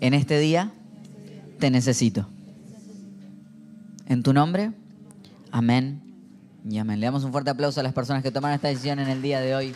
en 0.00 0.14
este 0.14 0.38
día 0.38 0.72
te 1.58 1.70
necesito. 1.70 2.28
En 4.06 4.22
tu 4.22 4.32
nombre 4.32 4.72
Amén 5.50 6.02
y 6.68 6.78
amén. 6.78 7.00
Le 7.00 7.06
damos 7.06 7.24
un 7.24 7.32
fuerte 7.32 7.50
aplauso 7.50 7.80
a 7.80 7.82
las 7.82 7.92
personas 7.92 8.22
que 8.22 8.30
tomaron 8.30 8.54
esta 8.54 8.68
decisión 8.68 8.98
en 8.98 9.08
el 9.08 9.22
día 9.22 9.40
de 9.40 9.54
hoy. 9.54 9.74